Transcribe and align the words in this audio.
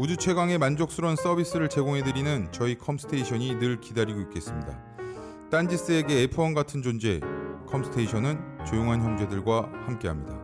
우주 0.00 0.16
최강의 0.16 0.56
만족스러운 0.56 1.14
서비스를 1.14 1.68
제공해드리는 1.68 2.52
저희 2.52 2.74
컴스테이션이 2.78 3.58
늘 3.58 3.82
기다리고 3.82 4.18
있겠습니다. 4.22 4.82
딴지스에게 5.50 6.26
F1 6.28 6.54
같은 6.54 6.80
존재, 6.80 7.20
컴스테이션은 7.66 8.64
조용한 8.66 9.02
형제들과 9.02 9.70
함께합니다. 9.84 10.40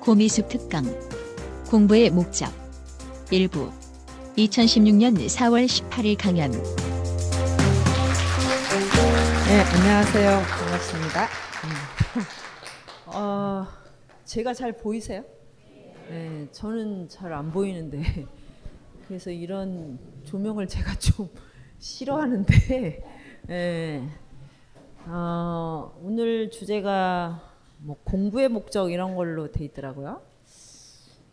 고미숙 0.00 0.48
특강 0.48 0.84
공부의 1.70 2.10
목적 2.10 2.52
일부 3.30 3.70
2016년 4.36 5.14
4월 5.26 5.66
18일 5.66 6.18
강연 6.18 6.50
네, 9.46 9.60
안녕하세요. 9.62 10.42
반갑습니다. 11.16 11.24
음. 13.06 13.08
어, 13.16 13.66
제가 14.24 14.52
잘 14.52 14.72
보이세요? 14.76 15.24
네, 16.10 16.46
저는 16.52 17.08
잘 17.08 17.32
안 17.32 17.50
보이는데 17.50 18.02
그래서 19.08 19.30
이런 19.30 19.98
조명을 20.24 20.68
제가 20.68 20.94
좀 21.00 21.28
싫어하는데 21.78 23.04
네, 23.46 24.08
어, 25.06 25.98
오늘 26.02 26.50
주제가 26.50 27.42
뭐 27.78 27.96
공부의 28.04 28.48
목적 28.48 28.90
이런 28.90 29.16
걸로 29.16 29.50
돼 29.50 29.64
있더라고요. 29.64 30.20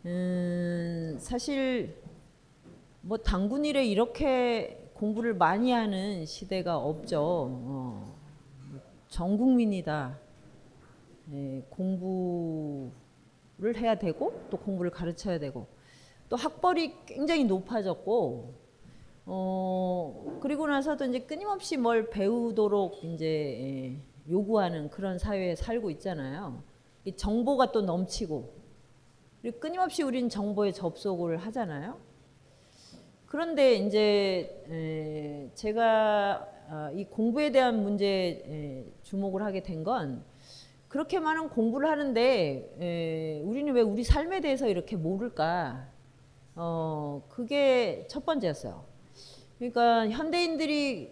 음, 0.06 1.16
사실 1.18 1.96
뭐 3.02 3.18
당군 3.18 3.64
일에 3.64 3.84
이렇게 3.84 4.90
공부를 4.94 5.34
많이 5.34 5.72
하는 5.72 6.24
시대가 6.24 6.76
없죠. 6.78 7.20
어, 7.22 8.13
전 9.14 9.38
국민이 9.38 9.80
다 9.84 10.18
예, 11.30 11.62
공부를 11.70 12.90
해야 13.76 13.94
되고 13.94 14.32
또 14.50 14.56
공부를 14.56 14.90
가르쳐야 14.90 15.38
되고 15.38 15.68
또 16.28 16.34
학벌이 16.34 17.06
굉장히 17.06 17.44
높아졌고 17.44 18.54
어, 19.26 20.38
그리고 20.42 20.66
나서도 20.66 21.04
이제 21.04 21.20
끊임없이 21.20 21.76
뭘 21.76 22.10
배우도록 22.10 23.04
이제 23.04 23.24
예, 23.26 24.02
요구하는 24.28 24.90
그런 24.90 25.16
사회에 25.16 25.54
살고 25.54 25.90
있잖아요. 25.92 26.64
이 27.04 27.14
정보가 27.14 27.70
또 27.70 27.82
넘치고 27.82 28.52
그리고 29.42 29.60
끊임없이 29.60 30.02
우리는 30.02 30.28
정보에 30.28 30.72
접속을 30.72 31.36
하잖아요. 31.36 32.00
그런데 33.26 33.74
이제 33.74 34.64
에, 34.68 35.50
제가 35.54 36.48
아, 36.50 36.53
이 36.94 37.04
공부에 37.04 37.50
대한 37.52 37.82
문제에 37.82 38.84
주목을 39.02 39.42
하게 39.42 39.62
된 39.62 39.84
건 39.84 40.24
그렇게 40.88 41.18
많은 41.18 41.48
공부를 41.48 41.88
하는데 41.90 42.76
에, 42.80 43.40
우리는 43.42 43.72
왜 43.74 43.80
우리 43.82 44.04
삶에 44.04 44.40
대해서 44.40 44.68
이렇게 44.68 44.94
모를까? 44.94 45.88
어, 46.54 47.24
그게 47.28 48.06
첫 48.08 48.24
번째였어요. 48.24 48.84
그러니까 49.58 50.08
현대인들이 50.08 51.10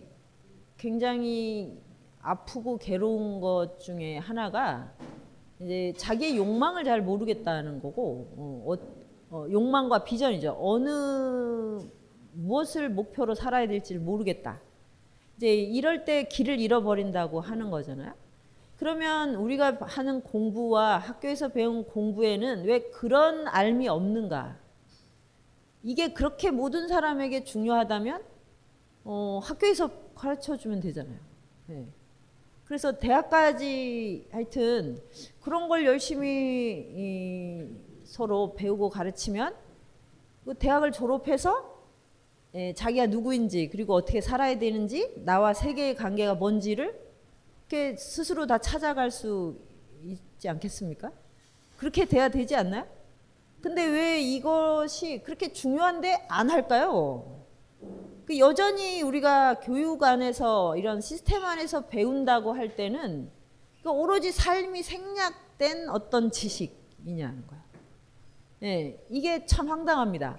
굉장히 0.79 1.81
아프고 2.21 2.79
괴로운 2.79 3.41
것 3.41 3.81
중에 3.81 4.19
하나가 4.19 4.93
이제 5.59 5.93
자기의 5.97 6.37
욕망을 6.37 6.85
잘 6.85 7.03
모르겠다는 7.03 7.83
거고 7.83 8.29
어, 8.37 8.75
어, 9.31 9.47
욕망과 9.51 10.05
비전이죠. 10.05 10.57
어느 10.61 11.81
무엇을 12.35 12.89
목표로 12.89 13.35
살아야 13.35 13.67
될지를 13.67 14.01
모르겠다. 14.01 14.61
이제 15.37 15.55
이럴 15.55 16.05
때 16.05 16.25
길을 16.25 16.61
잃어버린다고 16.61 17.41
하는 17.41 17.71
거잖아요. 17.71 18.15
그러면 18.77 19.37
우리가 19.37 19.79
하는 19.81 20.23
공부와 20.23 20.99
학교에서 20.99 21.49
배운 21.49 21.85
공부에는 21.85 22.65
왜 22.65 22.91
그런 22.91 23.47
알미 23.47 23.89
없는가? 23.89 24.59
이게 25.83 26.13
그렇게 26.13 26.51
모든 26.51 26.89
사람에게 26.89 27.45
중요하다면 27.45 28.23
어, 29.05 29.41
학교에서 29.43 29.91
가르쳐 30.15 30.57
주면 30.57 30.81
되잖아요. 30.81 31.19
네. 31.67 31.87
그래서 32.65 32.99
대학까지 32.99 34.29
하여튼 34.31 35.01
그런 35.41 35.69
걸 35.69 35.85
열심히 35.85 36.87
이, 36.95 37.67
서로 38.05 38.55
배우고 38.55 38.91
가르치면 38.91 39.55
그 40.45 40.55
대학을 40.55 40.93
졸업해서 40.93 41.72
예, 42.55 42.75
자기가 42.75 43.07
누구인지 43.07 43.71
그리고 43.71 43.95
어떻게 43.95 44.21
살아야 44.21 44.59
되는지 44.59 45.15
나와 45.25 45.55
세계의 45.55 45.95
관계가 45.95 46.35
뭔지를 46.35 47.01
이렇게 47.69 47.97
스스로 47.97 48.47
다 48.47 48.59
찾아갈 48.59 49.11
수 49.11 49.59
있지 50.05 50.49
않겠습니까? 50.49 51.11
그렇게 51.79 52.05
돼야 52.05 52.29
되지 52.29 52.55
않나요? 52.55 52.87
근데 53.63 53.87
왜 53.87 54.21
이것이 54.21 55.23
그렇게 55.25 55.53
중요한데 55.53 56.27
안 56.29 56.51
할까요? 56.51 57.47
그 58.27 58.39
여전히 58.39 59.01
우리가 59.01 59.61
교육 59.61 60.03
안에서 60.03 60.77
이런 60.77 61.01
시스템 61.01 61.45
안에서 61.45 61.87
배운다고 61.87 62.53
할 62.53 62.77
때는 62.77 63.31
그 63.83 63.91
오로지 63.91 64.31
삶이 64.31 64.83
생략된 64.83 65.89
어떤 65.89 66.31
지식이냐는 66.31 67.47
거야. 67.47 67.65
예, 68.63 69.03
이게 69.09 69.47
참 69.47 69.69
황당합니다. 69.69 70.39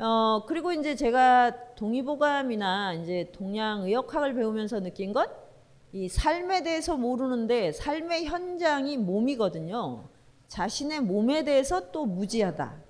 어, 0.00 0.44
그리고 0.46 0.72
이제 0.72 0.94
제가 0.96 1.74
동의보감이나 1.74 2.94
이제 2.94 3.30
동양의역학을 3.32 4.34
배우면서 4.34 4.80
느낀 4.80 5.12
건 5.12 5.50
이 5.92 6.08
삶에 6.08 6.62
대해서 6.62 6.96
모르는데 6.96 7.72
삶의 7.72 8.26
현장이 8.26 8.96
몸이거든요. 8.96 10.04
자신의 10.46 11.00
몸에 11.00 11.42
대해서 11.42 11.90
또 11.90 12.06
무지하다. 12.06 12.80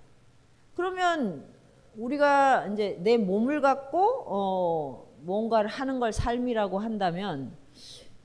그러면 0.74 1.46
우리가 1.96 2.66
이제 2.68 2.98
내 3.02 3.16
몸을 3.16 3.62
갖고 3.62 4.24
어, 4.26 5.06
뭔가를 5.22 5.70
하는 5.70 5.98
걸 5.98 6.12
삶이라고 6.12 6.78
한다면 6.78 7.56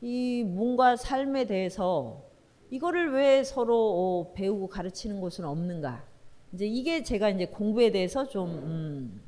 이 0.02 0.44
몸과 0.44 0.98
삶에 0.98 1.46
대해서 1.46 2.22
이거를 2.70 3.14
왜 3.14 3.46
서로 3.46 3.76
어, 3.78 4.34
배우고 4.34 4.68
가르치는 4.68 5.22
곳은 5.22 5.46
없는가? 5.46 6.04
이제 6.54 6.66
이게 6.66 7.04
제가 7.04 7.30
이제 7.30 7.46
공부에 7.46 7.92
대해서 7.92 8.28
좀 8.28 8.50
음, 8.50 9.22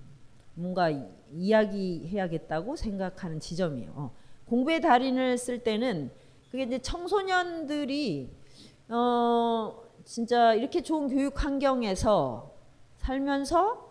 뭔가 0.54 0.90
이야기해야겠다고 1.32 2.76
생각하는 2.76 3.40
지점이에요. 3.40 3.92
어, 3.96 4.12
공부의 4.46 4.82
달인을 4.82 5.38
쓸 5.38 5.64
때는 5.64 6.12
그게 6.52 6.64
이제 6.64 6.80
청소년들이 6.80 8.30
어 8.90 9.84
진짜 10.06 10.54
이렇게 10.54 10.82
좋은 10.82 11.10
교육 11.10 11.44
환경에서 11.44 12.54
살면서 12.98 13.88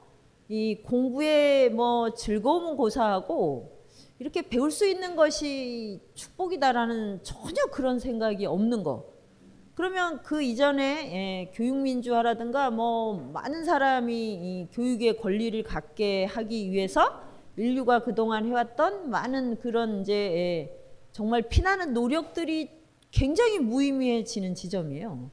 이 0.49 0.83
공부의 0.83 1.71
뭐 1.71 2.15
즐거움은 2.15 2.77
고사하고 2.77 3.77
이렇게 4.19 4.49
배울 4.49 4.71
수 4.71 4.87
있는 4.87 5.15
것이 5.15 6.01
축복이다라는 6.15 7.23
전혀 7.23 7.67
그런 7.71 7.99
생각이 7.99 8.47
없는 8.47 8.83
거. 8.83 9.16
그러면 9.77 10.23
그 10.23 10.43
이전에 10.43 11.13
예, 11.13 11.51
교육민주화라든가 11.53 12.71
뭐 12.71 13.31
많은 13.35 13.63
사람이 13.65 14.15
이 14.15 14.69
교육의 14.73 15.19
권리를 15.19 15.63
갖게 15.65 16.25
하기 16.25 16.71
위해서 16.71 17.21
인류가 17.59 18.03
그동안 18.03 18.47
해왔던 18.47 19.11
많은 19.11 19.59
그런 19.59 20.01
이제 20.01 20.15
예, 20.15 20.79
정말 21.13 21.43
피나는 21.43 21.93
노력들이 21.93 22.71
굉장히 23.11 23.59
무의미해지는 23.59 24.55
지점이에요. 24.55 25.31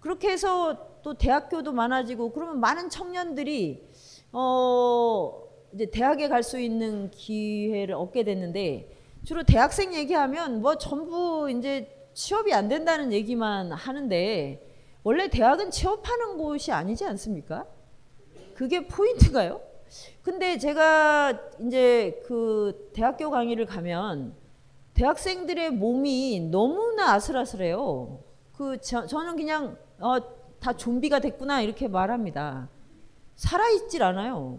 그렇게 0.00 0.30
해서 0.30 1.00
또 1.02 1.12
대학교도 1.12 1.72
많아지고 1.72 2.32
그러면 2.32 2.58
많은 2.58 2.88
청년들이 2.88 3.86
어 4.32 5.42
이제 5.74 5.84
대학에 5.90 6.28
갈 6.28 6.42
수 6.42 6.58
있는 6.58 7.10
기회를 7.10 7.94
얻게 7.96 8.24
됐는데 8.24 8.90
주로 9.24 9.42
대학생 9.42 9.92
얘기하면 9.92 10.62
뭐 10.62 10.78
전부 10.78 11.50
이제 11.50 11.95
취업이 12.16 12.52
안 12.54 12.66
된다는 12.66 13.12
얘기만 13.12 13.72
하는데 13.72 14.66
원래 15.02 15.28
대학은 15.28 15.70
취업하는 15.70 16.38
곳이 16.38 16.72
아니지 16.72 17.04
않습니까? 17.04 17.66
그게 18.54 18.88
포인트가요? 18.88 19.60
근데 20.22 20.56
제가 20.56 21.38
이제 21.60 22.22
그 22.26 22.90
대학교 22.94 23.30
강의를 23.30 23.66
가면 23.66 24.34
대학생들의 24.94 25.72
몸이 25.72 26.48
너무나 26.50 27.12
아슬아슬해요. 27.12 28.18
그 28.56 28.80
저, 28.80 29.06
저는 29.06 29.36
그냥 29.36 29.76
어, 29.98 30.16
다 30.58 30.72
좀비가 30.72 31.18
됐구나 31.18 31.60
이렇게 31.60 31.86
말합니다. 31.86 32.70
살아있질 33.34 34.02
않아요. 34.02 34.58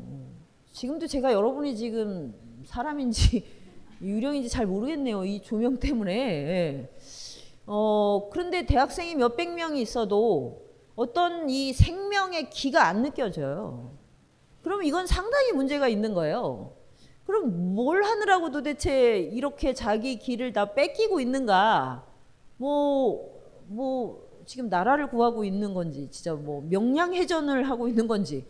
지금도 0.73 1.07
제가 1.07 1.33
여러분이 1.33 1.75
지금 1.75 2.35
사람인지 2.65 3.43
유령인지 3.99 4.47
잘 4.47 4.67
모르겠네요. 4.67 5.25
이 5.25 5.41
조명 5.41 5.77
때문에. 5.77 6.13
예. 6.13 6.96
어, 7.67 8.29
그런데 8.31 8.65
대학생이 8.65 9.15
몇백 9.15 9.53
명이 9.53 9.81
있어도 9.81 10.65
어떤 10.95 11.49
이 11.49 11.73
생명의 11.73 12.49
기가 12.49 12.87
안 12.87 13.03
느껴져요. 13.03 13.91
그럼 14.63 14.83
이건 14.83 15.05
상당히 15.05 15.51
문제가 15.51 15.87
있는 15.87 16.13
거예요. 16.13 16.73
그럼 17.25 17.75
뭘 17.75 18.03
하느라고 18.03 18.51
도대체 18.51 19.19
이렇게 19.19 19.73
자기 19.73 20.17
길을 20.17 20.53
다 20.53 20.73
뺏기고 20.73 21.19
있는가? 21.19 22.05
뭐, 22.55 23.37
뭐, 23.67 24.25
지금 24.45 24.69
나라를 24.69 25.09
구하고 25.09 25.43
있는 25.43 25.73
건지, 25.73 26.07
진짜 26.09 26.33
뭐 26.33 26.63
명량해전을 26.69 27.69
하고 27.69 27.89
있는 27.89 28.07
건지, 28.07 28.45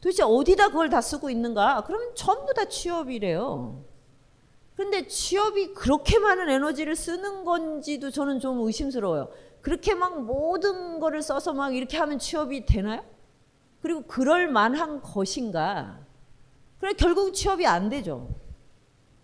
도대체 0.00 0.22
어디다 0.22 0.68
그걸 0.68 0.88
다 0.88 1.02
쓰고 1.02 1.28
있는가? 1.28 1.84
그럼 1.84 2.14
전부 2.14 2.54
다 2.54 2.64
취업이래요. 2.64 3.84
근데 4.76 5.06
취업이 5.06 5.74
그렇게 5.74 6.18
많은 6.18 6.48
에너지를 6.48 6.96
쓰는 6.96 7.44
건지도 7.44 8.10
저는 8.10 8.40
좀 8.40 8.60
의심스러워요. 8.66 9.30
그렇게 9.60 9.94
막 9.94 10.22
모든 10.22 10.98
거를 10.98 11.22
써서 11.22 11.52
막 11.52 11.74
이렇게 11.74 11.96
하면 11.98 12.18
취업이 12.18 12.66
되나요? 12.66 13.04
그리고 13.80 14.02
그럴 14.02 14.48
만한 14.48 15.00
것인가? 15.02 16.00
그래 16.78 16.94
결국 16.94 17.32
취업이 17.32 17.66
안 17.66 17.88
되죠. 17.88 18.28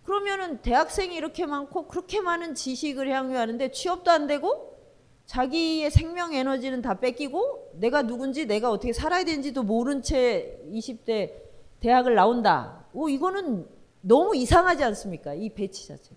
그러면은 0.03 0.61
대학생이 0.61 1.15
이렇게 1.15 1.45
많고 1.45 1.87
그렇게 1.87 2.21
많은 2.21 2.55
지식을 2.55 3.09
향유하는데 3.09 3.71
취업도 3.71 4.09
안 4.09 4.27
되고 4.27 4.77
자기의 5.25 5.91
생명 5.91 6.33
에너지는 6.33 6.81
다 6.81 6.99
뺏기고 6.99 7.73
내가 7.75 8.01
누군지 8.01 8.47
내가 8.47 8.71
어떻게 8.71 8.93
살아야 8.93 9.23
되는지도 9.23 9.61
모른 9.63 10.01
채 10.01 10.59
20대 10.71 11.33
대학을 11.79 12.15
나온다. 12.15 12.85
오 12.93 13.09
이거는 13.09 13.67
너무 14.01 14.35
이상하지 14.35 14.83
않습니까? 14.83 15.33
이 15.33 15.49
배치 15.49 15.87
자체. 15.87 16.15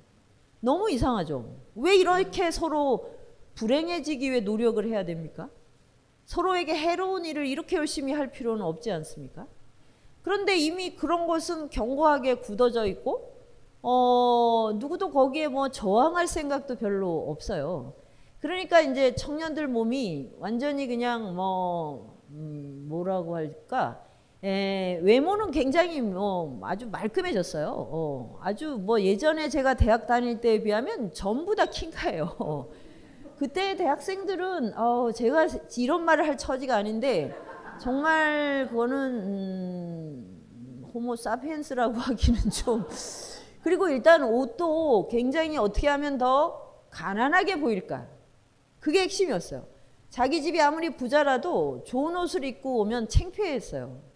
너무 0.60 0.90
이상하죠. 0.90 1.44
왜 1.74 1.96
이렇게 1.96 2.50
서로 2.50 3.10
불행해지기 3.54 4.30
위해 4.30 4.40
노력을 4.40 4.84
해야 4.86 5.04
됩니까? 5.04 5.48
서로에게 6.24 6.74
해로운 6.74 7.24
일을 7.24 7.46
이렇게 7.46 7.76
열심히 7.76 8.12
할 8.12 8.30
필요는 8.30 8.64
없지 8.64 8.90
않습니까? 8.92 9.46
그런데 10.22 10.56
이미 10.56 10.94
그런 10.94 11.26
것은 11.26 11.68
견고하게 11.68 12.34
굳어져 12.34 12.86
있고, 12.86 13.32
어, 13.82 14.70
누구도 14.76 15.10
거기에 15.10 15.48
뭐 15.48 15.68
저항할 15.68 16.28
생각도 16.28 16.76
별로 16.76 17.28
없어요. 17.28 17.94
그러니까 18.38 18.80
이제 18.80 19.14
청년들 19.14 19.66
몸이 19.66 20.30
완전히 20.38 20.86
그냥 20.86 21.34
뭐, 21.34 22.18
음, 22.30 22.86
뭐라고 22.88 23.34
할까, 23.34 24.04
에, 24.44 24.98
외모는 25.02 25.52
굉장히 25.52 26.00
뭐 26.00 26.58
아주 26.64 26.88
말끔해졌어요. 26.88 27.68
어, 27.68 28.38
아주 28.42 28.76
뭐 28.76 29.00
예전에 29.00 29.48
제가 29.48 29.74
대학 29.74 30.06
다닐 30.06 30.40
때에 30.40 30.62
비하면 30.62 31.12
전부 31.12 31.54
다 31.54 31.66
킹카예요. 31.66 32.68
그때 33.38 33.76
대학생들은 33.76 34.76
어, 34.76 35.12
제가 35.12 35.46
이런 35.78 36.04
말을 36.04 36.26
할 36.26 36.36
처지가 36.36 36.74
아닌데 36.74 37.32
정말 37.80 38.66
그거는 38.68 38.96
음, 38.96 40.90
호모 40.92 41.14
사피엔스라고 41.16 41.94
하기는 41.98 42.50
좀 42.50 42.86
그리고 43.62 43.88
일단 43.88 44.24
옷도 44.24 45.06
굉장히 45.08 45.56
어떻게 45.56 45.86
하면 45.86 46.18
더 46.18 46.88
가난하게 46.90 47.60
보일까 47.60 48.08
그게 48.80 49.02
핵심이었어요. 49.02 49.66
자기 50.10 50.42
집이 50.42 50.60
아무리 50.60 50.90
부자라도 50.90 51.84
좋은 51.84 52.16
옷을 52.16 52.44
입고 52.44 52.80
오면 52.80 53.08
창피했어요. 53.08 54.11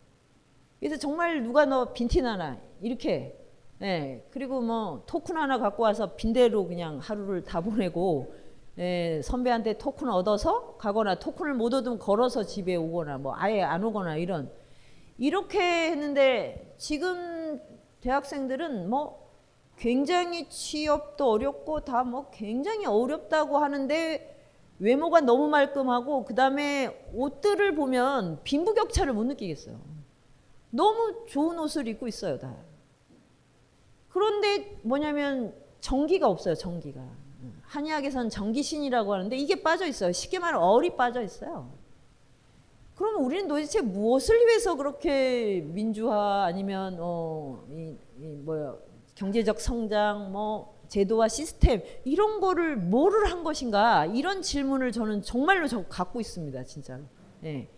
그래서 0.81 0.97
정말 0.97 1.43
누가 1.43 1.65
너 1.65 1.93
빈티나 1.93 2.33
하나? 2.33 2.59
이렇게. 2.81 3.39
예, 3.83 4.25
그리고 4.31 4.61
뭐 4.61 5.03
토큰 5.07 5.37
하나 5.37 5.59
갖고 5.59 5.83
와서 5.83 6.15
빈대로 6.17 6.67
그냥 6.67 6.99
하루를 6.99 7.45
다 7.45 7.61
보내고 7.61 8.33
예, 8.79 9.21
선배한테 9.23 9.79
토큰 9.79 10.09
얻어서 10.09 10.77
가거나 10.79 11.19
토큰을 11.19 11.55
못 11.55 11.75
얻으면 11.75 11.99
걸어서 11.99 12.45
집에 12.45 12.77
오거나 12.77 13.19
뭐 13.19 13.35
아예 13.37 13.63
안 13.63 13.85
오거나 13.85 14.17
이런. 14.17 14.51
이렇게 15.19 15.61
했는데 15.91 16.75
지금 16.79 17.61
대학생들은 18.01 18.89
뭐 18.91 19.27
굉장히 19.79 20.49
취업도 20.49 21.31
어렵고 21.31 21.81
다 21.81 22.03
뭐 22.05 22.31
굉장히 22.31 22.87
어렵다고 22.87 23.59
하는데 23.59 24.37
외모가 24.79 25.21
너무 25.21 25.49
말끔하고 25.49 26.25
그 26.25 26.35
다음에 26.35 27.09
옷들을 27.15 27.75
보면 27.75 28.41
빈부격차를 28.45 29.13
못 29.13 29.25
느끼겠어요. 29.25 29.96
너무 30.77 31.25
좋은 31.27 31.59
옷을 31.59 31.89
입고 31.89 32.07
있어요, 32.07 32.39
다. 32.39 32.55
그런데 34.11 34.79
뭐냐면 34.83 35.55
전기가 35.81 36.29
없어요, 36.29 36.55
전기가. 36.55 37.01
한의학에서는 37.63 38.31
전기신이라고 38.31 39.13
하는데 39.15 39.37
이게 39.37 39.63
빠져 39.63 39.87
있어요. 39.87 40.13
쉽게 40.13 40.39
말하면 40.39 40.67
얼이 40.67 40.97
빠져 40.97 41.23
있어요. 41.23 41.71
그러면 42.95 43.25
우리는 43.25 43.49
도대체 43.49 43.83
무엇을 43.83 44.47
위해서 44.47 44.75
그렇게 44.75 45.61
민주화 45.61 46.45
아니면 46.45 46.97
어, 46.99 47.63
이, 47.71 47.97
이 48.19 48.27
뭐야 48.45 48.75
경제적 49.15 49.61
성장 49.61 50.33
뭐 50.33 50.75
제도와 50.89 51.29
시스템 51.29 51.83
이런 52.05 52.41
거를 52.41 52.77
뭐를 52.77 53.31
한 53.31 53.45
것인가 53.45 54.07
이런 54.07 54.41
질문을 54.41 54.93
저는 54.93 55.23
정말로 55.23 55.69
저 55.69 55.85
갖고 55.87 56.21
있습니다, 56.21 56.65
진짜로. 56.65 57.03
예. 57.45 57.69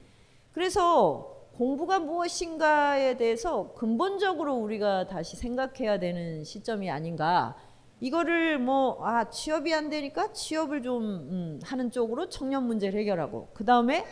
그래서 0.52 1.37
공부가 1.58 1.98
무엇인가에 1.98 3.16
대해서 3.16 3.72
근본적으로 3.74 4.54
우리가 4.54 5.08
다시 5.08 5.36
생각해야 5.36 5.98
되는 5.98 6.44
시점이 6.44 6.88
아닌가. 6.88 7.56
이거를 7.98 8.60
뭐, 8.60 9.04
아, 9.04 9.28
취업이 9.28 9.74
안 9.74 9.90
되니까 9.90 10.32
취업을 10.32 10.82
좀 10.82 11.02
음, 11.02 11.60
하는 11.64 11.90
쪽으로 11.90 12.28
청년 12.28 12.62
문제를 12.62 13.00
해결하고, 13.00 13.48
그 13.54 13.64
다음에 13.64 14.04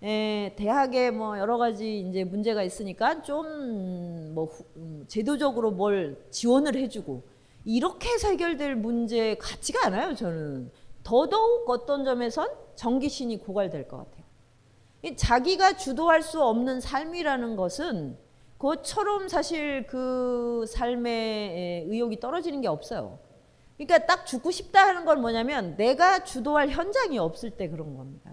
대학에 0.00 1.10
뭐 1.10 1.36
여러 1.40 1.58
가지 1.58 1.98
이제 1.98 2.22
문제가 2.22 2.62
있으니까 2.62 3.22
좀뭐 3.22 4.48
음, 4.76 5.04
제도적으로 5.08 5.72
뭘 5.72 6.24
지원을 6.30 6.76
해주고, 6.76 7.24
이렇게 7.64 8.10
해결될 8.24 8.76
문제 8.76 9.34
같지가 9.40 9.86
않아요, 9.86 10.14
저는. 10.14 10.70
더더욱 11.02 11.68
어떤 11.68 12.04
점에선 12.04 12.48
정기신이 12.76 13.38
고갈될 13.38 13.88
것 13.88 13.96
같아요. 13.96 14.21
자기가 15.16 15.76
주도할 15.76 16.22
수 16.22 16.42
없는 16.42 16.80
삶이라는 16.80 17.56
것은 17.56 18.16
그것처럼 18.58 19.28
사실 19.28 19.86
그 19.88 20.64
삶의 20.68 21.86
의욕이 21.88 22.20
떨어지는 22.20 22.60
게 22.60 22.68
없어요. 22.68 23.18
그러니까 23.76 24.06
딱 24.06 24.24
죽고 24.24 24.52
싶다 24.52 24.86
하는 24.86 25.04
건 25.04 25.20
뭐냐면 25.20 25.76
내가 25.76 26.22
주도할 26.22 26.68
현장이 26.68 27.18
없을 27.18 27.50
때 27.50 27.68
그런 27.68 27.96
겁니다. 27.96 28.30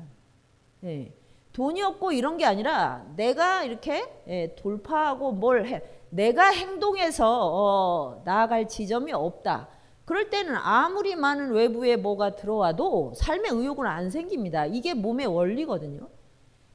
네. 0.82 1.12
돈이 1.54 1.82
없고 1.82 2.12
이런 2.12 2.38
게 2.38 2.46
아니라 2.46 3.06
내가 3.16 3.64
이렇게 3.64 4.04
예, 4.28 4.56
돌파하고 4.56 5.32
뭘 5.32 5.66
해. 5.66 5.82
내가 6.12 6.50
행동해서 6.52 7.50
어, 7.52 8.22
나아갈 8.24 8.68
지점이 8.68 9.12
없다. 9.12 9.68
그럴 10.06 10.30
때는 10.30 10.56
아무리 10.56 11.16
많은 11.16 11.52
외부에 11.52 11.96
뭐가 11.96 12.36
들어와도 12.36 13.14
삶의 13.16 13.52
의욕은 13.52 13.86
안 13.86 14.10
생깁니다. 14.10 14.68
이게 14.68 14.94
몸의 14.94 15.26
원리거든요. 15.26 16.08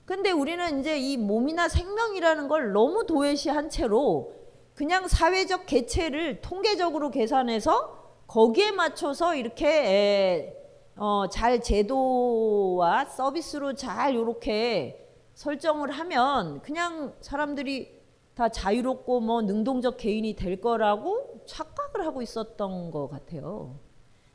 근데 0.04 0.30
우리는 0.30 0.80
이제 0.80 0.98
이 0.98 1.16
몸이나 1.16 1.68
생명이라는 1.68 2.48
걸 2.48 2.72
너무 2.72 3.06
도외시한 3.06 3.70
채로 3.70 4.34
그냥 4.74 5.08
사회적 5.08 5.66
개체를 5.66 6.40
통계적으로 6.40 7.10
계산해서 7.10 8.24
거기에 8.26 8.72
맞춰서 8.72 9.34
이렇게 9.34 9.66
에, 9.68 10.56
어, 10.96 11.28
잘 11.28 11.62
제도와 11.62 13.06
서비스로 13.06 13.74
잘 13.74 14.14
이렇게 14.14 15.00
설정을 15.34 15.90
하면 15.90 16.60
그냥 16.62 17.14
사람들이 17.20 18.02
다 18.34 18.48
자유롭고 18.48 19.20
뭐 19.20 19.42
능동적 19.42 19.96
개인이 19.96 20.34
될 20.34 20.60
거라고 20.60 21.44
착각을 21.46 22.04
하고 22.06 22.20
있었던 22.20 22.90
것 22.90 23.08
같아요. 23.08 23.78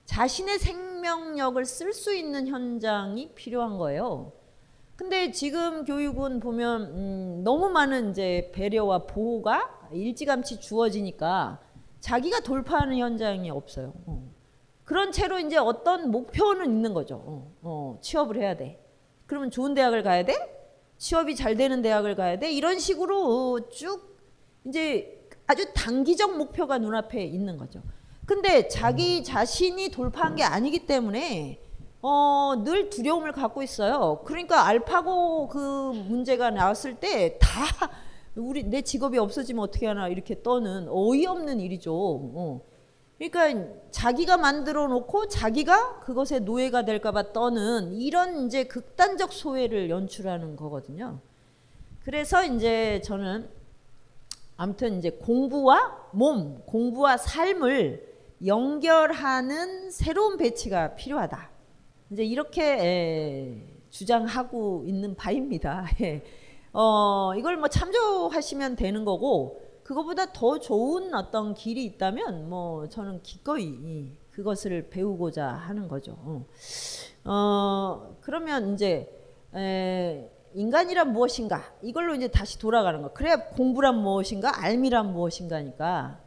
자신의 0.05 0.57
생명력을 0.59 1.63
쓸 1.65 1.93
수 1.93 2.15
있는 2.15 2.47
현장이 2.47 3.33
필요한 3.35 3.77
거예요. 3.77 4.31
근데 4.99 5.31
지금 5.31 5.85
교육은 5.85 6.41
보면 6.41 6.81
음, 6.81 7.41
너무 7.45 7.69
많은 7.69 8.11
이제 8.11 8.51
배려와 8.53 9.05
보호가 9.05 9.87
일찌감치 9.93 10.59
주어지니까 10.59 11.61
자기가 12.01 12.41
돌파하는 12.41 12.97
현장이 12.97 13.49
없어요. 13.49 13.93
어. 14.05 14.29
그런 14.83 15.13
채로 15.13 15.39
이제 15.39 15.55
어떤 15.55 16.11
목표는 16.11 16.65
있는 16.65 16.93
거죠. 16.93 17.15
어, 17.15 17.55
어, 17.61 17.99
취업을 18.01 18.41
해야 18.41 18.57
돼. 18.57 18.85
그러면 19.25 19.51
좋은 19.51 19.73
대학을 19.73 20.03
가야 20.03 20.25
돼? 20.25 20.35
취업이 20.97 21.33
잘 21.37 21.55
되는 21.55 21.81
대학을 21.81 22.17
가야 22.17 22.37
돼? 22.37 22.51
이런 22.51 22.77
식으로 22.77 23.69
쭉 23.69 24.19
이제 24.65 25.29
아주 25.47 25.71
단기적 25.73 26.37
목표가 26.37 26.77
눈앞에 26.77 27.23
있는 27.23 27.55
거죠. 27.55 27.81
근데 28.25 28.67
자기 28.67 29.23
자신이 29.23 29.91
돌파한 29.91 30.35
게 30.35 30.43
아니기 30.43 30.85
때문에 30.85 31.68
어, 32.01 32.53
늘 32.63 32.89
두려움을 32.89 33.31
갖고 33.33 33.61
있어요. 33.61 34.21
그러니까 34.25 34.65
알파고 34.65 35.47
그 35.49 35.91
문제가 36.07 36.49
나왔을 36.49 36.95
때 36.95 37.37
다 37.39 37.49
우리 38.35 38.63
내 38.63 38.81
직업이 38.81 39.17
없어지면 39.17 39.63
어떻게 39.63 39.85
하나 39.87 40.07
이렇게 40.07 40.41
떠는 40.41 40.87
어이없는 40.89 41.59
일이죠. 41.59 41.93
어. 41.93 42.61
그러니까 43.17 43.67
자기가 43.91 44.37
만들어 44.37 44.87
놓고 44.87 45.27
자기가 45.27 45.99
그것의 45.99 46.41
노예가 46.41 46.85
될까봐 46.85 47.33
떠는 47.33 47.93
이런 47.95 48.45
이제 48.45 48.63
극단적 48.63 49.33
소외를 49.33 49.89
연출하는 49.89 50.55
거거든요. 50.55 51.19
그래서 52.03 52.43
이제 52.45 53.01
저는 53.03 53.49
아무튼 54.55 54.99
이제 54.99 55.09
공부와 55.09 56.09
몸, 56.11 56.61
공부와 56.65 57.17
삶을 57.17 58.07
연결하는 58.45 59.91
새로운 59.91 60.37
배치가 60.37 60.95
필요하다. 60.95 61.49
이제 62.11 62.23
이렇게 62.23 62.63
에, 62.63 63.79
주장하고 63.89 64.83
있는 64.87 65.15
바입니다. 65.15 65.85
예. 66.01 66.23
어, 66.73 67.33
이걸 67.37 67.57
뭐 67.57 67.67
참조하시면 67.67 68.75
되는 68.75 69.05
거고 69.05 69.61
그거보다 69.83 70.31
더 70.33 70.59
좋은 70.59 71.13
어떤 71.15 71.53
길이 71.53 71.83
있다면 71.85 72.49
뭐 72.49 72.87
저는 72.89 73.21
기꺼이 73.23 74.11
그것을 74.31 74.89
배우고자 74.89 75.47
하는 75.47 75.87
거죠. 75.87 76.15
어, 76.21 76.45
어 77.25 78.15
그러면 78.21 78.73
이제 78.73 79.11
에, 79.55 80.31
인간이란 80.53 81.11
무엇인가 81.11 81.63
이걸로 81.81 82.15
이제 82.15 82.27
다시 82.27 82.57
돌아가는 82.59 83.01
거. 83.01 83.13
그래야 83.13 83.49
공부란 83.49 83.95
무엇인가, 83.99 84.63
알미란 84.63 85.13
무엇인가니까. 85.13 86.19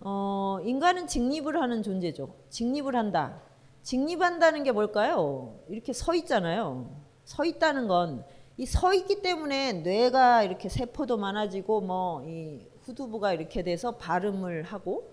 어, 0.00 0.58
인간은 0.64 1.06
직립을 1.08 1.60
하는 1.60 1.82
존재죠. 1.82 2.34
직립을 2.50 2.94
한다. 2.94 3.40
직립한다는 3.88 4.64
게 4.64 4.72
뭘까요? 4.72 5.58
이렇게 5.68 5.92
서 5.94 6.14
있잖아요. 6.14 6.90
서 7.24 7.44
있다는 7.44 7.88
건 7.88 8.22
이 8.60 8.66
서 8.66 8.92
있기 8.92 9.22
때문에 9.22 9.72
뇌가 9.72 10.42
이렇게 10.42 10.68
세포도 10.68 11.16
많아지고 11.16 11.80
뭐 11.80 12.24
이 12.26 12.66
후두부가 12.82 13.32
이렇게 13.32 13.62
돼서 13.62 13.92
발음을 13.96 14.62
하고 14.64 15.10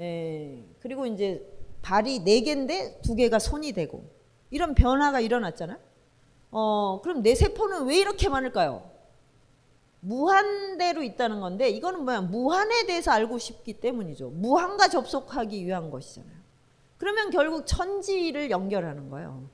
예, 0.00 0.62
그리고 0.80 1.06
이제 1.06 1.42
발이 1.82 2.20
네 2.24 2.40
개인데 2.42 3.00
두 3.02 3.14
개가 3.14 3.38
손이 3.38 3.72
되고 3.72 4.04
이런 4.50 4.74
변화가 4.74 5.20
일어났잖아. 5.20 5.78
어, 6.52 7.00
그럼 7.02 7.22
내 7.22 7.34
세포는 7.34 7.86
왜 7.86 7.98
이렇게 7.98 8.28
많을까요? 8.28 8.90
무한대로 10.00 11.02
있다는 11.02 11.40
건데 11.40 11.70
이거는 11.70 12.04
뭐야? 12.04 12.20
무한에 12.20 12.86
대해서 12.86 13.10
알고 13.12 13.38
싶기 13.38 13.80
때문이죠. 13.80 14.28
무한과 14.30 14.88
접속하기 14.88 15.64
위한 15.64 15.90
것이잖아요. 15.90 16.43
그러면 16.96 17.30
결국 17.30 17.66
천지를 17.66 18.50
연결하는 18.50 19.10
거예요. 19.10 19.48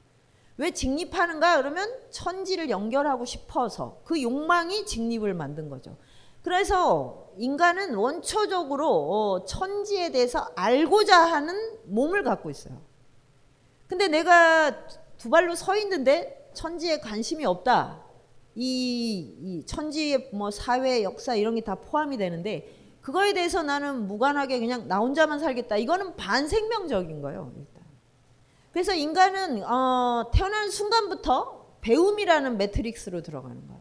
왜 0.57 0.71
직립하는가? 0.73 1.57
그러면 1.57 1.89
천지를 2.11 2.69
연결하고 2.69 3.25
싶어서 3.25 4.03
그 4.05 4.21
욕망이 4.23 4.85
직립을 4.85 5.33
만든 5.35 5.71
거죠. 5.71 5.97
그래서 6.43 7.31
인간은 7.39 7.95
원초적으로 7.95 8.89
어, 8.89 9.45
천지에 9.45 10.11
대해서 10.11 10.51
알고자 10.57 11.19
하는 11.19 11.55
몸을 11.85 12.23
갖고 12.23 12.51
있어요. 12.51 12.81
근데 13.87 14.09
내가 14.09 14.87
두 15.17 15.31
발로 15.31 15.55
서 15.55 15.77
있는데 15.77 16.51
천지에 16.55 17.01
관심이 17.01 17.45
없다. 17.45 18.05
이, 18.55 19.37
이 19.41 19.67
천지의 19.67 20.31
뭐 20.33 20.51
사회, 20.51 21.03
역사 21.03 21.35
이런 21.35 21.55
게 21.55 21.63
다 21.63 21.75
포함이 21.77 22.17
되는데 22.17 22.80
그거에 23.01 23.33
대해서 23.33 23.63
나는 23.63 24.07
무관하게 24.07 24.59
그냥 24.61 24.87
나 24.89 24.99
혼자만 24.99 25.39
살겠다. 25.39 25.77
이거는 25.77 26.17
반생명적인 26.17 27.23
거예요. 27.23 27.51
일단. 27.57 27.83
그래서 28.73 28.95
인간은 28.95 29.65
어, 29.65 30.31
태어나는 30.33 30.71
순간부터 30.71 31.67
배움이라는 31.81 32.59
매트릭스로 32.59 33.23
들어가는 33.23 33.57
거예요. 33.67 33.81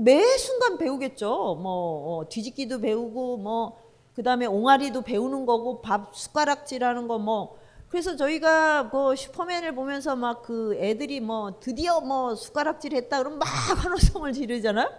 매 0.00 0.22
순간 0.38 0.78
배우겠죠. 0.78 1.28
뭐 1.60 2.18
어, 2.20 2.28
뒤집기도 2.28 2.80
배우고 2.80 3.36
뭐 3.38 3.78
그다음에 4.14 4.46
옹알이도 4.46 5.02
배우는 5.02 5.46
거고 5.46 5.80
밥 5.80 6.14
숟가락질하는 6.16 7.08
거 7.08 7.18
뭐 7.18 7.56
그래서 7.88 8.16
저희가 8.16 8.88
그 8.90 9.14
슈퍼맨을 9.14 9.74
보면서 9.74 10.16
막 10.16 10.42
그 10.42 10.74
애들이 10.76 11.20
뭐 11.20 11.60
드디어 11.60 12.00
뭐 12.00 12.34
숟가락질 12.34 12.94
했다 12.94 13.18
그러면 13.18 13.38
막 13.38 13.44
환호성을 13.46 14.32
지르잖아. 14.32 14.90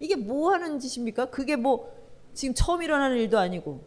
이게 0.00 0.16
뭐 0.16 0.52
하는 0.52 0.78
짓입니까? 0.80 1.26
그게 1.26 1.54
뭐 1.56 1.92
지금 2.34 2.54
처음 2.54 2.82
일어나는 2.82 3.16
일도 3.16 3.38
아니고 3.38 3.84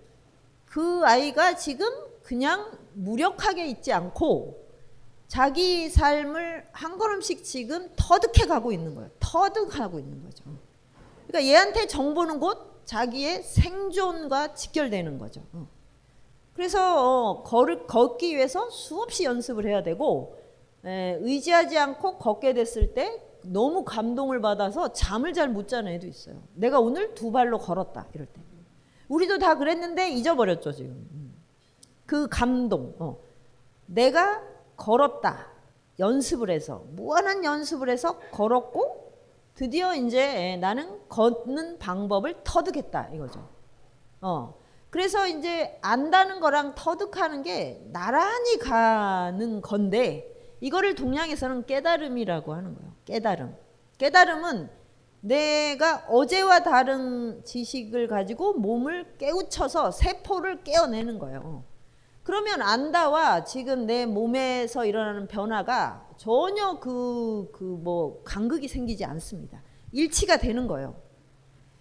그 0.65 1.01
아이가 1.05 1.55
지금 1.55 1.87
그냥 2.23 2.71
무력하게 2.93 3.67
있지 3.67 3.91
않고 3.91 4.63
자기 5.27 5.89
삶을 5.89 6.67
한 6.71 6.97
걸음씩 6.97 7.43
지금 7.43 7.89
터득해 7.95 8.47
가고 8.47 8.71
있는 8.71 8.95
거예요. 8.95 9.09
터득하고 9.19 9.99
있는 9.99 10.23
거죠. 10.23 10.43
그러니까 11.27 11.49
얘한테 11.51 11.87
정보는 11.87 12.39
곧 12.39 12.85
자기의 12.85 13.43
생존과 13.43 14.53
직결되는 14.53 15.17
거죠. 15.17 15.41
어. 15.53 15.67
그래서 16.53 17.31
어, 17.31 17.43
걸, 17.43 17.87
걷기 17.87 18.35
위해서 18.35 18.69
수없이 18.69 19.23
연습을 19.23 19.65
해야 19.65 19.81
되고 19.81 20.37
에, 20.85 21.17
의지하지 21.21 21.77
않고 21.77 22.19
걷게 22.19 22.53
됐을 22.53 22.93
때 22.93 23.19
너무 23.45 23.83
감동을 23.83 24.41
받아서 24.41 24.93
잠을 24.93 25.33
잘 25.33 25.49
못 25.49 25.67
자는 25.67 25.91
애도 25.93 26.07
있어요. 26.07 26.41
내가 26.53 26.79
오늘 26.79 27.13
두 27.15 27.31
발로 27.31 27.57
걸었다 27.59 28.07
이럴 28.13 28.25
때. 28.27 28.41
우리도 29.09 29.37
다 29.37 29.55
그랬는데 29.57 30.09
잊어버렸죠 30.11 30.71
지금. 30.71 31.33
그 32.05 32.27
감동. 32.29 32.95
어. 32.99 33.17
내가 33.85 34.41
걸었다. 34.77 35.47
연습을 35.99 36.49
해서 36.49 36.83
무한한 36.91 37.43
연습을 37.43 37.89
해서 37.89 38.17
걸었고 38.31 39.13
드디어 39.55 39.93
이제 39.93 40.57
나는 40.57 40.99
걷는 41.09 41.77
방법을 41.77 42.43
터득했다 42.43 43.09
이거죠. 43.13 43.47
어. 44.21 44.55
그래서 44.89 45.27
이제 45.27 45.77
안다는 45.81 46.39
거랑 46.39 46.75
터득하는 46.75 47.41
게 47.43 47.83
나란히 47.91 48.57
가는 48.57 49.61
건데 49.61 50.29
이거를 50.61 50.95
동양에서는 50.95 51.65
깨달음이라고 51.65 52.53
하는 52.53 52.75
거예요. 52.75 52.92
깨달음. 53.05 53.55
깨달음은 53.97 54.69
내가 55.21 56.05
어제와 56.09 56.63
다른 56.63 57.43
지식을 57.45 58.07
가지고 58.07 58.53
몸을 58.53 59.17
깨우쳐서 59.17 59.91
세포를 59.91 60.63
깨어내는 60.63 61.19
거예요. 61.19 61.63
그러면 62.23 62.61
안다와 62.61 63.43
지금 63.43 63.85
내 63.85 64.05
몸에서 64.05 64.85
일어나는 64.85 65.27
변화가 65.27 66.09
전혀 66.17 66.79
그, 66.79 67.49
그 67.53 67.63
뭐, 67.63 68.21
간극이 68.23 68.67
생기지 68.67 69.03
않습니다. 69.05 69.61
일치가 69.91 70.37
되는 70.37 70.67
거예요. 70.67 70.95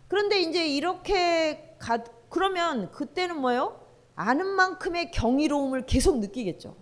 그런데 0.08 0.40
이제 0.40 0.66
이렇게 0.66 1.76
가, 1.78 2.02
그러면 2.28 2.90
그때는 2.90 3.40
뭐예요? 3.40 3.80
아는 4.14 4.46
만큼의 4.46 5.10
경이로움을 5.10 5.86
계속 5.86 6.18
느끼겠죠. 6.18 6.76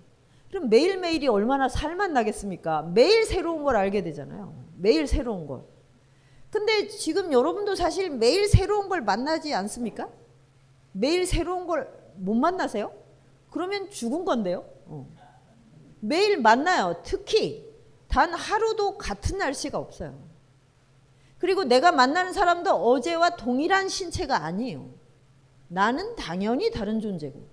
그럼 0.50 0.68
매일매일이 0.68 1.28
얼마나 1.28 1.68
살만 1.68 2.12
나겠습니까? 2.12 2.82
매일 2.82 3.24
새로운 3.24 3.62
걸 3.62 3.76
알게 3.76 4.02
되잖아요. 4.02 4.54
매일 4.76 5.06
새로운 5.06 5.46
걸. 5.46 5.62
근데 6.50 6.88
지금 6.88 7.32
여러분도 7.32 7.76
사실 7.76 8.10
매일 8.10 8.48
새로운 8.48 8.88
걸 8.88 9.00
만나지 9.00 9.54
않습니까? 9.54 10.08
매일 10.92 11.26
새로운 11.26 11.66
걸 11.66 12.00
못 12.20 12.34
만나세요? 12.34 12.92
그러면 13.50 13.90
죽은 13.90 14.24
건데요. 14.24 14.64
어. 14.86 15.08
매일 16.00 16.38
만나요. 16.40 17.00
특히 17.02 17.68
단 18.08 18.32
하루도 18.34 18.98
같은 18.98 19.38
날씨가 19.38 19.78
없어요. 19.78 20.18
그리고 21.38 21.64
내가 21.64 21.92
만나는 21.92 22.32
사람도 22.32 22.70
어제와 22.70 23.36
동일한 23.36 23.88
신체가 23.88 24.44
아니에요. 24.44 24.90
나는 25.68 26.14
당연히 26.16 26.70
다른 26.70 27.00
존재고. 27.00 27.48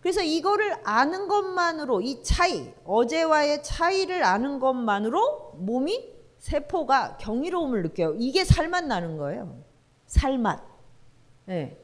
그래서 0.00 0.22
이거를 0.22 0.76
아는 0.84 1.28
것만으로 1.28 2.00
이 2.00 2.22
차이, 2.22 2.72
어제와의 2.84 3.62
차이를 3.62 4.22
아는 4.24 4.60
것만으로 4.60 5.54
몸이 5.58 6.16
세포가 6.38 7.16
경이로움을 7.18 7.82
느껴요. 7.82 8.14
이게 8.18 8.44
살맛 8.44 8.86
나는 8.86 9.16
거예요. 9.16 9.62
살맛. 10.06 10.62
예. 11.48 11.76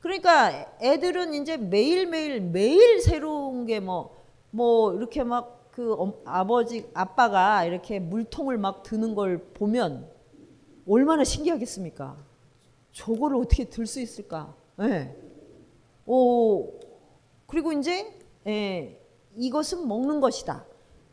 그러니까 0.00 0.72
애들은 0.82 1.34
이제 1.34 1.56
매일매일 1.56 2.40
매일 2.40 3.00
새로운 3.00 3.66
게뭐뭐 3.66 4.94
이렇게 4.94 5.22
막 5.22 5.62
그 5.72 5.96
아버지 6.26 6.86
아빠가 6.92 7.64
이렇게 7.64 7.98
물통을 7.98 8.58
막 8.58 8.82
드는 8.82 9.14
걸 9.14 9.38
보면 9.54 10.06
얼마나 10.86 11.24
신기하겠습니까? 11.24 12.16
저거를 12.92 13.38
어떻게 13.38 13.64
들 13.64 13.86
수 13.86 13.98
있을까? 14.00 14.54
예. 14.80 15.16
오 16.04 16.68
그리고 17.52 17.70
이제 17.74 18.18
예, 18.46 18.98
이것은 19.36 19.86
먹는 19.86 20.20
것이다. 20.20 20.64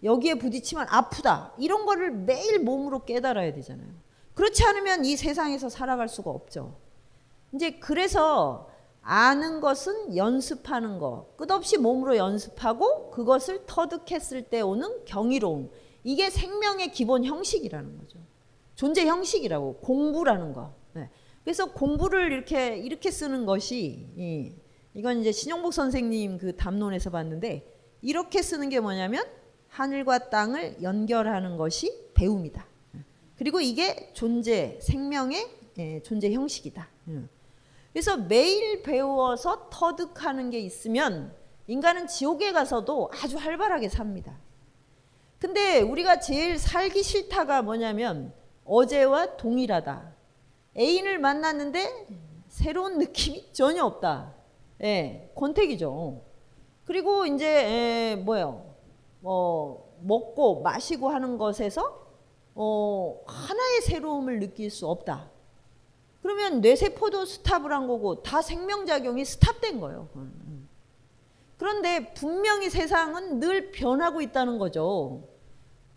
여기에 0.04 0.36
부딪히면 0.36 0.88
아프다. 0.90 1.54
이런 1.58 1.86
거를 1.86 2.12
매일 2.12 2.60
몸으로 2.60 3.04
깨달아야 3.04 3.54
되잖아요. 3.56 3.90
그렇지 4.36 4.64
않으면 4.64 5.04
이 5.04 5.18
세상에서 5.18 5.68
살아갈 5.68 6.08
수가 6.08 6.32
없죠. 6.32 6.78
이제 7.54 7.72
그래서 7.72 8.70
아는 9.02 9.60
것은 9.60 10.16
연습하는 10.16 10.98
거. 10.98 11.34
끝없이 11.36 11.78
몸으로 11.78 12.16
연습하고 12.16 13.12
그것을 13.12 13.66
터득했을 13.66 14.44
때 14.44 14.62
오는 14.62 15.04
경이로움. 15.04 15.70
이게 16.06 16.30
생명의 16.30 16.94
기본 16.94 17.26
형식이라는 17.26 17.98
거죠. 17.98 18.18
존재 18.76 19.06
형식이라고 19.06 19.80
공부라는 19.82 20.54
거. 20.54 20.74
네. 20.94 21.10
그래서 21.44 21.74
공부를 21.74 22.32
이렇게 22.32 22.78
이렇게 22.78 23.12
쓰는 23.12 23.46
것이 23.46 24.08
이, 24.94 25.00
이건 25.00 25.20
이제 25.20 25.32
신용복 25.32 25.74
선생님 25.74 26.38
그 26.38 26.56
담론에서 26.56 27.10
봤는데 27.10 27.66
이렇게 28.02 28.42
쓰는 28.42 28.70
게 28.70 28.80
뭐냐면 28.80 29.24
하늘과 29.68 30.30
땅을 30.30 30.82
연결하는 30.82 31.58
것이 31.58 32.12
배움이다. 32.14 32.66
그리고 33.38 33.62
이게 33.62 34.12
존재 34.14 34.78
생명의 34.82 35.48
예, 35.78 36.02
존재 36.02 36.32
형식이다. 36.32 36.90
음. 37.08 37.30
그래서 37.94 38.18
매일 38.18 38.84
배워서 38.84 39.70
터득하는 39.70 40.50
게 40.50 40.60
있으면 40.60 41.34
인간은 41.68 42.08
지옥에 42.08 42.52
가서도 42.52 43.12
아주 43.14 43.38
활발하게 43.38 43.90
삽니다. 43.90 44.38
근데 45.40 45.80
우리가 45.80 46.20
제일 46.20 46.58
살기 46.58 47.02
싫다가 47.02 47.62
뭐냐면 47.62 48.34
어제와 48.66 49.38
동일하다. 49.38 50.14
애인을 50.78 51.20
만났는데 51.20 52.08
새로운 52.50 52.98
느낌이 52.98 53.54
전혀 53.54 53.86
없다. 53.86 54.39
예, 54.84 55.32
권태기죠. 55.36 56.22
그리고 56.86 57.26
이제 57.26 57.46
예, 57.46 58.16
뭐요? 58.16 58.66
뭐 59.20 59.98
먹고 60.02 60.62
마시고 60.62 61.10
하는 61.10 61.38
것에서 61.38 62.08
어, 62.56 63.22
하나의 63.26 63.82
새로움을 63.82 64.40
느낄 64.40 64.70
수 64.70 64.88
없다. 64.88 65.30
그러면 66.22 66.62
뇌세포도 66.62 67.26
스탑을 67.26 67.72
한 67.72 67.88
거고 67.88 68.22
다 68.22 68.42
생명작용이 68.42 69.24
스탑된 69.24 69.80
거예요. 69.80 70.10
그런데 71.58 72.14
분명히 72.14 72.70
세상은 72.70 73.40
늘 73.40 73.72
변하고 73.72 74.22
있다는 74.22 74.60
거죠. 74.60 75.28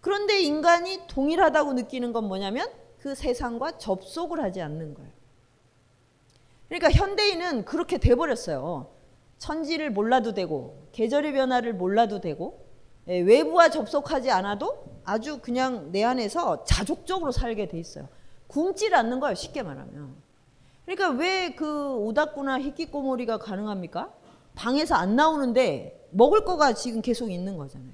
그런데 0.01 0.41
인간이 0.41 1.07
동일하다고 1.07 1.75
느끼는 1.75 2.13
건 2.13 2.25
뭐냐면 2.27 2.69
그 2.99 3.15
세상과 3.15 3.79
접속을 3.79 4.41
하지 4.41 4.61
않는 4.61 4.95
거예요. 4.95 5.11
그러니까 6.73 6.91
현대인은 6.91 7.67
그렇게 7.67 7.99
돼버렸어요. 7.99 8.87
천지를 9.37 9.91
몰라도 9.91 10.33
되고 10.33 10.87
계절의 10.93 11.35
변화를 11.35 11.75
몰라도 11.75 12.23
되고 12.23 12.65
예, 13.09 13.19
외부와 13.19 13.69
접속하지 13.69 14.31
않아도 14.31 14.83
아주 15.05 15.41
그냥 15.41 15.93
내 15.93 16.03
안에서 16.03 16.65
자족적으로 16.65 17.31
살게 17.31 17.69
돼 17.69 17.79
있어요. 17.79 18.09
굶질 18.47 18.95
않는 18.95 19.21
거예요. 19.21 19.35
쉽게 19.35 19.63
말하면. 19.63 20.15
그러니까 20.87 21.11
왜 21.11 21.55
그 21.55 21.95
오닥구나 21.97 22.59
히키꼬모리가 22.61 23.37
가능합니까? 23.37 24.11
방에서 24.55 24.95
안 24.95 25.15
나오는데 25.15 26.09
먹을 26.11 26.47
거가 26.47 26.73
지금 26.73 27.03
계속 27.03 27.31
있는 27.31 27.59
거잖아요. 27.59 27.93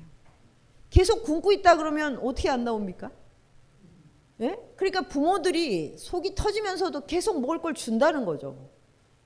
계속 0.90 1.24
굶고 1.24 1.50
있다 1.50 1.78
그러면 1.78 2.20
어떻게 2.22 2.48
안 2.48 2.62
나옵니까? 2.62 3.10
예? 4.40 4.58
그러니까 4.76 5.02
부모들이 5.02 5.96
속이 5.98 6.34
터지면서도 6.34 7.06
계속 7.06 7.40
먹을 7.40 7.60
걸 7.60 7.74
준다는 7.74 8.24
거죠. 8.24 8.68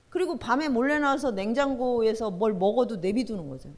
그리고 0.09 0.37
밤에 0.37 0.69
몰래 0.69 0.99
나와서 0.99 1.31
냉장고에서 1.31 2.31
뭘 2.31 2.53
먹어도 2.53 2.97
내비두는 2.97 3.49
거잖아요. 3.49 3.77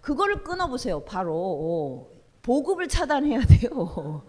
그거를 0.00 0.42
끊어보세요. 0.42 1.04
바로 1.04 2.10
보급을 2.42 2.88
차단해야 2.88 3.40
돼요. 3.42 4.22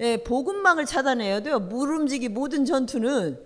예, 0.00 0.22
보급망을 0.22 0.86
차단해야 0.86 1.42
돼요. 1.42 1.58
물 1.58 1.92
움직이 1.92 2.28
모든 2.28 2.64
전투는 2.64 3.38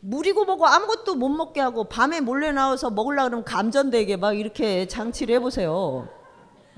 물이고 0.00 0.44
뭐고 0.44 0.66
아무것도 0.66 1.14
못 1.14 1.28
먹게 1.28 1.60
하고 1.60 1.84
밤에 1.84 2.20
몰래 2.20 2.52
나와서 2.52 2.90
먹으려 2.90 3.24
그러면 3.24 3.44
감전되게 3.44 4.16
막 4.16 4.38
이렇게 4.38 4.86
장치를 4.86 5.34
해보세요. 5.36 6.08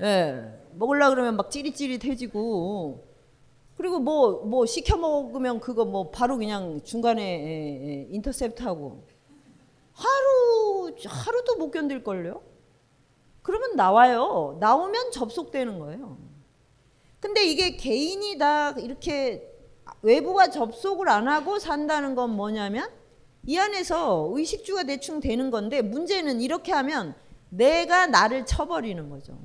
예, 0.01 0.41
먹으려 0.73 1.09
그러면 1.09 1.35
막 1.35 1.51
찌릿찌릿해지고 1.51 3.08
그리고 3.79 3.99
뭐 3.99 4.43
뭐 4.43 4.65
시켜 4.65 4.97
먹으면 4.97 5.61
그거 5.61 5.85
뭐 5.85 6.11
바로 6.11 6.37
그냥 6.37 6.81
중간에 6.83 8.07
인터셉트하고 8.09 9.05
하루 9.93 10.95
하루도 11.01 11.55
못 11.55 11.71
견딜 11.71 12.03
걸요. 12.03 12.41
그러면 13.41 13.77
나와요. 13.77 14.57
나오면 14.59 15.11
접속되는 15.11 15.79
거예요. 15.79 16.17
근데 17.21 17.45
이게 17.45 17.77
개인이 17.77 18.37
다 18.37 18.71
이렇게 18.71 19.49
외부와 20.01 20.49
접속을 20.49 21.07
안 21.07 21.29
하고 21.29 21.57
산다는 21.57 22.15
건 22.15 22.31
뭐냐면 22.31 22.89
이 23.45 23.57
안에서 23.57 24.29
의식주가 24.33 24.83
대충 24.83 25.21
되는 25.21 25.51
건데 25.51 25.81
문제는 25.81 26.41
이렇게 26.41 26.73
하면 26.73 27.15
내가 27.47 28.07
나를 28.07 28.45
쳐버리는 28.45 29.09
거죠. 29.09 29.39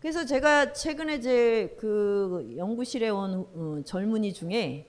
그래서 0.00 0.24
제가 0.24 0.72
최근에 0.72 1.20
제그 1.20 2.54
연구실에 2.56 3.08
온 3.08 3.46
어, 3.54 3.82
젊은이 3.84 4.32
중에 4.32 4.86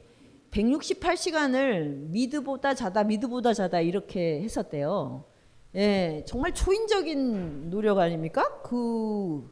168시간을 0.51 2.09
미드보다 2.09 2.73
자다 2.73 3.03
미드보다 3.03 3.53
자다 3.53 3.81
이렇게 3.81 4.41
했었대요. 4.41 5.25
예, 5.75 6.23
정말 6.27 6.53
초인적인 6.53 7.69
노력 7.69 7.99
아닙니까? 7.99 8.61
그 8.63 9.51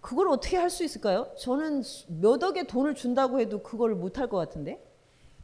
그걸 0.00 0.28
어떻게 0.28 0.56
할 0.56 0.70
수 0.70 0.84
있을까요? 0.84 1.32
저는 1.38 1.82
몇 2.20 2.42
억의 2.42 2.66
돈을 2.68 2.94
준다고 2.94 3.40
해도 3.40 3.62
그걸 3.62 3.94
못 3.94 4.18
할 4.18 4.28
것 4.28 4.36
같은데. 4.36 4.82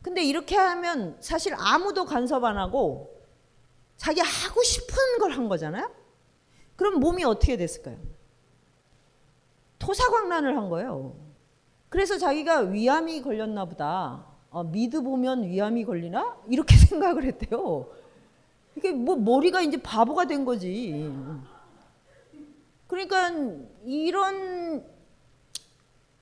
근데 0.03 0.25
이렇게 0.25 0.57
하면 0.57 1.17
사실 1.21 1.53
아무도 1.57 2.05
간섭 2.05 2.45
안 2.45 2.59
하고 2.59 3.21
자기 3.97 4.21
하고 4.21 4.63
싶은 4.63 4.97
걸 5.21 5.33
한 5.33 5.49
거잖아요. 5.49 5.91
그럼 6.77 7.01
몸이 7.01 7.25
어떻게 7.25 7.57
됐을까요? 7.57 7.99
토사광란을 9.83 10.57
한 10.57 10.69
거예요. 10.69 11.15
그래서 11.89 12.17
자기가 12.17 12.61
위암이 12.61 13.21
걸렸나 13.23 13.65
보다. 13.65 14.25
어, 14.51 14.63
미드 14.63 15.03
보면 15.03 15.43
위암이 15.45 15.85
걸리나? 15.85 16.37
이렇게 16.49 16.77
생각을 16.79 17.25
했대요. 17.25 17.89
이게 18.77 18.93
뭐 18.93 19.17
머리가 19.17 19.61
이제 19.61 19.83
바보가 19.83 20.27
된 20.27 20.45
거지. 20.45 21.13
그러니까 22.87 23.31
이런 23.85 24.85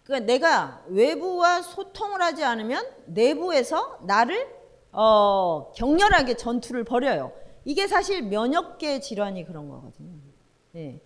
그러니까 0.04 0.26
내가 0.26 0.82
외부와 0.88 1.62
소통을 1.62 2.22
하지 2.22 2.42
않으면 2.42 2.84
내부에서 3.06 3.98
나를 4.02 4.48
어, 4.92 5.70
격렬하게 5.76 6.36
전투를 6.36 6.84
벌여요. 6.84 7.32
이게 7.64 7.86
사실 7.86 8.22
면역계 8.22 9.00
질환이 9.00 9.44
그런 9.44 9.68
거거든요. 9.68 10.14
네. 10.72 10.98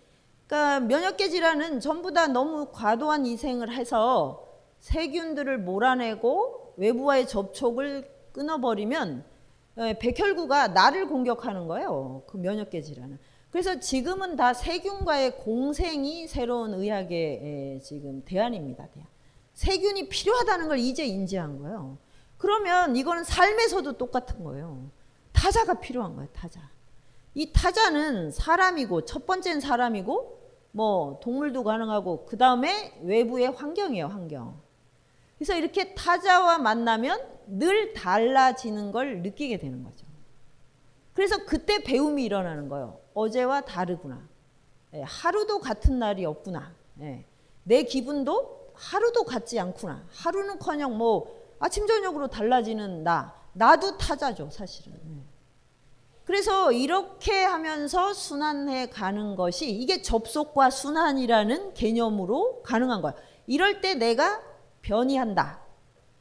그러니까 0.46 0.80
면역계 0.80 1.28
질환은 1.30 1.80
전부 1.80 2.12
다 2.12 2.26
너무 2.26 2.68
과도한 2.72 3.26
이생을 3.26 3.72
해서 3.72 4.46
세균들을 4.80 5.58
몰아내고 5.58 6.74
외부와의 6.76 7.26
접촉을 7.26 8.10
끊어버리면 8.32 9.24
예, 9.78 9.98
백혈구가 9.98 10.68
나를 10.68 11.08
공격하는 11.08 11.66
거예요. 11.66 12.22
그 12.26 12.36
면역계 12.36 12.82
질환은. 12.82 13.18
그래서 13.50 13.78
지금은 13.80 14.36
다 14.36 14.52
세균과의 14.52 15.38
공생이 15.38 16.26
새로운 16.28 16.74
의학의 16.74 17.80
지금 17.82 18.22
대안입니다. 18.24 18.88
대안. 18.88 19.06
세균이 19.54 20.08
필요하다는 20.08 20.68
걸 20.68 20.78
이제 20.78 21.04
인지한 21.04 21.58
거예요. 21.60 21.98
그러면 22.36 22.96
이거는 22.96 23.24
삶에서도 23.24 23.96
똑같은 23.96 24.44
거예요. 24.44 24.90
타자가 25.32 25.74
필요한 25.74 26.14
거예요. 26.14 26.28
타자. 26.32 26.60
이 27.34 27.52
타자는 27.52 28.30
사람이고 28.30 29.04
첫 29.04 29.26
번째는 29.26 29.60
사람이고 29.60 30.40
뭐 30.70 31.20
동물도 31.22 31.64
가능하고 31.64 32.26
그 32.26 32.36
다음에 32.36 32.98
외부의 33.02 33.48
환경이에요. 33.50 34.06
환경. 34.06 34.60
그래서 35.36 35.54
이렇게 35.54 35.94
타자와 35.94 36.58
만나면 36.58 37.20
늘 37.46 37.92
달라지는 37.92 38.92
걸 38.92 39.22
느끼게 39.22 39.58
되는 39.58 39.82
거죠. 39.82 40.06
그래서 41.12 41.44
그때 41.44 41.82
배움이 41.82 42.24
일어나는 42.24 42.68
거예요. 42.68 42.98
어제와 43.14 43.62
다르구나. 43.62 44.26
예, 44.94 45.02
하루도 45.02 45.60
같은 45.60 45.98
날이 45.98 46.24
없구나. 46.24 46.74
예, 47.00 47.24
내 47.64 47.82
기분도 47.82 48.72
하루도 48.74 49.24
같지 49.24 49.58
않구나. 49.58 50.04
하루는커녕 50.10 50.96
뭐 50.96 51.42
아침 51.58 51.86
저녁으로 51.86 52.28
달라지는 52.28 53.04
나. 53.04 53.34
나도 53.52 53.96
타자죠, 53.96 54.50
사실은. 54.50 54.98
예. 56.24 56.26
그래서 56.26 56.72
이렇게 56.72 57.44
하면서 57.44 58.12
순환해 58.12 58.88
가는 58.88 59.36
것이 59.36 59.70
이게 59.70 60.02
접속과 60.02 60.70
순환이라는 60.70 61.74
개념으로 61.74 62.62
가능한 62.62 63.02
거야. 63.02 63.14
이럴 63.46 63.80
때 63.80 63.94
내가 63.94 64.40
변이한다. 64.82 65.60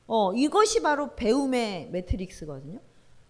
어, 0.07 0.33
이것이 0.33 0.81
바로 0.81 1.15
배움의 1.15 1.89
매트릭스거든요. 1.91 2.79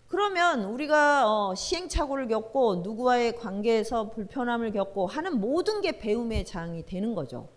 그러면 0.07 0.65
우리가 0.65 1.31
어, 1.31 1.55
시행착오를 1.55 2.27
겪고 2.27 2.77
누구와의 2.77 3.35
관계에서 3.37 4.09
불편함을 4.11 4.71
겪고 4.71 5.07
하는 5.07 5.39
모든 5.39 5.81
게 5.81 5.97
배움의 5.97 6.45
장이 6.45 6.85
되는 6.85 7.15
거죠. 7.15 7.49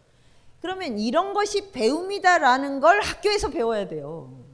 그러면 0.61 0.98
이런 0.98 1.35
것이 1.35 1.70
배움이다라는 1.72 2.81
걸 2.81 3.00
학교에서 3.00 3.50
배워야 3.50 3.88
돼요. 3.88 4.44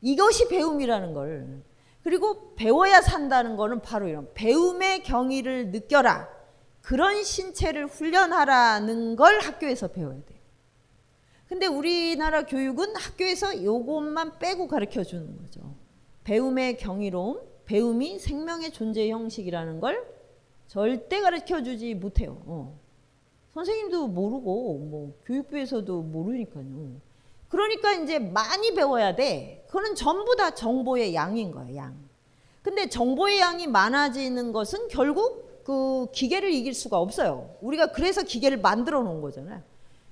이것이 0.00 0.48
배움이라는 0.48 1.14
걸. 1.14 1.62
그리고 2.08 2.54
배워야 2.54 3.02
산다는 3.02 3.54
거는 3.56 3.82
바로 3.82 4.08
이런 4.08 4.32
배움의 4.32 5.02
경위를 5.02 5.72
느껴라. 5.72 6.26
그런 6.80 7.22
신체를 7.22 7.84
훈련하라는 7.86 9.14
걸 9.14 9.40
학교에서 9.40 9.88
배워야 9.88 10.14
돼요. 10.24 10.38
근데 11.50 11.66
우리나라 11.66 12.46
교육은 12.46 12.96
학교에서 12.96 13.62
요것만 13.62 14.38
빼고 14.38 14.68
가르쳐 14.68 15.04
주는 15.04 15.36
거죠. 15.36 15.74
배움의 16.24 16.78
경이로움, 16.78 17.42
배움이 17.66 18.18
생명의 18.18 18.70
존재 18.72 19.10
형식이라는 19.10 19.78
걸 19.78 20.02
절대 20.66 21.20
가르쳐 21.20 21.62
주지 21.62 21.92
못해요. 21.92 22.40
어. 22.46 22.80
선생님도 23.52 24.06
모르고 24.08 24.78
뭐 24.78 25.14
교육부에서도 25.26 26.00
모르니까요. 26.00 27.02
그러니까 27.50 27.92
이제 27.92 28.18
많이 28.18 28.74
배워야 28.74 29.14
돼. 29.14 29.57
그거는 29.68 29.94
전부 29.94 30.34
다 30.34 30.50
정보의 30.50 31.14
양인 31.14 31.52
거예요, 31.52 31.76
양. 31.76 32.08
근데 32.62 32.88
정보의 32.88 33.38
양이 33.38 33.66
많아지는 33.66 34.52
것은 34.52 34.88
결국 34.88 35.62
그 35.62 36.06
기계를 36.12 36.50
이길 36.50 36.74
수가 36.74 36.98
없어요. 36.98 37.54
우리가 37.60 37.92
그래서 37.92 38.22
기계를 38.22 38.58
만들어 38.58 39.02
놓은 39.02 39.20
거잖아요. 39.20 39.62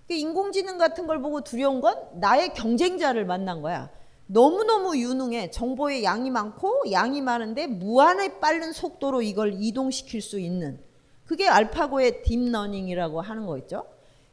그러니까 0.07 0.29
인공지능 0.29 0.79
같은 0.79 1.07
걸 1.07 1.21
보고 1.21 1.41
두려운 1.41 1.81
건 1.81 1.97
나의 2.15 2.55
경쟁자를 2.55 3.25
만난 3.25 3.63
거야. 3.63 3.91
너무너무 4.27 4.97
유능해. 4.99 5.51
정보의 5.51 6.05
양이 6.05 6.31
많고 6.31 6.93
양이 6.93 7.23
많은데 7.23 7.67
무한히 7.67 8.39
빠른 8.39 8.73
속도로 8.73 9.23
이걸 9.23 9.55
이동시킬 9.59 10.21
수 10.21 10.39
있는 10.39 10.79
그게 11.25 11.49
알파고의 11.49 12.23
딥러닝이라고 12.23 13.21
하는 13.21 13.47
거 13.47 13.57
있죠. 13.59 13.87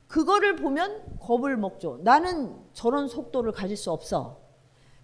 그거를 0.07 0.57
보면 0.57 1.19
겁을 1.19 1.57
먹죠. 1.57 1.99
나는 2.03 2.55
저런 2.73 3.07
속도를 3.07 3.51
가질 3.53 3.77
수 3.77 3.91
없어. 3.91 4.42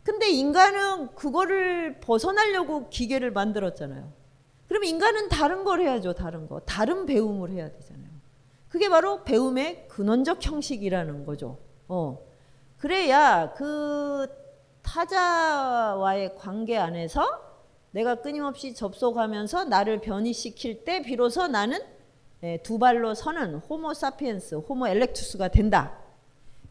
근데 0.10 0.32
인간은 0.32 1.14
그거를 1.14 2.00
벗어나려고 2.00 2.90
기계를 2.90 3.30
만들었잖아요. 3.30 4.12
그럼 4.68 4.84
인간은 4.84 5.30
다른 5.30 5.64
걸 5.64 5.82
해야죠. 5.82 6.14
다른 6.14 6.48
거. 6.48 6.60
다른 6.62 7.06
배움을 7.06 7.52
해야 7.52 7.72
되잖아요. 7.72 8.10
그게 8.70 8.90
바로 8.90 9.24
배움의 9.24 9.88
근원적 9.88 10.44
형식이라는 10.44 11.26
거죠. 11.28 11.60
어. 11.88 12.18
그래야 12.78 13.54
그 13.54 14.28
타자와의 14.82 16.36
관계 16.36 16.76
안에서 16.76 17.24
내가 17.92 18.16
끊임없이 18.16 18.74
접속하면서 18.74 19.66
나를 19.66 20.02
변이시킬 20.02 20.86
때 20.86 21.04
비로소 21.04 21.46
나는 21.46 21.80
예, 22.42 22.58
두 22.64 22.80
발로 22.80 23.14
서는 23.14 23.58
호모 23.58 23.94
사피엔스, 23.94 24.56
호모 24.56 24.88
엘렉투스가 24.88 25.50
된다. 25.50 26.00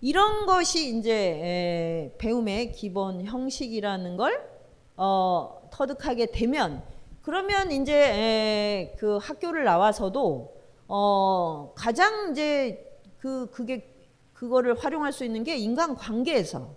이런 0.01 0.47
것이 0.47 0.97
이제 0.97 1.11
예, 1.13 2.15
배움의 2.19 2.73
기본 2.73 3.25
형식이라는 3.25 4.17
걸 4.17 4.49
어, 4.97 5.69
터득하게 5.73 6.27
되면 6.27 6.83
그러면 7.23 7.73
이제 7.73 7.93
예, 7.93 8.97
그 8.99 9.17
학교를 9.17 9.65
나와서도 9.65 10.57
어, 10.87 11.73
가장 11.75 12.31
이제 12.31 13.01
그 13.19 13.51
그게 13.51 13.95
그거를 14.33 14.79
활용할 14.79 15.13
수 15.13 15.25
있는 15.25 15.43
게 15.43 15.57
인간 15.57 15.97
관계에서 15.97 16.77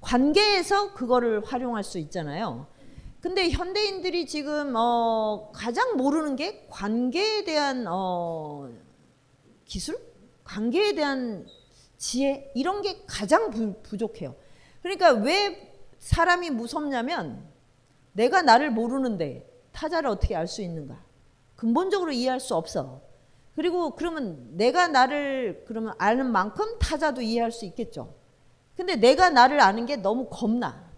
관계에서 0.00 0.92
그거를 0.92 1.44
활용할 1.44 1.82
수 1.82 1.98
있잖아요. 1.98 2.66
근데 3.20 3.50
현대인들이 3.50 4.26
지금 4.26 4.74
어 4.76 5.50
가장 5.52 5.96
모르는 5.96 6.36
게 6.36 6.66
관계에 6.68 7.44
대한 7.44 7.86
어 7.88 8.68
기술, 9.64 9.98
관계에 10.44 10.94
대한 10.94 11.46
지혜 11.98 12.50
이런 12.54 12.80
게 12.80 13.04
가장 13.06 13.50
부, 13.50 13.74
부족해요. 13.82 14.34
그러니까 14.82 15.10
왜 15.12 15.74
사람이 15.98 16.50
무섭냐면 16.50 17.46
내가 18.12 18.42
나를 18.42 18.70
모르는데 18.70 19.46
타자를 19.72 20.08
어떻게 20.08 20.34
알 20.34 20.46
수 20.46 20.62
있는가? 20.62 21.04
근본적으로 21.56 22.12
이해할 22.12 22.40
수 22.40 22.54
없어. 22.54 23.02
그리고 23.54 23.90
그러면 23.96 24.56
내가 24.56 24.86
나를 24.86 25.64
그러면 25.66 25.94
아는 25.98 26.30
만큼 26.30 26.78
타자도 26.78 27.20
이해할 27.20 27.50
수 27.50 27.64
있겠죠. 27.66 28.14
근데 28.76 28.94
내가 28.94 29.30
나를 29.30 29.60
아는 29.60 29.84
게 29.84 29.96
너무 29.96 30.28
겁나. 30.30 30.88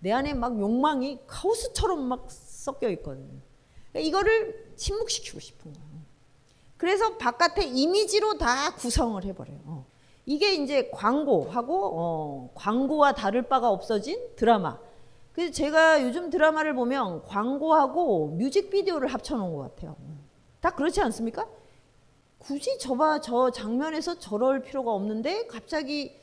내 0.00 0.12
안에 0.12 0.34
막 0.34 0.60
욕망이 0.60 1.20
카오스처럼 1.26 2.02
막 2.02 2.26
섞여 2.30 2.90
있거든요. 2.90 3.40
그러니까 3.90 4.08
이거를 4.08 4.74
침묵시키고 4.76 5.40
싶은 5.40 5.72
거예요. 5.72 6.02
그래서 6.76 7.16
바깥에 7.16 7.64
이미지로 7.64 8.36
다 8.36 8.74
구성을 8.74 9.24
해버려요. 9.24 9.86
어. 10.22 10.26
이게 10.26 10.54
이제 10.54 10.88
광고하고 10.90 11.90
어, 11.94 12.50
광고와 12.54 13.12
다를 13.12 13.42
바가 13.42 13.70
없어진 13.70 14.18
드라마. 14.36 14.78
그래서 15.32 15.52
제가 15.52 16.02
요즘 16.02 16.30
드라마를 16.30 16.74
보면 16.74 17.24
광고하고 17.24 18.28
뮤직비디오를 18.28 19.08
합쳐놓은 19.08 19.54
것 19.54 19.74
같아요. 19.74 19.96
다 20.60 20.70
그렇지 20.70 21.00
않습니까? 21.00 21.46
굳이 22.38 22.78
저봐 22.78 23.20
저 23.20 23.50
장면에서 23.50 24.18
저럴 24.18 24.62
필요가 24.62 24.92
없는데 24.92 25.46
갑자기 25.46 26.18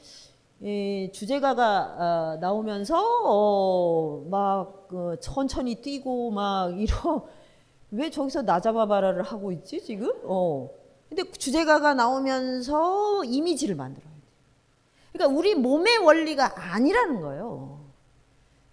예, 0.61 1.09
주제가가 1.11 1.95
어, 2.35 2.37
나오면서 2.41 2.97
어, 3.23 4.25
막 4.29 4.89
어, 4.91 5.15
천천히 5.21 5.75
뛰고 5.75 6.31
막 6.31 6.77
이러 6.77 7.27
왜 7.91 8.09
저기서 8.09 8.43
나 8.43 8.59
잡아봐라를 8.59 9.23
하고 9.23 9.51
있지 9.51 9.81
지금? 9.81 10.11
어. 10.23 10.69
근데 11.09 11.29
주제가가 11.31 11.95
나오면서 11.95 13.23
이미지를 13.25 13.75
만들어야 13.75 14.09
돼. 14.09 14.21
그러니까 15.11 15.37
우리 15.37 15.55
몸의 15.55 15.97
원리가 15.97 16.53
아니라는 16.55 17.19
거예요. 17.21 17.79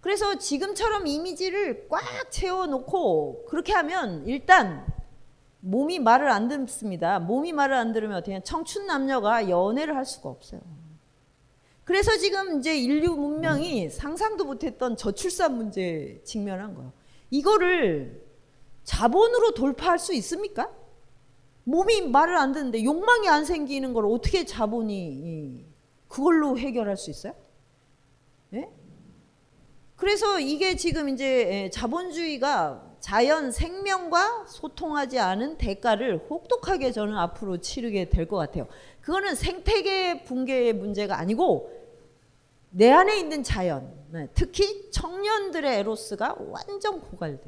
그래서 0.00 0.38
지금처럼 0.38 1.06
이미지를 1.06 1.88
꽉 1.88 2.30
채워놓고 2.30 3.46
그렇게 3.48 3.72
하면 3.72 4.24
일단 4.26 4.86
몸이 5.60 5.98
말을 5.98 6.30
안 6.30 6.46
듣습니다. 6.46 7.18
몸이 7.18 7.52
말을 7.52 7.74
안 7.74 7.92
들으면 7.92 8.18
어떻게 8.18 8.40
청춘 8.40 8.86
남녀가 8.86 9.48
연애를 9.48 9.96
할 9.96 10.04
수가 10.04 10.28
없어요. 10.28 10.60
그래서 11.82 12.16
지금 12.18 12.58
이제 12.58 12.76
인류 12.76 13.16
문명이 13.16 13.90
상상도 13.90 14.44
못했던 14.44 14.96
저출산 14.96 15.56
문제에 15.56 16.20
직면한 16.22 16.74
거예요. 16.74 16.92
이거를 17.30 18.24
자본으로 18.84 19.54
돌파할 19.54 19.98
수 19.98 20.12
있습니까? 20.14 20.70
몸이 21.68 22.02
말을 22.10 22.36
안 22.36 22.52
듣는데 22.52 22.84
욕망이 22.84 23.28
안 23.28 23.44
생기는 23.44 23.92
걸 23.92 24.06
어떻게 24.06 24.44
자본이 24.44 25.66
그걸로 26.06 26.56
해결할 26.56 26.96
수 26.96 27.10
있어요? 27.10 27.34
예? 28.54 28.70
그래서 29.96 30.38
이게 30.38 30.76
지금 30.76 31.08
이제 31.08 31.24
예, 31.64 31.70
자본주의가 31.70 32.98
자연 33.00 33.50
생명과 33.50 34.46
소통하지 34.46 35.18
않은 35.18 35.58
대가를 35.58 36.26
혹독하게 36.30 36.92
저는 36.92 37.16
앞으로 37.16 37.58
치르게 37.60 38.10
될 38.10 38.28
것 38.28 38.36
같아요. 38.36 38.68
그거는 39.00 39.34
생태계 39.34 40.22
붕괴의 40.22 40.72
문제가 40.74 41.18
아니고 41.18 41.72
내 42.70 42.90
안에 42.92 43.18
있는 43.18 43.42
자연, 43.42 43.92
네, 44.10 44.28
특히 44.34 44.90
청년들의 44.92 45.78
에로스가 45.80 46.36
완전 46.48 47.00
거예요. 47.00 47.38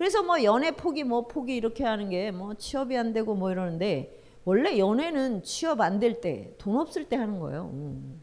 그래서 0.00 0.22
뭐 0.22 0.42
연애 0.42 0.70
포기 0.70 1.04
뭐 1.04 1.26
포기 1.26 1.54
이렇게 1.54 1.84
하는 1.84 2.08
게 2.08 2.30
뭐 2.30 2.54
취업이 2.54 2.96
안 2.96 3.12
되고 3.12 3.34
뭐 3.34 3.50
이러는데 3.50 4.18
원래 4.46 4.78
연애는 4.78 5.42
취업 5.42 5.82
안 5.82 6.00
될 6.00 6.22
때, 6.22 6.54
돈 6.56 6.78
없을 6.78 7.04
때 7.04 7.16
하는 7.16 7.38
거예요. 7.38 7.68
음. 7.74 8.18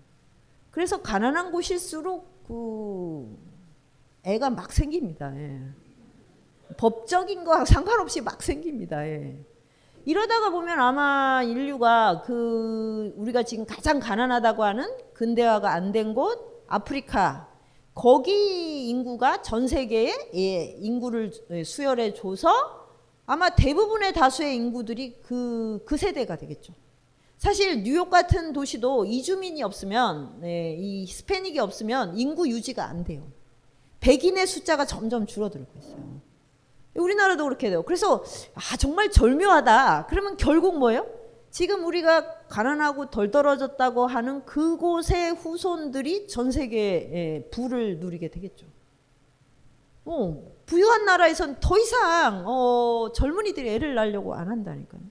그래서 0.72 1.04
가난한 1.04 1.52
곳일수록 1.52 2.46
그 2.48 3.38
애가 4.24 4.50
막 4.50 4.72
생깁니다. 4.72 5.32
예. 5.38 5.62
법적인 6.78 7.44
거와 7.44 7.64
상관없이 7.66 8.22
막 8.22 8.42
생깁니다. 8.42 9.08
예. 9.08 9.38
이러다가 10.06 10.50
보면 10.50 10.80
아마 10.80 11.44
인류가 11.44 12.24
그 12.26 13.14
우리가 13.18 13.44
지금 13.44 13.66
가장 13.68 14.00
가난하다고 14.00 14.64
하는 14.64 14.84
근대화가 15.14 15.72
안 15.72 15.92
된 15.92 16.16
곳 16.16 16.64
아프리카 16.68 17.48
거기 17.98 18.88
인구가 18.90 19.42
전 19.42 19.68
세계에 19.68 20.30
예, 20.36 20.64
인구를 20.80 21.34
수혈해 21.66 22.14
줘서 22.14 22.52
아마 23.26 23.50
대부분의 23.50 24.14
다수의 24.14 24.56
인구들이 24.56 25.20
그, 25.24 25.84
그 25.84 25.98
세대가 25.98 26.36
되겠죠. 26.36 26.74
사실 27.40 27.82
뉴욕 27.82 28.12
같은 28.12 28.54
도시도 28.54 29.06
이주민이 29.06 29.64
없으면 29.64 30.42
네, 30.42 30.76
이 30.78 31.06
히스패닉이 31.06 31.58
없으면 31.58 32.18
인구 32.20 32.48
유지가 32.48 32.86
안 32.86 33.04
돼요. 33.04 33.32
백인의 34.00 34.46
숫자가 34.46 34.86
점점 34.86 35.26
줄어들고 35.26 35.68
있어요. 35.80 36.22
우리나라도 36.94 37.46
그렇게 37.46 37.70
돼요. 37.70 37.82
그래서 37.82 38.24
아 38.54 38.78
정말 38.78 39.10
절묘하다. 39.10 40.06
그러면 40.08 40.38
결국 40.38 40.78
뭐예요? 40.78 41.08
지금 41.50 41.84
우리가 41.84 42.37
가난하고 42.50 43.10
덜 43.10 43.32
떨어졌다고 43.32 44.08
하는 44.08 44.46
그곳의 44.46 45.34
후손들이 45.34 46.28
전 46.28 46.52
세계의 46.52 47.50
부를 47.52 48.00
누리게 48.00 48.30
되겠죠. 48.30 48.66
어, 50.06 50.42
부유한 50.66 51.06
나라에선 51.06 51.58
더 51.60 51.78
이상 51.78 52.44
어, 52.48 53.12
젊은이들이 53.14 53.70
애를 53.70 53.96
낳으려고 53.96 54.34
안 54.34 54.48
한다니까요. 54.50 55.02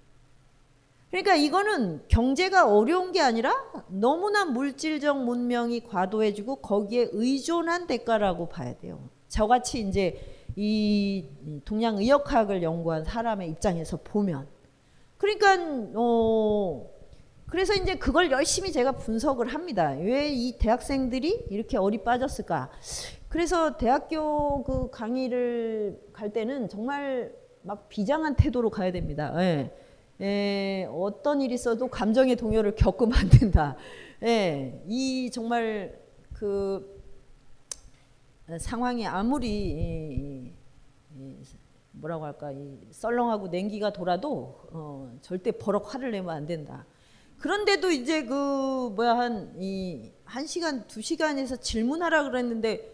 그러니까 1.11 1.35
이거는 1.35 2.03
경제가 2.09 2.71
어려운 2.75 3.13
게 3.13 3.21
아니라 3.21 3.55
너무나 3.89 4.45
물질적 4.45 5.25
문명이 5.25 5.81
과도해지고 5.85 6.57
거기에 6.57 7.09
의존한 7.13 7.87
대가라고 7.87 8.49
봐야 8.49 8.77
돼요. 8.77 9.09
저같이 9.29 9.81
이제 9.81 10.21
이 10.57 11.27
동양 11.65 11.99
의역학을 11.99 12.63
연구한 12.63 13.05
사람의 13.05 13.51
입장에서 13.51 13.99
보면 14.03 14.47
그러니까 15.19 15.57
어 15.95 16.96
그래서 17.49 17.75
이제 17.75 17.95
그걸 17.97 18.31
열심히 18.31 18.73
제가 18.73 18.93
분석을 18.93 19.49
합니다. 19.49 19.91
왜 19.93 20.29
이 20.31 20.59
대학생들이 20.59 21.47
이렇게 21.51 21.77
어리 21.77 22.03
빠졌을까? 22.03 22.71
그래서 23.29 23.77
대학교 23.77 24.63
그 24.65 24.91
강의를 24.91 26.01
갈 26.13 26.33
때는 26.33 26.69
정말 26.69 27.33
막 27.63 27.89
비장한 27.89 28.35
태도로 28.37 28.71
가야 28.71 28.93
됩니다. 28.93 29.33
예. 29.43 29.71
예, 30.21 30.89
어떤 30.91 31.43
일이 31.43 31.55
있어도 31.55 31.89
감정의 31.89 32.37
동요를 32.37 32.75
겪으면 32.75 33.13
안 33.19 33.29
된다. 33.29 33.77
예, 34.23 34.83
이 34.87 35.31
정말 35.31 35.99
그 36.33 37.03
상황이 38.59 39.07
아무리 39.07 40.53
뭐라고 41.93 42.25
할까 42.25 42.51
이 42.53 42.79
썰렁하고 42.91 43.49
냉기가 43.49 43.93
돌아도 43.93 44.61
어, 44.73 45.13
절대 45.21 45.51
버럭 45.53 45.95
화를 45.95 46.11
내면 46.11 46.31
안 46.35 46.47
된다. 46.47 46.87
그런데도 47.39 47.91
이제 47.91 48.25
그 48.25 48.93
뭐야 48.95 49.17
한이한 49.17 50.47
시간 50.47 50.87
두 50.87 51.03
시간에서 51.03 51.57
질문하라 51.57 52.25
그랬는데 52.25 52.93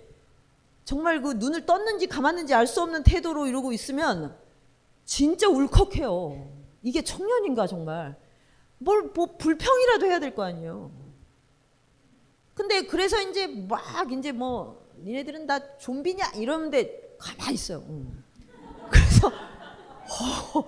정말 0.85 1.23
그 1.23 1.35
눈을 1.35 1.65
떴는지 1.65 2.07
감았는지 2.09 2.55
알 2.55 2.67
수 2.67 2.83
없는 2.83 3.03
태도로 3.05 3.47
이러고 3.47 3.73
있으면 3.73 4.37
진짜 5.05 5.49
울컥해요. 5.49 6.51
이게 6.83 7.03
청년인가 7.03 7.67
정말 7.67 8.17
뭘 8.79 9.13
뭐 9.15 9.27
불평이라도 9.39 10.07
해야 10.07 10.19
될 10.19 10.35
거 10.35 10.43
아니에요. 10.43 10.91
근데 12.55 12.83
그래서 12.83 13.21
이제 13.21 13.47
막 13.47 14.13
이제 14.13 14.33
뭐 14.33 14.83
니네들은 15.05 15.47
다 15.47 15.79
좀비냐 15.79 16.33
이러는데 16.37 17.17
가만히 17.19 17.55
있어요. 17.55 17.85
응. 17.89 18.23
그래서 18.91 19.29
어, 20.55 20.65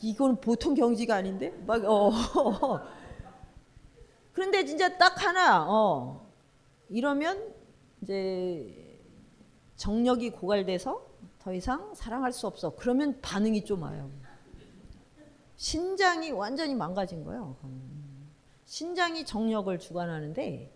이건 0.00 0.40
보통 0.40 0.74
경지가 0.74 1.16
아닌데 1.16 1.52
막 1.66 1.84
어. 1.84 2.12
그런데 4.38 4.64
진짜 4.64 4.96
딱 4.96 5.20
하나 5.26 5.66
어 5.68 6.24
이러면 6.88 7.52
이제 8.00 8.96
정력이 9.74 10.30
고갈돼서 10.30 11.04
더 11.40 11.52
이상 11.52 11.92
사랑할 11.96 12.32
수 12.32 12.46
없어. 12.46 12.70
그러면 12.76 13.20
반응이 13.20 13.64
좀 13.64 13.82
와요. 13.82 14.08
신장이 15.56 16.30
완전히 16.30 16.76
망가진 16.76 17.24
거예요. 17.24 17.56
신장이 18.64 19.26
정력을 19.26 19.76
주관하는데 19.76 20.72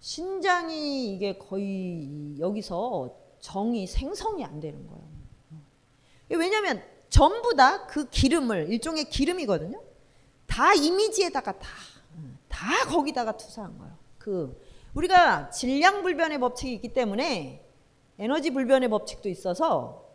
신장이 0.00 1.14
이게 1.14 1.38
거의 1.38 2.34
여기서 2.40 3.16
정이 3.38 3.86
생성이 3.86 4.44
안 4.44 4.58
되는 4.58 4.84
거예요. 4.84 5.04
왜냐하면 6.30 6.82
전부 7.08 7.54
다 7.54 7.86
그 7.86 8.08
기름을 8.10 8.72
일종의 8.72 9.10
기름이거든요. 9.10 9.80
다 10.48 10.74
이미지에다가 10.74 11.56
다, 11.56 11.68
다 12.56 12.88
거기다가 12.88 13.36
투사한 13.36 13.76
거예요. 13.76 13.92
그 14.16 14.58
우리가 14.94 15.50
질량 15.50 16.02
불변의 16.02 16.40
법칙이 16.40 16.72
있기 16.72 16.94
때문에 16.94 17.62
에너지 18.18 18.50
불변의 18.50 18.88
법칙도 18.88 19.28
있어서 19.28 20.06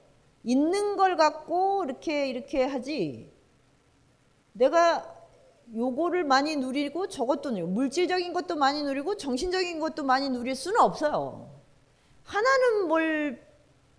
있는 0.43 0.97
걸 0.97 1.17
갖고 1.17 1.83
이렇게 1.85 2.27
이렇게 2.27 2.65
하지 2.65 3.31
내가 4.53 5.19
요거를 5.75 6.23
많이 6.23 6.55
누리고 6.55 7.07
저것도 7.07 7.51
누리고 7.51 7.67
물질적인 7.67 8.33
것도 8.33 8.55
많이 8.55 8.81
누리고 8.81 9.17
정신적인 9.17 9.79
것도 9.79 10.03
많이 10.03 10.27
누릴 10.27 10.55
수는 10.55 10.81
없어요. 10.81 11.61
하나는 12.23 12.87
뭘 12.87 13.45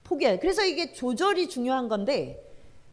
포기해. 0.02 0.40
그래서 0.40 0.64
이게 0.64 0.92
조절이 0.92 1.48
중요한 1.48 1.88
건데 1.88 2.51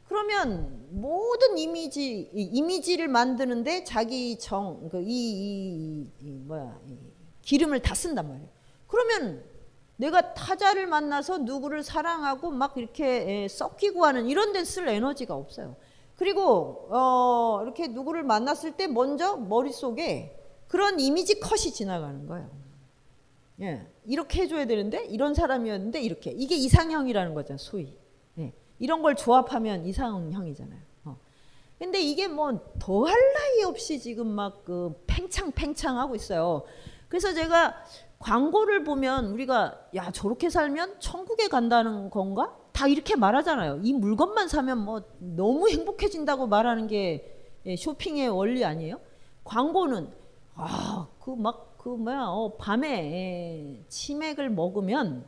그러면 0.10 0.88
모든 0.89 1.60
이미지 1.60 2.32
이미지를 2.34 3.08
만드는데 3.08 3.84
자기 3.84 4.39
정이 4.39 4.89
그 4.89 5.02
이, 5.04 5.06
이, 5.08 6.08
이, 6.19 6.32
뭐야 6.32 6.80
이 6.88 6.98
기름을 7.43 7.84
다 7.84 7.93
쓴단 7.93 8.28
말이에요. 8.28 8.50
그러면 8.88 9.43
내가 9.98 10.34
타자를 10.34 10.88
만나서 10.88 11.38
누구를 11.39 11.84
사랑하고 11.84 12.50
막 12.50 12.74
이렇게 12.76 13.48
섞이고 13.48 14.04
하는 14.04 14.28
이런 14.28 14.52
데 14.52 14.63
쓸 14.65 14.88
에너지가 14.88 15.36
없어요. 15.36 15.76
그리고 16.15 16.88
어 16.89 17.60
이렇게 17.62 17.88
누구를 17.88 18.24
만났을 18.24 18.72
때 18.72 18.88
먼저 18.88 19.38
머릿속에 19.38 20.36
그런 20.67 21.00
이미지 21.00 21.39
컷이 21.39 21.72
지나가는 21.72 22.26
거예요. 22.26 22.50
예. 23.62 23.86
이렇게 24.06 24.41
해줘야 24.41 24.65
되는데 24.65 25.06
이런 25.06 25.36
사람이었는데 25.36 26.02
이렇게 26.02 26.32
이게 26.32 26.56
이상형이라는 26.56 27.36
거죠 27.36 27.58
소위 27.58 27.84
예. 27.86 28.09
이런 28.80 29.02
걸 29.02 29.15
조합하면 29.15 29.86
이상형이잖아요. 29.86 30.80
어. 31.06 31.18
근데 31.78 32.00
이게 32.02 32.28
뭐 32.28 32.60
더할 32.80 33.15
나위 33.34 33.63
없이 33.63 34.00
지금 34.00 34.28
막 34.28 34.63
그 34.65 35.04
팽창팽창 35.08 35.98
하고 35.98 36.15
있어요. 36.15 36.63
그래서 37.08 37.34
제가 37.34 37.76
광고를 38.20 38.84
보면 38.84 39.28
우리가 39.28 39.80
야 39.96 40.12
저렇게 40.12 40.50
살면 40.50 41.00
천국에 41.00 41.48
간다는 41.48 42.10
건가? 42.10 42.56
다 42.72 42.88
이렇게 42.88 43.15
말하잖아요. 43.15 43.80
이 43.84 43.94
물건만 43.94 44.48
사면 44.48 44.80
뭐 44.80 45.02
너무 45.20 45.70
행복해진다고 45.70 46.48
말하는 46.48 46.88
게 46.88 47.36
예, 47.65 47.76
쇼핑의 47.76 48.30
원리 48.30 48.63
아니에요? 48.63 49.00
광고는 49.44 50.10
아그 50.56 51.32
막그 51.32 51.89
뭐야 51.89 52.26
어, 52.28 52.56
밤에 52.58 52.88
예, 53.80 53.84
치맥을 53.89 54.50
먹으면 54.50 55.26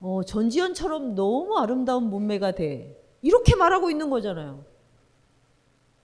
어, 0.00 0.22
전지현처럼 0.22 1.14
너무 1.14 1.58
아름다운 1.58 2.10
몸매가 2.10 2.52
돼 2.52 3.02
이렇게 3.22 3.56
말하고 3.56 3.90
있는 3.90 4.10
거잖아요. 4.10 4.64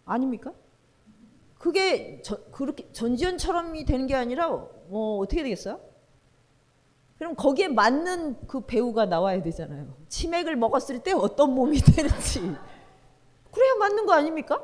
아닙니까? 0.05 0.53
그게 1.59 2.21
저, 2.23 2.37
그렇게 2.51 2.91
전지현처럼이 2.93 3.85
되는 3.85 4.07
게 4.07 4.15
아니라 4.15 4.49
어, 4.51 5.19
어떻게 5.21 5.43
되겠어요? 5.43 5.81
그럼 7.19 7.37
거기에 7.37 7.69
맞는 7.69 8.49
그 8.49 8.63
배우가 8.63 9.07
나와야 9.07 9.41
되잖아요. 9.43 9.95
치맥을 10.09 10.57
먹었을 10.57 11.05
때 11.05 11.13
어떤 11.13 11.55
몸이 11.55 11.79
되는지. 11.79 12.41
그래야 13.53 13.75
맞는 13.79 14.07
거 14.07 14.13
아닙니까? 14.13 14.61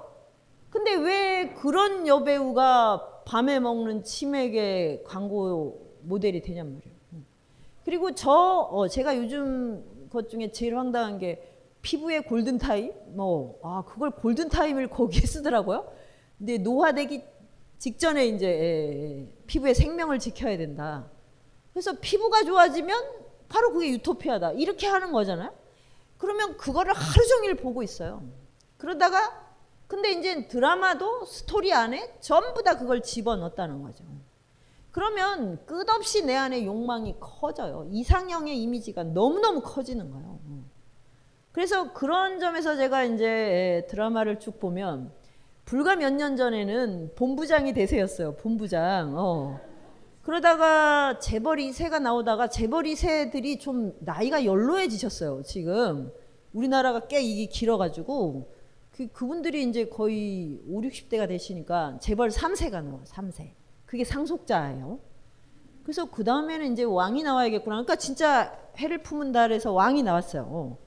근데 0.68 0.94
왜 0.94 1.54
그런 1.54 2.08
여배우가 2.08 3.22
밤에 3.26 3.60
먹는 3.60 4.02
치맥의 4.02 5.04
광고 5.04 5.96
모델이 6.02 6.42
되냔 6.42 6.74
말이에요. 6.74 6.97
그리고 7.88 8.14
저 8.14 8.30
어, 8.30 8.86
제가 8.86 9.16
요즘 9.16 10.10
것 10.10 10.28
중에 10.28 10.52
제일 10.52 10.76
황당한 10.76 11.18
게 11.18 11.42
피부의 11.80 12.26
골든 12.26 12.58
타임 12.58 12.92
뭐아 13.16 13.84
그걸 13.86 14.10
골든 14.10 14.50
타임을 14.50 14.90
거기에 14.90 15.22
쓰더라고요. 15.22 15.90
근데 16.36 16.58
노화되기 16.58 17.24
직전에 17.78 18.26
이제 18.26 18.46
예, 18.46 19.20
예, 19.22 19.28
피부의 19.46 19.74
생명을 19.74 20.18
지켜야 20.18 20.58
된다. 20.58 21.10
그래서 21.72 21.94
피부가 21.98 22.44
좋아지면 22.44 22.94
바로 23.48 23.72
그게 23.72 23.88
유토피아다. 23.92 24.52
이렇게 24.52 24.86
하는 24.86 25.10
거잖아요. 25.10 25.50
그러면 26.18 26.58
그거를 26.58 26.92
하루 26.92 27.26
종일 27.26 27.54
보고 27.54 27.82
있어요. 27.82 28.22
그러다가 28.76 29.48
근데 29.86 30.12
이제 30.12 30.46
드라마도 30.46 31.24
스토리 31.24 31.72
안에 31.72 32.18
전부 32.20 32.62
다 32.62 32.76
그걸 32.76 33.00
집어넣었다는 33.00 33.82
거죠. 33.82 34.04
그러면 34.98 35.64
끝없이 35.64 36.24
내 36.26 36.34
안에 36.34 36.64
욕망이 36.64 37.14
커져요. 37.20 37.86
이상형의 37.88 38.60
이미지가 38.60 39.04
너무너무 39.04 39.62
커지는 39.62 40.10
거예요. 40.10 40.40
그래서 41.52 41.92
그런 41.92 42.40
점에서 42.40 42.74
제가 42.74 43.04
이제 43.04 43.86
드라마를 43.88 44.40
쭉 44.40 44.58
보면 44.58 45.12
불과 45.64 45.94
몇 45.94 46.10
년 46.10 46.34
전에는 46.36 47.12
본부장이 47.14 47.74
대세였어요. 47.74 48.34
본부장. 48.38 49.14
어. 49.16 49.60
그러다가 50.22 51.20
재벌 51.20 51.58
2세가 51.58 52.02
나오다가 52.02 52.48
재벌 52.48 52.82
2세들이 52.82 53.60
좀 53.60 53.92
나이가 54.00 54.44
연로해지셨어요. 54.44 55.44
지금 55.44 56.10
우리나라가 56.52 57.06
꽤 57.06 57.22
이게 57.22 57.46
길어가지고 57.46 58.52
그 58.90 59.06
그분들이 59.12 59.62
이제 59.62 59.88
거의 59.88 60.58
5, 60.66 60.80
60대가 60.80 61.28
되시니까 61.28 61.98
재벌 62.00 62.30
3세가 62.30 62.82
나와. 62.82 62.98
3세. 63.04 63.57
그게 63.88 64.04
상속자예요. 64.04 64.98
그래서 65.82 66.04
그 66.10 66.22
다음에는 66.22 66.72
이제 66.74 66.84
왕이 66.84 67.22
나와야겠구나. 67.22 67.76
그러니까 67.76 67.96
진짜 67.96 68.52
해를 68.76 68.98
품은 69.02 69.32
달에서 69.32 69.72
왕이 69.72 70.02
나왔어요. 70.02 70.42
어. 70.46 70.78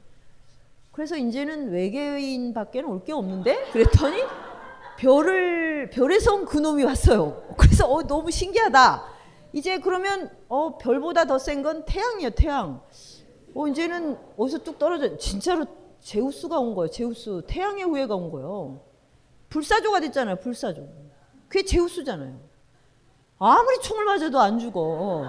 그래서 0.91 1.17
이제는 1.17 1.71
외계인 1.71 2.53
밖에 2.53 2.79
올게 2.81 3.11
없는데 3.11 3.71
그랬더니 3.71 4.21
별을 4.99 5.89
별에서 5.89 6.35
온 6.35 6.45
그놈이 6.45 6.83
왔어요. 6.83 7.41
그래서 7.57 7.91
어, 7.91 8.03
너무 8.03 8.29
신기하다. 8.29 9.03
이제 9.53 9.79
그러면 9.79 10.29
어, 10.47 10.77
별보다 10.77 11.25
더 11.25 11.39
센 11.39 11.63
건 11.63 11.83
태양이에요. 11.85 12.29
태양. 12.31 12.83
어, 13.55 13.67
이제는 13.67 14.15
어디서 14.37 14.59
뚝 14.59 14.77
떨어져. 14.77 15.17
진짜로 15.17 15.65
제우스가 16.01 16.59
온 16.59 16.75
거예요. 16.75 16.91
제우스. 16.91 17.41
태양의 17.47 17.83
후예가 17.85 18.13
온 18.15 18.29
거예요. 18.29 18.81
불사조가 19.49 20.01
됐잖아요. 20.01 20.35
불사조. 20.35 20.87
그게 21.47 21.65
제우스잖아요. 21.65 22.50
아무리 23.43 23.79
총을 23.79 24.05
맞아도 24.05 24.39
안 24.39 24.59
죽어. 24.59 25.25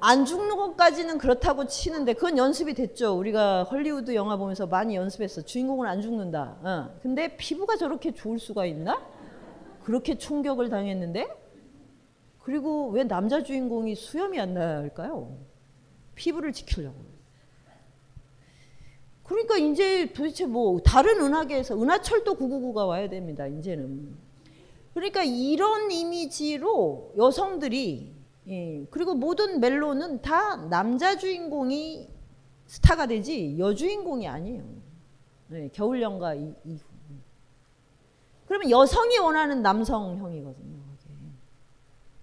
안 0.00 0.24
죽는 0.24 0.56
것까지는 0.56 1.18
그렇다고 1.18 1.66
치는데 1.66 2.14
그건 2.14 2.38
연습이 2.38 2.74
됐죠. 2.74 3.18
우리가 3.18 3.64
헐리우드 3.64 4.14
영화 4.14 4.36
보면서 4.36 4.66
많이 4.66 4.94
연습했어. 4.94 5.42
주인공은 5.42 5.88
안 5.88 6.00
죽는다. 6.00 6.56
어. 6.62 6.98
근데 7.02 7.36
피부가 7.36 7.76
저렇게 7.76 8.12
좋을 8.12 8.38
수가 8.38 8.64
있나? 8.66 9.04
그렇게 9.82 10.16
총격을 10.16 10.70
당했는데? 10.70 11.28
그리고 12.38 12.90
왜 12.90 13.02
남자 13.04 13.42
주인공이 13.42 13.96
수염이 13.96 14.38
안 14.38 14.54
날까요? 14.54 15.36
피부를 16.14 16.52
지키려고. 16.52 16.96
그러니까 19.24 19.56
이제 19.56 20.12
도대체 20.12 20.46
뭐 20.46 20.80
다른 20.80 21.20
은하계에서 21.20 21.80
은하철도 21.80 22.34
999가 22.34 22.86
와야 22.86 23.08
됩니다. 23.08 23.48
이제는. 23.48 24.31
그러니까 24.94 25.22
이런 25.22 25.90
이미지로 25.90 27.14
여성들이 27.16 28.12
예, 28.48 28.86
그리고 28.90 29.14
모든 29.14 29.60
멜로는 29.60 30.20
다 30.20 30.56
남자 30.56 31.16
주인공이 31.16 32.08
스타가 32.66 33.06
되지 33.06 33.56
여주인공이 33.58 34.26
아니에요. 34.26 34.64
네, 35.48 35.68
겨울연가 35.72 36.34
이, 36.34 36.52
이후. 36.64 36.80
그러면 38.46 38.70
여성이 38.70 39.18
원하는 39.18 39.62
남성형이거든요. 39.62 40.82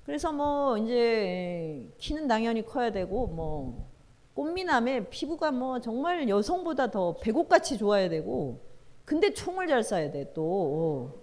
그래서 0.06 0.32
뭐 0.32 0.76
이제 0.78 1.88
키는 2.00 2.28
당연히 2.28 2.66
커야 2.66 2.92
되고 2.92 3.28
뭐 3.28 3.88
꽃미남의 4.34 5.12
피부가 5.12 5.52
뭐 5.52 5.80
정말 5.80 6.28
여성보다 6.28 6.90
더 6.90 7.16
배꼽같이 7.18 7.78
좋아야 7.78 8.10
되고 8.10 8.60
근데 9.06 9.32
총을 9.34 9.68
잘 9.68 9.82
쏴야 9.82 10.12
돼 10.12 10.34
또. 10.34 11.19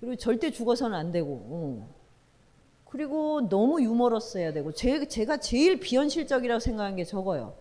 그리고 0.00 0.16
절대 0.16 0.50
죽어서는 0.50 0.96
안 0.96 1.12
되고. 1.12 1.28
어. 1.28 1.94
그리고 2.86 3.48
너무 3.48 3.80
유머러스해야 3.80 4.52
되고 4.52 4.72
제, 4.72 5.06
제가 5.06 5.36
제일 5.36 5.78
비현실적이라고 5.78 6.58
생각한 6.58 6.96
게 6.96 7.04
저거요. 7.04 7.54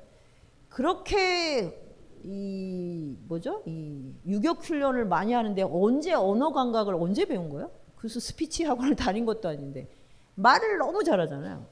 그렇게 0.69 1.79
이 2.23 3.15
뭐죠? 3.27 3.61
이 3.65 4.13
유격 4.25 4.63
훈련을 4.63 5.05
많이 5.05 5.33
하는데 5.33 5.61
언제 5.61 6.13
언어 6.13 6.51
감각을 6.51 6.95
언제 6.95 7.25
배운 7.25 7.49
거예요? 7.49 7.69
그래서 7.95 8.19
스피치 8.19 8.63
학원을 8.63 8.95
다닌 8.97 9.25
것도 9.25 9.49
아닌데 9.49 9.87
말을 10.35 10.77
너무 10.77 11.03
잘하잖아요. 11.03 11.65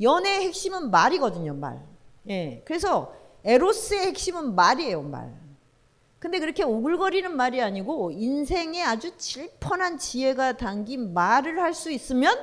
연애의 0.00 0.46
핵심은 0.46 0.90
말이거든요, 0.90 1.54
말. 1.54 1.84
예. 2.28 2.62
그래서 2.64 3.14
에로스의 3.44 4.06
핵심은 4.06 4.54
말이에요, 4.54 5.02
말. 5.02 5.34
근데 6.20 6.38
그렇게 6.38 6.62
오글거리는 6.62 7.34
말이 7.34 7.60
아니고 7.62 8.12
인생에 8.12 8.82
아주 8.82 9.16
질펀한 9.16 9.98
지혜가 9.98 10.58
담긴 10.58 11.12
말을 11.14 11.58
할 11.60 11.74
수 11.74 11.90
있으면 11.90 12.36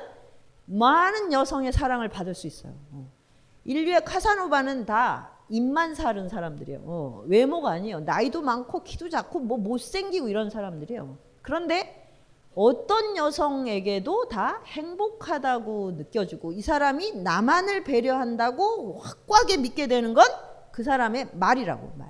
많은 0.66 1.32
여성의 1.32 1.72
사랑을 1.72 2.08
받을 2.08 2.34
수 2.34 2.46
있어요. 2.46 2.74
어. 2.92 3.10
인류의 3.64 4.04
카사노바는 4.04 4.84
다 4.84 5.30
입만 5.48 5.94
사른 5.94 6.28
사람들이에요. 6.28 6.80
어, 6.84 7.24
외모가 7.26 7.70
아니에요. 7.70 8.00
나이도 8.00 8.42
많고 8.42 8.82
키도 8.82 9.08
작고 9.08 9.38
뭐 9.38 9.56
못생기고 9.56 10.28
이런 10.28 10.50
사람들이에요. 10.50 11.16
그런데 11.40 12.10
어떤 12.54 13.16
여성에게도 13.16 14.28
다 14.28 14.60
행복하다고 14.66 15.92
느껴지고 15.92 16.52
이 16.52 16.60
사람이 16.60 17.22
나만을 17.22 17.84
배려한다고 17.84 18.98
확고하게 18.98 19.58
믿게 19.58 19.86
되는 19.86 20.12
건 20.14 20.24
그 20.78 20.84
사람의 20.84 21.30
말이라고 21.32 21.92
말. 21.96 22.08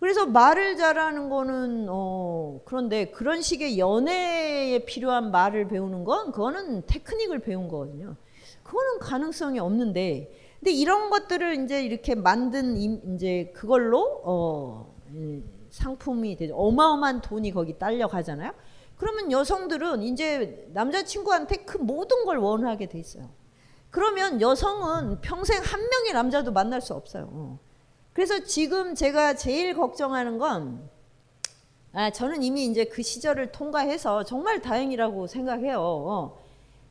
그래서 0.00 0.24
말을 0.24 0.76
잘하는 0.78 1.28
거는 1.28 1.86
어 1.90 2.60
그런데 2.64 3.10
그런 3.10 3.42
식의 3.42 3.78
연애에 3.78 4.86
필요한 4.86 5.30
말을 5.30 5.68
배우는 5.68 6.04
건 6.04 6.32
그거는 6.32 6.84
테크닉을 6.86 7.40
배운 7.40 7.68
거거든요. 7.68 8.16
그거는 8.62 8.98
가능성이 8.98 9.58
없는데 9.58 10.34
근데 10.58 10.72
이런 10.72 11.10
것들을 11.10 11.62
이제 11.64 11.84
이렇게 11.84 12.14
만든 12.14 12.76
이제 13.14 13.52
그걸로 13.54 14.22
어 14.24 14.94
상품이 15.68 16.36
되죠. 16.36 16.56
어마어마한 16.56 17.20
돈이 17.20 17.50
거기 17.52 17.78
딸려 17.78 18.08
가잖아요. 18.08 18.52
그러면 18.96 19.30
여성들은 19.30 20.02
이제 20.02 20.66
남자친구한테 20.72 21.64
그 21.64 21.76
모든 21.76 22.24
걸 22.24 22.38
원하게 22.38 22.86
돼 22.86 22.98
있어요. 22.98 23.28
그러면 23.90 24.40
여성은 24.40 25.20
평생 25.20 25.60
한 25.62 25.80
명의 25.88 26.12
남자도 26.14 26.52
만날 26.52 26.80
수 26.80 26.94
없어요. 26.94 27.58
그래서 28.12 28.40
지금 28.44 28.94
제가 28.94 29.34
제일 29.34 29.74
걱정하는 29.74 30.38
건 30.38 30.88
아, 31.92 32.10
저는 32.10 32.42
이미 32.42 32.66
이제 32.66 32.84
그 32.84 33.02
시절을 33.02 33.50
통과해서 33.52 34.24
정말 34.24 34.60
다행이라고 34.60 35.26
생각해요. 35.26 36.36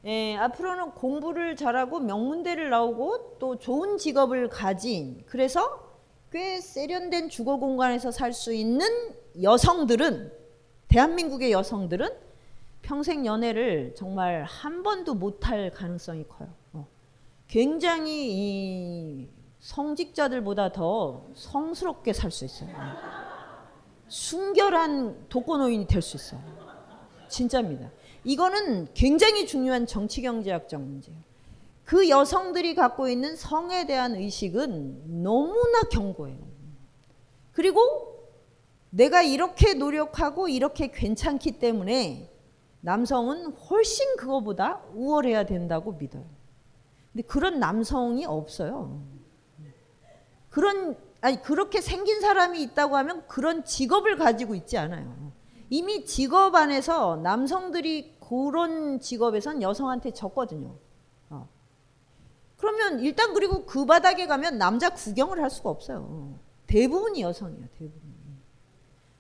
예, 0.06 0.36
앞으로는 0.38 0.92
공부를 0.92 1.56
잘하고 1.56 2.00
명문대를 2.00 2.70
나오고 2.70 3.38
또 3.40 3.58
좋은 3.58 3.98
직업을 3.98 4.50
가진 4.50 5.24
그래서 5.26 5.88
꽤 6.32 6.60
세련된 6.62 7.30
주거 7.30 7.58
공간에서 7.58 8.12
살 8.12 8.34
수 8.34 8.54
있는 8.54 8.86
여성들은 9.42 10.32
대한민국의 10.88 11.52
여성들은 11.52 12.10
평생 12.82 13.26
연애를 13.26 13.94
정말 13.96 14.44
한 14.44 14.84
번도 14.84 15.16
못할 15.16 15.70
가능성이 15.72 16.26
커요. 16.28 16.50
어. 16.74 16.88
굉장히 17.48 18.30
이 18.32 19.28
성직자들보다 19.70 20.72
더 20.72 21.28
성스럽게 21.36 22.12
살 22.14 22.32
수 22.32 22.46
있어요. 22.46 22.70
순결한 24.08 25.28
독거노인이 25.30 25.86
될 25.86 26.02
수 26.02 26.18
있어요. 26.18 26.42
진짜입니다. 27.28 27.92
이거는 28.24 28.88
굉장히 28.96 29.46
중요한 29.46 29.86
정치경제학적 29.86 30.82
문제예요. 30.82 31.20
그 31.86 32.10
여성들이 32.10 32.74
갖고 32.74 33.08
있는 33.10 33.36
성에 33.36 33.86
대한 33.86 34.16
의식은 34.16 35.22
너무나 35.24 35.82
견고해요. 35.92 36.40
그리고 37.52 37.80
내가 38.90 39.22
이렇게 39.22 39.76
노력하고 39.76 40.48
이렇게 40.48 40.90
괜찮기 40.92 41.60
때문에 41.60 42.32
남성은 42.82 43.54
훨씬 43.54 44.16
그거보다 44.18 44.82
우월해야 44.96 45.46
된다고 45.46 45.92
믿어요. 45.92 46.26
근데 47.14 47.28
그런 47.28 47.60
남성이 47.60 48.26
없어요. 48.26 49.19
그런 50.50 50.98
아니 51.22 51.42
그렇게 51.42 51.82
생긴 51.82 52.22
사람이 52.22 52.62
있다고 52.64 52.96
하면 52.98 53.28
그런 53.28 53.64
직업을 53.66 54.18
가지고 54.18 54.56
있지 54.56 54.78
않아요. 54.78 55.32
이미 55.70 56.06
직업 56.06 56.56
안에서 56.56 57.18
남성들이 57.18 58.18
그런 58.20 59.00
직업에선 59.00 59.62
여성한테 59.62 60.12
졌거든요. 60.12 60.76
어. 61.30 61.48
그러면 62.58 63.00
일단 63.00 63.34
그리고 63.34 63.66
그 63.66 63.86
바닥에 63.86 64.28
가면 64.28 64.58
남자 64.58 64.90
구경을 64.90 65.42
할 65.42 65.50
수가 65.50 65.70
없어요. 65.70 66.40
대부분이 66.68 67.22
여성이에요. 67.22 67.68
대부분. 67.78 68.02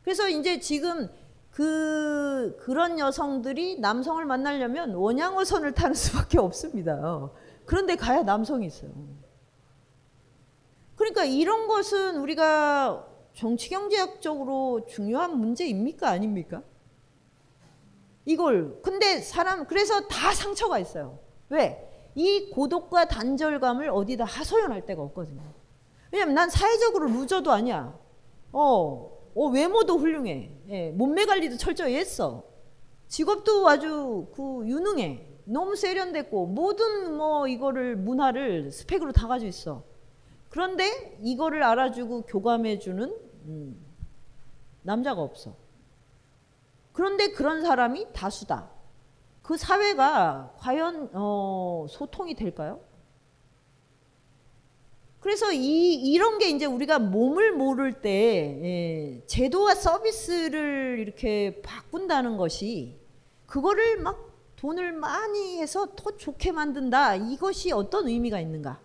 그래서 0.03 0.29
이제 0.29 0.59
지금 0.59 1.09
그 1.51 2.57
그런 2.61 2.99
여성들이 2.99 3.79
남성을 3.79 4.23
만나려면 4.25 4.93
원양어선을 4.93 5.73
타는 5.73 5.93
수밖에 5.95 6.39
없습니다. 6.39 7.29
그런데 7.65 7.95
가야 7.95 8.23
남성이 8.23 8.67
있어요. 8.67 8.91
그러니까 10.99 11.23
이런 11.23 11.69
것은 11.69 12.17
우리가 12.17 13.07
정치 13.33 13.69
경제학적으로 13.69 14.85
중요한 14.85 15.39
문제입니까? 15.39 16.09
아닙니까? 16.09 16.61
이걸 18.25 18.81
근데 18.81 19.21
사람 19.21 19.65
그래서 19.65 20.01
다 20.09 20.33
상처가 20.33 20.77
있어요. 20.77 21.17
왜? 21.47 22.11
이 22.15 22.49
고독과 22.49 23.07
단절감을 23.07 23.89
어디다 23.89 24.25
하소연할 24.25 24.85
데가 24.85 25.01
없거든요. 25.03 25.41
왜냐면 26.11 26.35
난 26.35 26.49
사회적으로 26.49 27.07
루저도 27.07 27.49
아니야. 27.49 27.97
어, 28.51 29.09
어, 29.33 29.45
외모도 29.47 29.97
훌륭해. 29.97 30.51
예, 30.67 30.89
몸매 30.91 31.25
관리도 31.25 31.55
철저히 31.55 31.95
했어. 31.95 32.43
직업도 33.07 33.69
아주 33.69 34.27
그 34.35 34.67
유능해. 34.67 35.27
너무 35.45 35.77
세련됐고 35.77 36.47
모든 36.47 37.15
뭐 37.15 37.47
이거를 37.47 37.95
문화를 37.95 38.69
스펙으로 38.69 39.13
다 39.13 39.29
가지고 39.29 39.47
있어. 39.47 39.88
그런데 40.49 41.17
이거를 41.21 41.63
알아주고 41.63 42.23
교감해주는 42.23 43.15
음, 43.45 43.85
남자가 44.81 45.21
없어. 45.21 45.55
그런데 46.91 47.31
그런 47.31 47.61
사람이 47.61 48.07
다수다. 48.13 48.69
그 49.41 49.57
사회가 49.57 50.55
과연 50.57 51.11
어, 51.13 51.85
소통이 51.89 52.35
될까요? 52.35 52.81
그래서 55.19 55.51
이, 55.51 55.93
이런 55.95 56.39
게 56.39 56.49
이제 56.49 56.65
우리가 56.65 56.99
몸을 56.99 57.53
모를 57.53 58.01
때 58.01 58.09
예, 58.63 59.25
제도와 59.27 59.75
서비스를 59.75 60.99
이렇게 60.99 61.61
바꾼다는 61.61 62.37
것이 62.37 62.97
그거를 63.45 63.97
막 63.97 64.29
돈을 64.55 64.93
많이 64.93 65.59
해서 65.59 65.87
더 65.95 66.15
좋게 66.15 66.51
만든다. 66.51 67.15
이것이 67.15 67.71
어떤 67.71 68.07
의미가 68.07 68.39
있는가? 68.39 68.79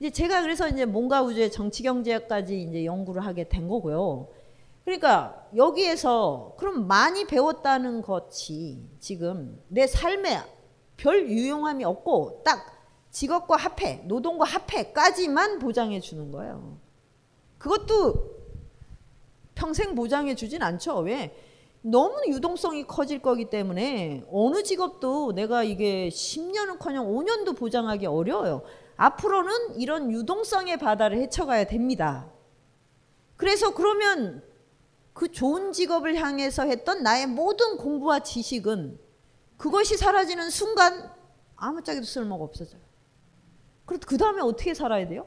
이제 0.00 0.10
제가 0.10 0.42
그래서 0.42 0.68
이제 0.68 0.84
뭔가 0.84 1.22
우주의 1.22 1.50
정치 1.50 1.82
경제학까지 1.82 2.62
이제 2.62 2.84
연구를 2.84 3.24
하게 3.24 3.48
된 3.48 3.68
거고요. 3.68 4.28
그러니까 4.84 5.46
여기에서 5.56 6.54
그럼 6.56 6.86
많이 6.86 7.26
배웠다는 7.26 8.02
것이 8.02 8.88
지금 9.00 9.60
내 9.68 9.86
삶에 9.86 10.38
별 10.96 11.28
유용함이 11.28 11.84
없고 11.84 12.42
딱 12.44 12.64
직업과 13.10 13.56
합해, 13.56 14.02
노동과 14.04 14.44
합해까지만 14.44 15.58
보장해 15.58 16.00
주는 16.00 16.30
거예요. 16.30 16.78
그것도 17.58 18.38
평생 19.54 19.94
보장해 19.94 20.36
주진 20.36 20.62
않죠. 20.62 20.98
왜? 20.98 21.34
너무 21.80 22.22
유동성이 22.26 22.86
커질 22.86 23.20
거기 23.20 23.50
때문에 23.50 24.24
어느 24.30 24.62
직업도 24.62 25.32
내가 25.32 25.64
이게 25.64 26.08
10년은 26.08 26.78
커녕 26.78 27.06
5년도 27.06 27.56
보장하기 27.56 28.06
어려워요. 28.06 28.62
앞으로는 28.98 29.80
이런 29.80 30.10
유동성의 30.10 30.76
바다를 30.78 31.18
헤쳐가야 31.18 31.64
됩니다. 31.64 32.30
그래서 33.36 33.72
그러면 33.72 34.42
그 35.12 35.30
좋은 35.30 35.72
직업을 35.72 36.16
향해서 36.16 36.64
했던 36.64 37.02
나의 37.02 37.26
모든 37.28 37.76
공부와 37.76 38.20
지식은 38.20 38.98
그것이 39.56 39.96
사라지는 39.96 40.50
순간 40.50 41.10
아무짝에도 41.56 42.04
쓸모가 42.04 42.44
없어져요. 42.44 42.80
그럼 43.86 44.00
그 44.06 44.18
다음에 44.18 44.42
어떻게 44.42 44.74
살아야 44.74 45.08
돼요? 45.08 45.26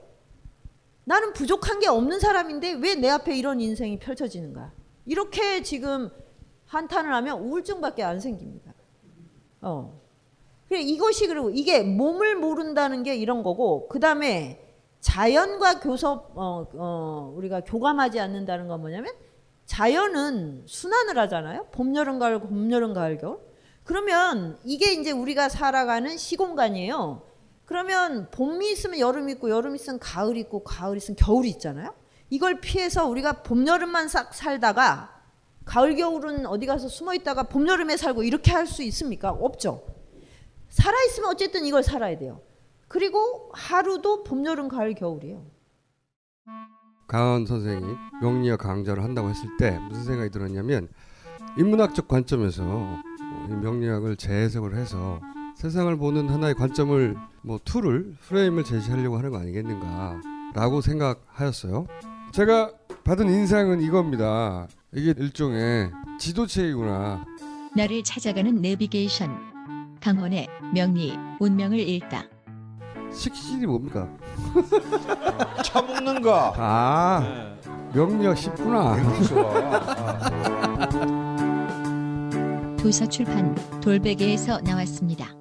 나는 1.06 1.34
부족한 1.34 1.80
게 1.80 1.88
없는 1.88 2.20
사람인데 2.20 2.74
왜 2.74 2.96
내 2.96 3.10
앞에 3.10 3.36
이런 3.36 3.60
인생이 3.60 4.00
펼쳐지는가? 4.00 4.72
이렇게 5.06 5.64
지금 5.64 6.10
한탄을 6.68 7.14
하면 7.14 7.40
우울증밖에 7.40 8.04
안 8.04 8.20
생깁니다. 8.20 8.74
어. 9.62 10.01
이것이 10.80 11.28
그리고 11.28 11.50
이게 11.50 11.82
몸을 11.82 12.36
모른다는 12.36 13.04
게 13.04 13.16
이런 13.16 13.44
거고 13.44 13.88
그 13.90 14.00
다음에 14.00 14.60
자연과 15.02 15.80
교섭 15.80 16.32
어, 16.36 16.68
어, 16.74 17.34
우리가 17.36 17.62
교감하지 17.62 18.20
않는다는 18.20 18.68
건 18.68 18.82
뭐냐면 18.82 19.14
자연은 19.66 20.64
순환을 20.68 21.18
하잖아요. 21.18 21.68
봄, 21.72 21.96
여름, 21.96 22.20
가을, 22.20 22.40
봄, 22.40 22.72
여름, 22.72 22.94
가을, 22.94 23.18
겨울. 23.18 23.40
그러면 23.84 24.58
이게 24.64 24.94
이제 24.94 25.12
우리가 25.12 25.50
살아가는 25.50 26.18
시공간이에요. 26.18 27.24
그러면 27.66 28.30
봄이 28.32 28.72
있으면 28.72 29.00
여름이 29.00 29.32
있고 29.34 29.50
여름이 29.50 29.76
있으면 29.76 30.00
가을이 30.00 30.42
있고 30.42 30.64
가을이 30.64 30.98
있으면 30.98 31.16
겨울이 31.16 31.50
있잖아요. 31.52 31.94
이걸 32.30 32.60
피해서 32.60 33.08
우리가 33.08 33.44
봄, 33.44 33.66
여름만 33.66 34.08
싹 34.08 34.34
살다가 34.34 35.22
가을 35.66 35.96
겨울은 35.96 36.46
어디 36.48 36.66
가서 36.66 36.88
숨어 36.90 37.14
있다가 37.14 37.44
봄 37.44 37.68
여름에 37.68 37.98
살고 37.98 38.24
이렇게 38.24 38.52
할 38.52 38.68
수 38.68 38.84
있습니까? 38.84 39.32
없죠. 39.32 39.84
살아 40.72 40.98
있으면 41.04 41.30
어쨌든 41.30 41.66
이걸 41.66 41.84
살아야 41.84 42.18
돼요. 42.18 42.42
그리고 42.88 43.52
하루도 43.54 44.24
봄 44.24 44.46
여름 44.46 44.68
가을 44.68 44.96
겨울이에요. 44.96 45.46
강헌 47.08 47.46
선생이 47.46 47.86
명리학 48.22 48.60
강좌를 48.60 49.04
한다고 49.04 49.30
했을 49.30 49.50
때 49.58 49.78
무슨 49.90 50.04
생각이 50.04 50.30
들었냐면 50.32 50.88
인문학적 51.58 52.08
관점에서 52.08 52.64
명리학을 53.50 54.16
재해석을 54.16 54.76
해서 54.76 55.20
세상을 55.58 55.96
보는 55.98 56.30
하나의 56.30 56.56
관점을 56.56 57.18
뭐 57.44 57.60
tool을 57.64 58.16
프레임을 58.22 58.64
제시하려고 58.64 59.18
하는 59.18 59.32
거 59.32 59.40
아니겠는가라고 59.40 60.80
생각하였어요. 60.82 61.86
제가 62.32 62.72
받은 63.04 63.30
인상은 63.30 63.82
이겁니다. 63.82 64.68
이게 64.94 65.14
일종의 65.18 65.92
지도책이구나. 66.18 67.26
나를 67.76 68.04
찾아가는 68.04 68.56
내비게이션. 68.56 69.51
강헌의 70.02 70.48
명리 70.74 71.16
운명을 71.40 71.78
읽다. 71.80 72.26
식신이 73.14 73.68
뭡니까? 73.68 74.10
처먹는 75.64 76.24
거. 76.24 76.54
아 76.58 77.56
명리학 77.94 78.36
쉽구나. 78.36 78.96
도서 82.78 83.06
출판 83.06 83.54
돌베개에서 83.80 84.62
나왔습니다. 84.62 85.36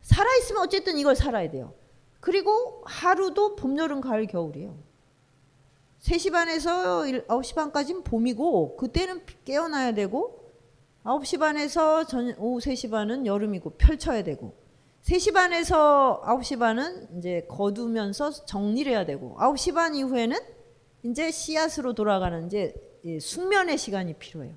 살아 0.00 0.34
있으면 0.36 0.62
어쨌든 0.62 0.96
이걸 0.96 1.14
살아야 1.14 1.50
돼요. 1.50 1.74
그리고 2.20 2.82
하루도 2.86 3.56
봄, 3.56 3.76
여름, 3.76 4.00
가을, 4.00 4.26
겨울이에요. 4.26 4.78
3시 6.00 6.32
반에서 6.32 7.02
9시 7.02 7.54
반까지는 7.54 8.02
봄이고 8.02 8.78
그때는 8.78 9.20
깨어나야 9.44 9.92
되고 9.92 10.41
9시 11.04 11.38
반에서 11.38 12.04
전, 12.06 12.34
오후 12.38 12.60
3시 12.60 12.90
반은 12.90 13.26
여름이고 13.26 13.70
펼쳐야 13.70 14.22
되고 14.22 14.54
3시 15.02 15.34
반에서 15.34 16.22
9시 16.24 16.58
반은 16.58 17.18
이제 17.18 17.44
거두면서 17.48 18.30
정리를 18.30 18.90
해야 18.90 19.04
되고 19.04 19.36
9시 19.38 19.74
반 19.74 19.94
이후에는 19.94 20.36
이제 21.04 21.30
씨앗으로 21.30 21.94
돌아가는 21.94 22.46
이제 22.46 22.72
숙면의 23.20 23.78
시간이 23.78 24.14
필요해요. 24.14 24.54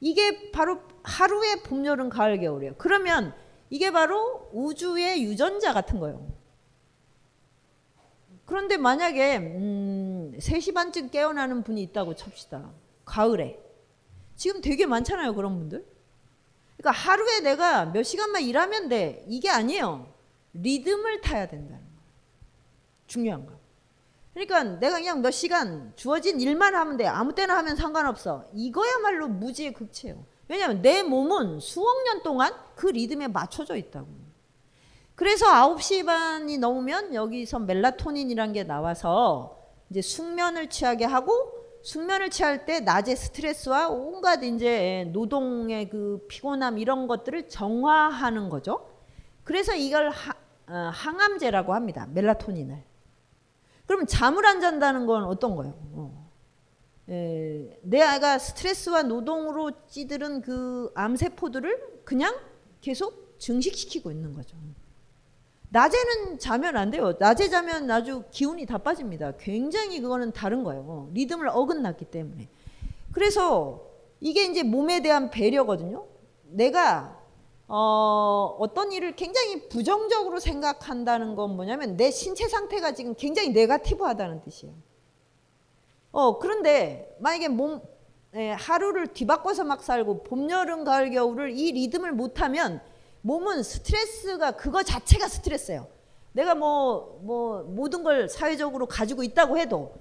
이게 0.00 0.50
바로 0.50 0.80
하루의 1.02 1.62
봄, 1.62 1.86
여름, 1.86 2.10
가을, 2.10 2.38
겨울이에요. 2.40 2.74
그러면 2.76 3.34
이게 3.70 3.90
바로 3.90 4.50
우주의 4.52 5.22
유전자 5.22 5.72
같은 5.72 5.98
거예요. 5.98 6.26
그런데 8.44 8.76
만약에 8.76 9.38
음, 9.38 10.32
3시 10.36 10.74
반쯤 10.74 11.10
깨어나는 11.10 11.62
분이 11.62 11.80
있다고 11.84 12.14
칩시다. 12.16 12.70
가을에. 13.06 13.69
지금 14.40 14.62
되게 14.62 14.86
많잖아요. 14.86 15.34
그런 15.34 15.58
분들. 15.58 15.84
그러니까 16.78 16.98
하루에 16.98 17.40
내가 17.40 17.84
몇 17.84 18.02
시간만 18.02 18.40
일하면 18.40 18.88
돼. 18.88 19.22
이게 19.28 19.50
아니에요. 19.50 20.10
리듬을 20.54 21.20
타야 21.20 21.46
된다는 21.46 21.76
거예요. 21.76 22.00
중요한 23.06 23.44
거. 23.44 23.52
그러니까 24.32 24.64
내가 24.64 24.96
그냥 24.96 25.20
몇 25.20 25.30
시간 25.30 25.92
주어진 25.94 26.40
일만 26.40 26.74
하면 26.74 26.96
돼. 26.96 27.04
아무 27.06 27.34
때나 27.34 27.54
하면 27.58 27.76
상관없어. 27.76 28.46
이거야말로 28.54 29.28
무지의 29.28 29.74
극치예요. 29.74 30.24
왜냐하면 30.48 30.80
내 30.80 31.02
몸은 31.02 31.60
수억 31.60 32.02
년 32.04 32.22
동안 32.22 32.54
그 32.76 32.86
리듬에 32.86 33.28
맞춰져 33.28 33.76
있다고. 33.76 34.08
그래서 35.16 35.48
9시 35.48 36.06
반이 36.06 36.56
넘으면 36.56 37.14
여기서 37.14 37.58
멜라토닌이란 37.58 38.54
게 38.54 38.64
나와서 38.64 39.58
이제 39.90 40.00
숙면을 40.00 40.70
취하게 40.70 41.04
하고 41.04 41.59
숙면을 41.82 42.30
취할 42.30 42.64
때 42.66 42.80
낮에 42.80 43.14
스트레스와 43.14 43.88
온갖 43.88 44.42
이제 44.42 45.08
노동의 45.12 45.88
그 45.88 46.24
피곤함 46.28 46.78
이런 46.78 47.06
것들을 47.06 47.48
정화하는 47.48 48.48
거죠. 48.50 48.88
그래서 49.44 49.74
이걸 49.74 50.10
하, 50.10 50.32
어, 50.66 50.90
항암제라고 50.92 51.74
합니다. 51.74 52.06
멜라토닌을. 52.12 52.84
그럼 53.86 54.06
잠을 54.06 54.46
안 54.46 54.60
잔다는 54.60 55.06
건 55.06 55.24
어떤 55.24 55.56
거예요? 55.56 55.74
어. 55.92 56.30
에, 57.08 57.78
내 57.82 58.00
아이가 58.00 58.38
스트레스와 58.38 59.02
노동으로 59.02 59.72
찌들은 59.88 60.42
그 60.42 60.92
암세포들을 60.94 62.02
그냥 62.04 62.36
계속 62.80 63.38
증식시키고 63.38 64.10
있는 64.10 64.32
거죠. 64.34 64.56
낮에는 65.70 66.38
자면 66.38 66.76
안 66.76 66.90
돼요. 66.90 67.14
낮에 67.18 67.48
자면 67.48 67.90
아주 67.90 68.24
기운이 68.30 68.66
다 68.66 68.78
빠집니다. 68.78 69.32
굉장히 69.38 70.00
그거는 70.00 70.32
다른 70.32 70.64
거예요. 70.64 71.08
리듬을 71.12 71.48
어긋났기 71.48 72.06
때문에. 72.06 72.48
그래서 73.12 73.86
이게 74.20 74.44
이제 74.44 74.62
몸에 74.62 75.00
대한 75.00 75.30
배려거든요. 75.30 76.06
내가 76.44 77.18
어, 77.68 78.56
어떤 78.58 78.90
일을 78.90 79.14
굉장히 79.14 79.68
부정적으로 79.68 80.40
생각한다는 80.40 81.36
건 81.36 81.54
뭐냐면 81.54 81.96
내 81.96 82.10
신체 82.10 82.48
상태가 82.48 82.92
지금 82.94 83.14
굉장히 83.14 83.50
네가티브하다는 83.50 84.42
뜻이에요. 84.42 84.74
어, 86.10 86.40
그런데 86.40 87.16
만약에 87.20 87.46
몸 87.48 87.80
예, 88.34 88.50
하루를 88.52 89.08
뒤바꿔서 89.08 89.64
막 89.64 89.82
살고 89.82 90.22
봄, 90.22 90.50
여름, 90.50 90.84
가을, 90.84 91.10
겨울을 91.10 91.50
이 91.50 91.72
리듬을 91.72 92.12
못하면 92.12 92.80
몸은 93.22 93.62
스트레스가 93.62 94.52
그거 94.52 94.82
자체가 94.82 95.28
스트레스예요. 95.28 95.86
내가 96.32 96.54
뭐, 96.54 97.20
뭐, 97.22 97.62
모든 97.64 98.02
걸 98.02 98.28
사회적으로 98.28 98.86
가지고 98.86 99.22
있다고 99.22 99.58
해도 99.58 99.94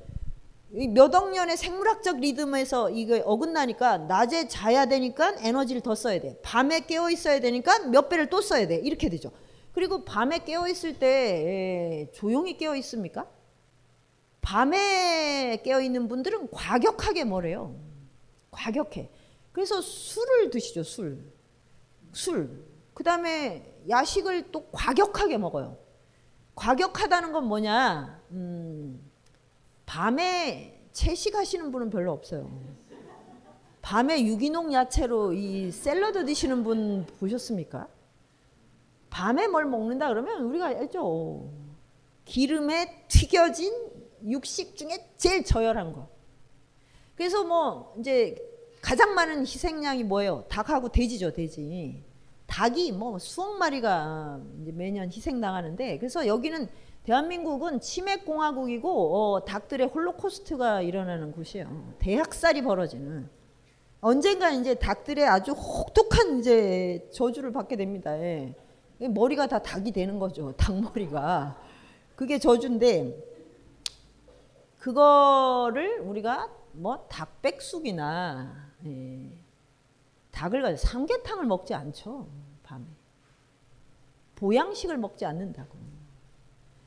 몇 0.71 1.15
억 1.15 1.31
년의 1.31 1.57
생물학적 1.57 2.19
리듬에서 2.19 2.91
이거 2.91 3.17
어긋나니까 3.25 3.97
낮에 3.99 4.47
자야 4.47 4.85
되니까 4.85 5.35
에너지를 5.39 5.81
더 5.81 5.95
써야 5.95 6.21
돼. 6.21 6.39
밤에 6.43 6.81
깨어 6.81 7.09
있어야 7.09 7.39
되니까 7.39 7.79
몇 7.87 8.07
배를 8.07 8.29
또 8.29 8.39
써야 8.41 8.67
돼. 8.67 8.75
이렇게 8.75 9.09
되죠. 9.09 9.31
그리고 9.73 10.05
밤에 10.05 10.39
깨어 10.39 10.67
있을 10.67 10.99
때 10.99 12.09
조용히 12.13 12.57
깨어 12.57 12.75
있습니까? 12.75 13.27
밤에 14.41 15.61
깨어 15.63 15.81
있는 15.81 16.07
분들은 16.07 16.51
과격하게 16.51 17.23
뭐래요? 17.23 17.75
과격해. 18.51 19.09
그래서 19.51 19.81
술을 19.81 20.51
드시죠, 20.51 20.83
술. 20.83 21.19
술. 22.13 22.63
그 22.99 23.03
다음에 23.05 23.63
야식을 23.87 24.51
또 24.51 24.67
과격하게 24.73 25.37
먹어요. 25.37 25.77
과격하다는 26.53 27.31
건 27.31 27.45
뭐냐? 27.45 28.21
음, 28.31 29.09
밤에 29.85 30.83
채식하시는 30.91 31.71
분은 31.71 31.91
별로 31.91 32.11
없어요. 32.11 32.51
밤에 33.81 34.25
유기농 34.25 34.73
야채로 34.73 35.31
이 35.31 35.71
샐러드 35.71 36.25
드시는 36.25 36.65
분 36.65 37.05
보셨습니까? 37.21 37.87
밤에 39.09 39.47
뭘 39.47 39.63
먹는다 39.63 40.09
그러면 40.09 40.41
우리가 40.41 40.65
알죠. 40.65 41.49
기름에 42.25 43.05
튀겨진 43.07 43.71
육식 44.27 44.75
중에 44.75 45.13
제일 45.15 45.45
저열한 45.45 45.93
거. 45.93 46.09
그래서 47.15 47.45
뭐 47.45 47.95
이제 47.97 48.35
가장 48.81 49.13
많은 49.13 49.43
희생양이 49.43 50.03
뭐예요? 50.03 50.43
닭하고 50.49 50.89
돼지죠, 50.89 51.31
돼지. 51.31 52.08
닭이 52.49 52.91
뭐 52.91 53.19
수억 53.19 53.57
마리가 53.57 54.39
매년 54.73 55.07
희생당하는데 55.07 55.99
그래서 55.99 56.25
여기는 56.25 56.67
대한민국은 57.03 57.79
치맥 57.79 58.25
공화국이고 58.25 59.35
어, 59.35 59.45
닭들의 59.45 59.87
홀로코스트가 59.87 60.81
일어나는 60.81 61.31
곳이에요. 61.31 61.93
대학살이 61.99 62.63
벌어지는. 62.63 63.29
언젠가 64.01 64.49
이제 64.49 64.75
닭들의 64.75 65.25
아주 65.27 65.51
혹독한 65.51 66.39
이제 66.39 67.07
저주를 67.13 67.51
받게 67.51 67.75
됩니다. 67.75 68.19
예. 68.19 68.55
머리가 68.99 69.47
다 69.47 69.59
닭이 69.59 69.91
되는 69.91 70.19
거죠. 70.19 70.51
닭머리가. 70.57 71.55
그게 72.15 72.39
저주인데 72.39 73.15
그거를 74.79 75.99
우리가 76.01 76.49
뭐 76.73 77.05
닭백숙이나 77.09 78.69
예. 78.85 79.31
닭을 80.31 80.61
가지고 80.61 80.87
삼계탕을 80.87 81.45
먹지 81.45 81.73
않죠. 81.73 82.27
보양식을 84.39 84.97
먹지 84.97 85.25
않는다고. 85.25 85.77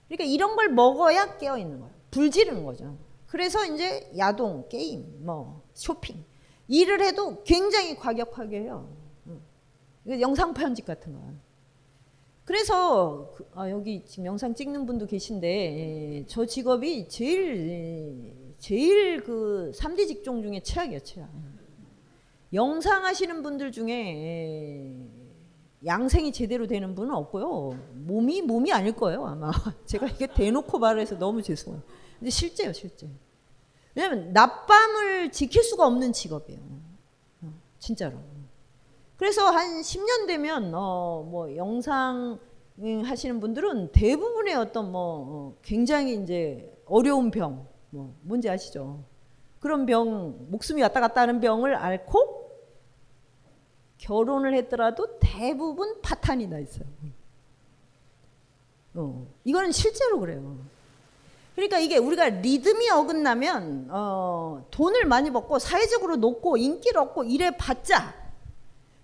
그러니까 0.08 0.24
이런 0.24 0.56
걸 0.56 0.68
먹어야 0.70 1.38
깨어 1.38 1.58
있는 1.58 1.80
거예요. 1.80 1.94
불 2.10 2.30
지르는 2.30 2.64
거죠. 2.64 2.96
그래서 3.26 3.64
이제 3.64 4.10
야동, 4.16 4.68
게임, 4.68 5.24
뭐 5.24 5.62
쇼핑 5.72 6.22
일을 6.68 7.02
해도 7.02 7.42
굉장히 7.44 7.96
과격하게 7.96 8.60
해요. 8.60 8.88
영상 10.20 10.52
편집 10.52 10.84
같은 10.84 11.14
거. 11.14 11.20
그래서 12.44 13.30
그, 13.34 13.48
아, 13.54 13.70
여기 13.70 14.04
지금 14.04 14.26
영상 14.26 14.54
찍는 14.54 14.84
분도 14.84 15.06
계신데 15.06 15.48
예, 15.48 16.24
저 16.26 16.44
직업이 16.44 17.08
제일 17.08 17.68
예, 17.68 18.54
제일 18.58 19.22
그 19.22 19.70
3대 19.74 20.08
직종 20.08 20.42
중에 20.42 20.60
최악이에요, 20.60 21.00
최악. 21.00 21.30
영상 22.52 23.04
하시는 23.04 23.42
분들 23.42 23.72
중에 23.72 23.92
예, 23.92 25.21
양생이 25.84 26.32
제대로 26.32 26.66
되는 26.66 26.94
분은 26.94 27.14
없고요. 27.14 27.76
몸이 27.94 28.42
몸이 28.42 28.72
아닐 28.72 28.92
거예요, 28.92 29.26
아마. 29.26 29.50
제가 29.86 30.06
이게 30.06 30.26
대놓고 30.26 30.78
말해서 30.78 31.18
너무 31.18 31.42
죄송해요. 31.42 31.82
근데 32.18 32.30
실제요, 32.30 32.72
실제. 32.72 33.08
왜냐면 33.94 34.32
낮밤을 34.32 35.32
지킬 35.32 35.62
수가 35.62 35.86
없는 35.86 36.12
직업이에요. 36.12 36.60
어, 37.42 37.52
진짜로. 37.78 38.18
그래서 39.16 39.50
한 39.50 39.80
10년 39.82 40.26
되면 40.26 40.72
어 40.74 41.22
뭐 41.28 41.54
영상 41.56 42.38
하시는 43.04 43.38
분들은 43.38 43.92
대부분의 43.92 44.54
어떤 44.54 44.90
뭐어 44.90 45.54
굉장히 45.62 46.20
이제 46.22 46.72
어려운 46.86 47.30
병, 47.30 47.66
뭐 47.90 48.14
뭔지 48.22 48.48
아시죠? 48.48 49.04
그런 49.60 49.86
병, 49.86 50.46
목숨이 50.50 50.82
왔다 50.82 51.00
갔다 51.00 51.20
하는 51.20 51.38
병을 51.40 51.74
앓고 51.76 52.41
결혼을 54.02 54.54
했더라도 54.54 55.18
대부분 55.20 56.00
파탄이 56.02 56.48
나 56.48 56.58
있어요. 56.58 56.84
어, 58.94 59.26
이거는 59.44 59.70
실제로 59.70 60.18
그래요. 60.18 60.58
그러니까 61.54 61.78
이게 61.78 61.98
우리가 61.98 62.28
리듬이 62.28 62.90
어긋나면 62.90 63.88
어, 63.90 64.66
돈을 64.70 65.06
많이 65.06 65.30
벌고 65.30 65.58
사회적으로 65.58 66.16
높고 66.16 66.56
인기를 66.56 66.98
얻고 66.98 67.24
이래 67.24 67.56
봤자 67.56 68.14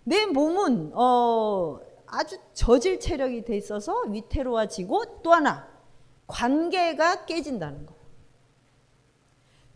내 0.03 0.27
몸은 0.27 0.93
어, 0.95 1.79
아주 2.07 2.39
저질 2.55 2.99
체력이 2.99 3.45
돼 3.45 3.57
있어서 3.57 4.01
위태로워지고 4.09 5.23
또 5.23 5.33
하나 5.33 5.69
관계가 6.27 7.25
깨진다는 7.25 7.87
거. 7.87 7.95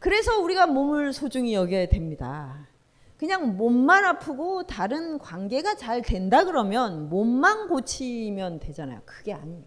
그래서 0.00 0.40
우리가 0.40 0.66
몸을 0.66 1.12
소중히 1.12 1.54
여겨야 1.54 1.86
됩니다. 1.86 2.66
그냥 3.22 3.56
몸만 3.56 4.04
아프고 4.04 4.64
다른 4.64 5.16
관계가 5.16 5.76
잘 5.76 6.02
된다 6.02 6.42
그러면 6.44 7.08
몸만 7.08 7.68
고치면 7.68 8.58
되잖아요. 8.58 9.00
그게 9.04 9.32
아니에요. 9.32 9.62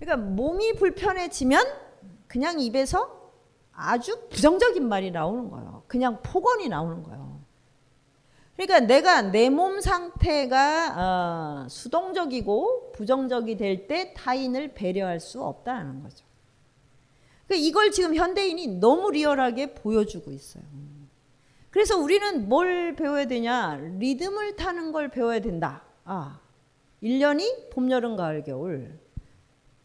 그러니까 0.00 0.16
몸이 0.26 0.72
불편해지면 0.72 1.64
그냥 2.26 2.58
입에서 2.58 3.30
아주 3.70 4.26
부정적인 4.30 4.88
말이 4.88 5.12
나오는 5.12 5.48
거예요. 5.48 5.84
그냥 5.86 6.22
폭언이 6.24 6.68
나오는 6.68 7.04
거예요. 7.04 7.40
그러니까 8.56 8.80
내가 8.80 9.22
내 9.22 9.48
몸 9.48 9.80
상태가 9.80 10.96
어, 10.96 11.68
수동적이고 11.68 12.90
부정적이 12.90 13.58
될 13.58 13.86
때 13.86 14.12
타인을 14.14 14.74
배려할 14.74 15.20
수 15.20 15.40
없다는 15.40 16.02
거죠. 16.02 16.26
그러니까 17.46 17.68
이걸 17.68 17.92
지금 17.92 18.16
현대인이 18.16 18.66
너무 18.80 19.12
리얼하게 19.12 19.74
보여주고 19.74 20.32
있어요. 20.32 20.64
그래서 21.70 21.96
우리는 21.98 22.48
뭘 22.48 22.96
배워야 22.96 23.26
되냐? 23.26 23.76
리듬을 23.98 24.56
타는 24.56 24.92
걸 24.92 25.08
배워야 25.08 25.40
된다. 25.40 25.82
아, 26.04 26.40
1년이 27.02 27.70
봄, 27.70 27.90
여름, 27.90 28.16
가을, 28.16 28.42
겨울. 28.42 28.98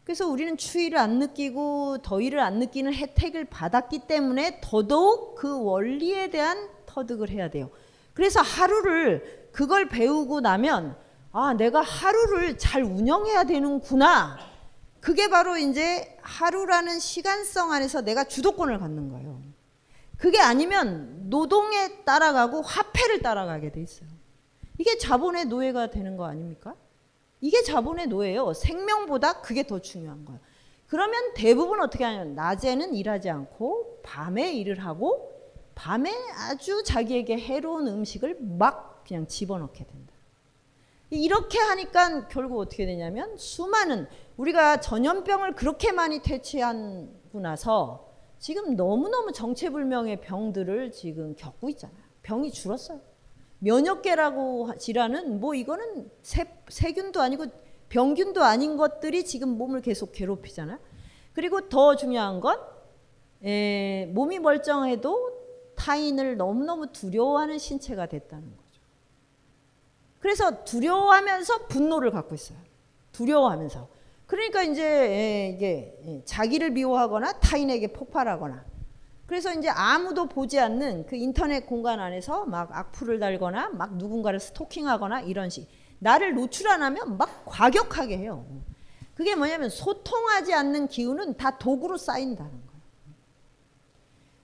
그래서 0.04 0.28
우리는 0.28 0.56
추위를 0.56 0.98
안 0.98 1.18
느끼고 1.18 1.98
더위를 1.98 2.38
안 2.38 2.58
느끼는 2.58 2.94
혜택을 2.94 3.46
받았기 3.46 4.06
때문에 4.06 4.60
더더욱 4.62 5.34
그 5.36 5.62
원리에 5.62 6.30
대한 6.30 6.68
터득을 6.86 7.28
해야 7.30 7.50
돼요. 7.50 7.70
그래서 8.14 8.40
하루를 8.40 9.48
그걸 9.52 9.88
배우고 9.88 10.40
나면 10.40 10.96
아, 11.32 11.54
내가 11.54 11.82
하루를 11.82 12.56
잘 12.56 12.82
운영해야 12.82 13.44
되는구나. 13.44 14.38
그게 15.00 15.28
바로 15.28 15.56
이제 15.56 16.16
하루라는 16.22 16.98
시간성 16.98 17.72
안에서 17.72 18.00
내가 18.00 18.24
주도권을 18.24 18.78
갖는 18.78 19.10
거예요. 19.10 19.42
그게 20.16 20.38
아니면 20.38 21.28
노동에 21.28 22.04
따라가고 22.04 22.62
화폐를 22.62 23.20
따라가게 23.20 23.72
돼 23.72 23.82
있어요. 23.82 24.08
이게 24.78 24.98
자본의 24.98 25.46
노예가 25.46 25.90
되는 25.90 26.16
거 26.16 26.24
아닙니까? 26.24 26.74
이게 27.40 27.62
자본의 27.62 28.08
노예예요. 28.08 28.52
생명보다 28.54 29.40
그게 29.40 29.66
더 29.66 29.80
중요한 29.80 30.24
거예요. 30.24 30.40
그러면 30.86 31.34
대부분 31.34 31.80
어떻게 31.80 32.04
하냐면 32.04 32.34
낮에는 32.34 32.94
일하지 32.94 33.28
않고 33.28 34.00
밤에 34.02 34.52
일을 34.54 34.84
하고 34.84 35.32
밤에 35.74 36.12
아주 36.34 36.82
자기에게 36.84 37.38
해로운 37.38 37.86
음식을 37.88 38.38
막 38.40 39.04
그냥 39.06 39.26
집어넣게 39.26 39.84
된다. 39.84 40.14
이렇게 41.10 41.58
하니까 41.58 42.28
결국 42.28 42.58
어떻게 42.58 42.86
되냐면 42.86 43.36
수많은 43.36 44.08
우리가 44.36 44.80
전염병을 44.80 45.54
그렇게 45.54 45.92
많이 45.92 46.20
퇴치하고 46.20 47.40
나서 47.40 48.15
지금 48.38 48.76
너무너무 48.76 49.32
정체불명의 49.32 50.20
병들을 50.20 50.92
지금 50.92 51.34
겪고 51.34 51.68
있잖아요. 51.70 51.98
병이 52.22 52.50
줄었어요. 52.50 53.00
면역계라고 53.58 54.76
질환은 54.78 55.40
뭐 55.40 55.54
이거는 55.54 56.10
세, 56.22 56.44
세균도 56.68 57.20
아니고 57.20 57.46
병균도 57.88 58.42
아닌 58.42 58.76
것들이 58.76 59.24
지금 59.24 59.56
몸을 59.56 59.80
계속 59.80 60.12
괴롭히잖아요. 60.12 60.78
그리고 61.32 61.68
더 61.68 61.96
중요한 61.96 62.40
건 62.40 62.58
에, 63.42 64.06
몸이 64.06 64.38
멀쩡해도 64.38 65.36
타인을 65.76 66.36
너무너무 66.36 66.92
두려워하는 66.92 67.58
신체가 67.58 68.06
됐다는 68.06 68.44
거죠. 68.56 68.82
그래서 70.18 70.64
두려워하면서 70.64 71.66
분노를 71.66 72.10
갖고 72.10 72.34
있어요. 72.34 72.58
두려워하면서. 73.12 73.95
그러니까 74.26 74.62
이제 74.62 75.52
이게 75.54 76.22
자기를 76.24 76.70
미워하거나 76.70 77.34
타인에게 77.40 77.92
폭발하거나 77.92 78.64
그래서 79.26 79.52
이제 79.52 79.68
아무도 79.68 80.28
보지 80.28 80.58
않는 80.58 81.06
그 81.06 81.16
인터넷 81.16 81.66
공간 81.66 82.00
안에서 82.00 82.44
막 82.46 82.76
악플을 82.76 83.18
달거나 83.18 83.70
막 83.70 83.96
누군가를 83.96 84.38
스토킹하거나 84.40 85.22
이런 85.22 85.50
식 85.50 85.68
나를 85.98 86.34
노출 86.34 86.68
안 86.68 86.82
하면 86.82 87.16
막 87.16 87.44
과격하게 87.46 88.18
해요. 88.18 88.44
그게 89.14 89.34
뭐냐면 89.34 89.70
소통하지 89.70 90.52
않는 90.52 90.88
기운은 90.88 91.36
다 91.36 91.58
도구로 91.58 91.96
쌓인다는 91.96 92.50
거예요. 92.50 92.66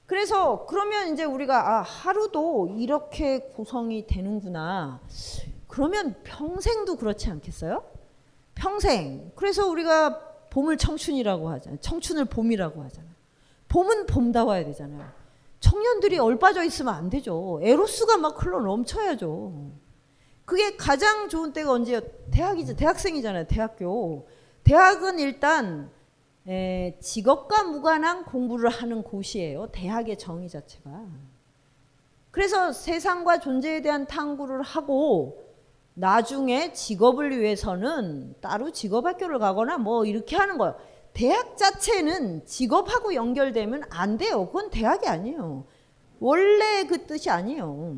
그래서 0.07 0.67
그러면 0.67 1.13
이제 1.13 1.25
우리가 1.25 1.79
아, 1.79 1.83
하루도 1.83 2.75
이렇게 2.79 3.41
구성이 3.55 4.07
되는구나. 4.07 5.01
그러면 5.69 6.17
평생도 6.25 6.97
그렇지 6.97 7.31
않겠어요? 7.31 7.92
평생. 8.63 9.33
그래서 9.35 9.67
우리가 9.67 10.21
봄을 10.51 10.77
청춘이라고 10.77 11.49
하잖아요. 11.51 11.81
청춘을 11.81 12.27
봄이라고 12.27 12.85
하잖아요. 12.85 13.13
봄은 13.69 14.07
봄다워야 14.07 14.65
되잖아요. 14.67 15.05
청년들이 15.59 16.19
얼빠져 16.19 16.63
있으면 16.63 16.95
안 16.95 17.11
되죠. 17.11 17.59
에로스가 17.61 18.19
막 18.19 18.41
흘러 18.41 18.61
넘쳐야죠. 18.61 19.73
그게 20.45 20.77
가장 20.77 21.29
좋은 21.29 21.53
때가 21.53 21.73
언제요? 21.73 22.01
대학이죠. 22.31 22.77
대학생이잖아요. 22.77 23.47
대학교. 23.49 24.29
대학은 24.63 25.19
일단 25.19 25.91
에, 26.47 26.97
직업과 27.01 27.65
무관한 27.65 28.25
공부를 28.25 28.71
하는 28.71 29.03
곳이에요. 29.03 29.69
대학의 29.73 30.19
정의 30.19 30.49
자체가. 30.49 31.05
그래서 32.31 32.73
세상과 32.73 33.41
존재에 33.41 33.83
대한 33.83 34.07
탐구를 34.07 34.63
하고 34.63 35.42
나중에 35.95 36.73
직업을 36.73 37.39
위해서는 37.39 38.35
따로 38.41 38.71
직업학교를 38.71 39.39
가거나 39.39 39.79
뭐 39.79 40.05
이렇게 40.05 40.37
하는 40.37 40.59
거예요. 40.59 40.77
대학 41.13 41.57
자체는 41.59 42.47
직업하고 42.47 43.15
연결되면 43.15 43.85
안 43.91 44.17
돼요. 44.17 44.47
그건 44.47 44.71
대학이 44.71 45.07
아니에요. 45.07 45.65
원래 46.21 46.85
그 46.85 47.07
뜻이 47.07 47.29
아니에요. 47.29 47.97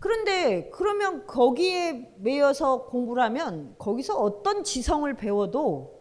그런데 0.00 0.70
그러면 0.70 1.26
거기에 1.26 2.14
매여서 2.18 2.86
공부를 2.86 3.22
하면 3.24 3.74
거기서 3.78 4.16
어떤 4.16 4.64
지성을 4.64 5.12
배워도 5.14 6.00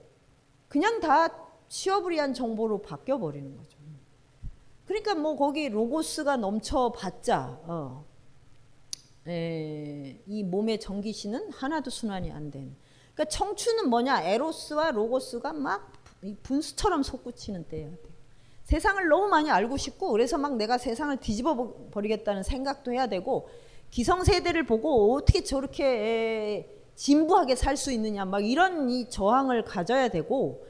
그냥 0.68 1.00
다 1.00 1.30
시어브리한 1.68 2.34
정보로 2.34 2.82
바뀌어 2.82 3.18
버리는 3.18 3.56
거죠. 3.56 3.78
그러니까 4.86 5.16
뭐 5.16 5.36
거기 5.36 5.68
로고스가 5.70 6.38
넘쳐봤자 6.38 7.60
어, 7.64 8.06
에, 9.28 10.22
이 10.26 10.44
몸의 10.44 10.80
전기신은 10.80 11.52
하나도 11.52 11.90
순환이 11.90 12.32
안 12.32 12.52
된. 12.52 12.76
그러니까 13.14 13.26
청춘은 13.26 13.90
뭐냐? 13.90 14.24
에로스와 14.24 14.92
로고스가 14.92 15.54
막 15.54 15.92
분수처럼 16.44 17.04
솟구치는 17.04 17.66
때야. 17.68 17.90
세상을 18.64 19.08
너무 19.08 19.28
많이 19.28 19.50
알고 19.50 19.78
싶고 19.78 20.12
그래서 20.12 20.38
막 20.38 20.56
내가 20.58 20.78
세상을 20.78 21.16
뒤집어 21.18 21.74
버리겠다는 21.92 22.44
생각도 22.44 22.92
해야 22.92 23.08
되고 23.08 23.48
기성세대를 23.92 24.66
보고 24.66 25.14
어떻게 25.16 25.44
저렇게 25.44 26.70
진부하게 26.96 27.56
살 27.56 27.78
수 27.78 27.92
있느냐 27.94 28.26
막 28.26 28.46
이런 28.46 28.90
이 28.90 29.10
저항을 29.10 29.64
가져야 29.64 30.10
되고 30.10 30.66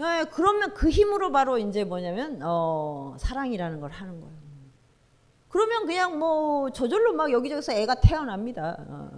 예, 0.00 0.24
그러면 0.30 0.72
그 0.72 0.88
힘으로 0.88 1.30
바로 1.30 1.58
이제 1.58 1.84
뭐냐면 1.84 2.40
어, 2.42 3.14
사랑이라는 3.18 3.80
걸 3.80 3.90
하는 3.90 4.20
거예요. 4.20 4.41
그러면 5.52 5.86
그냥 5.86 6.18
뭐 6.18 6.70
저절로 6.70 7.12
막 7.12 7.30
여기저기서 7.30 7.74
애가 7.74 7.96
태어납니다. 7.96 8.78
어. 8.88 9.10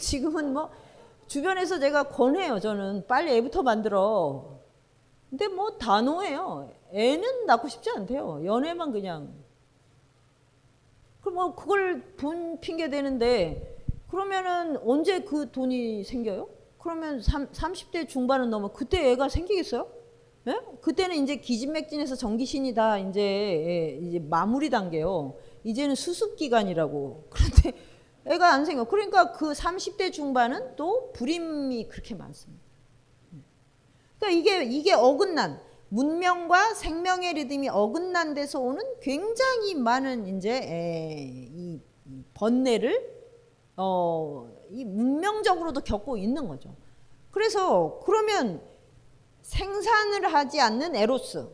지금은 0.00 0.54
뭐 0.54 0.70
주변에서 1.26 1.78
제가 1.78 2.04
권해요. 2.04 2.60
저는 2.60 3.06
빨리 3.06 3.32
애부터 3.32 3.62
만들어. 3.62 4.58
근데 5.28 5.48
뭐 5.48 5.72
단호해요. 5.72 6.72
애는 6.92 7.44
낳고 7.44 7.68
싶지 7.68 7.90
않대요. 7.90 8.46
연애만 8.46 8.90
그냥. 8.90 9.34
그럼 11.20 11.34
뭐 11.34 11.54
그걸 11.54 12.16
돈 12.16 12.58
핑계 12.60 12.88
대는데 12.88 13.84
그러면은 14.08 14.78
언제 14.78 15.20
그 15.20 15.50
돈이 15.50 16.04
생겨요? 16.04 16.48
그러면 16.78 17.20
3, 17.20 17.50
30대 17.52 18.08
중반은 18.08 18.48
넘어 18.48 18.72
그때 18.72 19.10
애가 19.10 19.28
생기겠어요? 19.28 19.97
예? 20.48 20.58
그때는 20.80 21.16
이제 21.22 21.36
기진맥진해서 21.36 22.16
전기신이 22.16 22.74
다 22.74 22.98
이제 22.98 23.20
예, 23.20 23.98
이제 24.02 24.18
마무리 24.18 24.70
단계요. 24.70 25.36
이제는 25.64 25.94
수습 25.94 26.36
기간이라고. 26.36 27.26
그런데 27.30 27.72
애가 28.24 28.52
안 28.52 28.64
생겨. 28.64 28.84
그러니까 28.84 29.32
그 29.32 29.52
30대 29.52 30.12
중반은 30.12 30.76
또 30.76 31.12
불임이 31.12 31.88
그렇게 31.88 32.14
많습니다. 32.14 32.64
그러니까 34.18 34.40
이게 34.40 34.64
이게 34.64 34.92
어긋난 34.92 35.60
문명과 35.90 36.74
생명의 36.74 37.34
리듬이 37.34 37.68
어긋난 37.68 38.34
데서 38.34 38.60
오는 38.60 38.82
굉장히 39.00 39.74
많은 39.74 40.36
이제 40.36 40.50
에, 40.50 41.28
이 41.50 41.80
번뇌를 42.34 43.18
어, 43.76 44.50
이 44.70 44.84
문명적으로도 44.84 45.82
겪고 45.82 46.16
있는 46.16 46.48
거죠. 46.48 46.74
그래서 47.30 48.00
그러면 48.04 48.60
생산을 49.48 50.32
하지 50.34 50.60
않는 50.60 50.94
에로스 50.94 51.48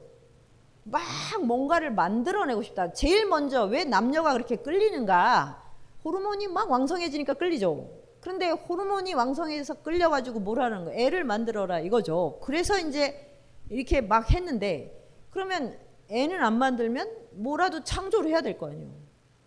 막 0.83 1.01
뭔가를 1.43 1.93
만들어내고 1.93 2.63
싶다. 2.63 2.93
제일 2.93 3.27
먼저 3.27 3.65
왜 3.65 3.85
남녀가 3.85 4.33
그렇게 4.33 4.57
끌리는가? 4.57 5.63
호르몬이 6.05 6.49
막 6.49 6.71
왕성해지니까 6.71 7.35
끌리죠. 7.35 7.89
그런데 8.21 8.51
호르몬이 8.51 9.15
왕성해서 9.15 9.75
끌려가지고 9.83 10.41
뭘 10.41 10.61
하는 10.61 10.85
거예요? 10.87 11.01
애를 11.01 11.23
만들어라 11.25 11.81
이거죠. 11.81 12.41
그래서 12.43 12.79
이제 12.79 13.31
이렇게 13.71 14.01
막 14.01 14.31
했는데 14.33 15.01
그러면 15.31 15.79
애는 16.11 16.43
안 16.43 16.59
만들면 16.59 17.09
뭐라도 17.33 17.85
창조를 17.85 18.31
해야 18.31 18.41
될 18.41 18.59
거 18.59 18.67
아니에요. 18.67 18.91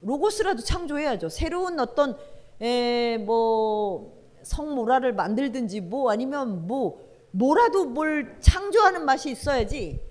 로고스라도 0.02 0.62
창조해야죠. 0.62 1.28
새로운 1.30 1.80
어떤 1.80 2.18
에, 2.62 3.18
뭐 3.18 4.16
성모라를 4.42 5.14
만들든지 5.14 5.82
뭐 5.82 6.12
아니면 6.12 6.66
뭐 6.66 7.07
뭐라도 7.32 7.86
뭘 7.86 8.38
창조하는 8.40 9.06
맛이 9.06 9.30
있어야지 9.32 10.02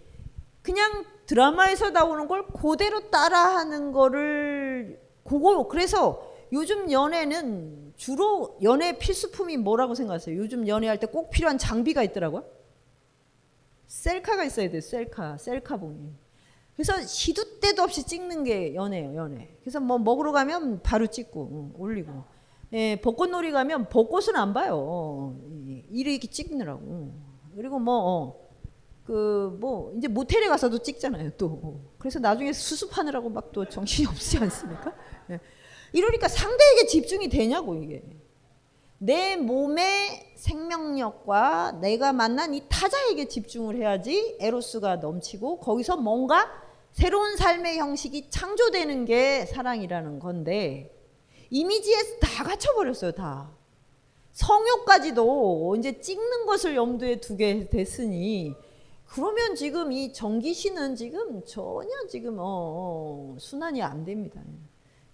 그냥 0.63 1.05
드라마에서 1.27 1.91
나오는 1.91 2.29
걸 2.29 2.47
그대로 2.49 3.11
따라하는 3.11 3.93
거를 3.93 5.01
그거 5.25 5.67
그래서 5.69 6.33
요즘 6.53 6.91
연애는 6.91 7.95
주로 7.97 8.59
연애 8.63 8.97
필수품이 8.99 9.57
뭐라고 9.57 9.95
생각하세요? 9.95 10.37
요즘 10.37 10.69
연애할 10.69 11.01
때 11.01 11.07
꼭 11.07 11.31
필요한 11.31 11.59
장비가 11.59 12.03
있더라고요. 12.05 12.45
셀카가 13.87 14.45
있어야 14.45 14.71
돼요. 14.71 14.81
셀카, 14.81 15.39
셀카봉이. 15.39 16.13
그래서 16.75 17.01
시도 17.01 17.59
때도 17.61 17.83
없이 17.83 18.05
찍는 18.05 18.45
게 18.45 18.75
연애예요, 18.75 19.17
연애. 19.17 19.57
그래서 19.61 19.81
뭐 19.81 19.99
먹으러 19.99 20.33
가면 20.33 20.83
바로 20.83 21.07
찍고 21.07 21.73
올리고. 21.79 22.25
예, 22.75 23.01
벚꽃놀이 23.01 23.51
가면 23.53 23.89
벚꽃은 23.89 24.37
안 24.37 24.53
봐요. 24.53 25.35
이렇게 26.01 26.29
찍느라고. 26.29 27.13
그리고 27.55 27.79
뭐, 27.79 27.95
어, 27.97 28.47
그, 29.05 29.57
뭐, 29.61 29.95
이제 29.97 30.09
모텔에 30.09 30.49
가서도 30.49 30.79
찍잖아요, 30.79 31.31
또. 31.37 31.81
그래서 31.99 32.19
나중에 32.19 32.53
수습하느라고 32.53 33.31
막 33.31 33.53
또 33.53 33.65
정신이 33.65 34.07
없지 34.11 34.39
않습니까? 34.39 34.93
예. 35.31 35.41
이러니까 35.93 36.29
상대에게 36.29 36.87
집중이 36.87 37.29
되냐고, 37.29 37.75
이게. 37.77 38.03
내 38.99 39.37
몸의 39.37 40.35
생명력과 40.37 41.79
내가 41.81 42.13
만난 42.13 42.55
이 42.55 42.63
타자에게 42.69 43.29
집중을 43.29 43.77
해야지 43.77 44.37
에로스가 44.41 44.97
넘치고 44.97 45.61
거기서 45.61 45.99
뭔가 45.99 46.47
새로운 46.93 47.37
삶의 47.37 47.79
형식이 47.79 48.31
창조되는 48.31 49.05
게 49.05 49.45
사랑이라는 49.47 50.19
건데 50.19 50.95
이미지에 51.51 52.19
다 52.21 52.43
갇혀버렸어요, 52.45 53.13
다. 53.13 53.56
성욕까지도 54.37 55.77
이제 55.79 55.99
찍는 55.99 56.45
것을 56.45 56.77
염두에 56.77 57.21
두게 57.21 57.71
됐으니 57.71 58.55
그러면 59.07 59.55
지금 59.55 59.93
이 59.93 60.13
정기신은 60.13 60.95
지금 60.95 61.43
전혀 61.47 61.89
지금 62.11 62.37
어, 62.39 62.45
어, 62.45 63.37
순환이 63.39 63.83
안 63.83 64.05
됩니다. 64.05 64.43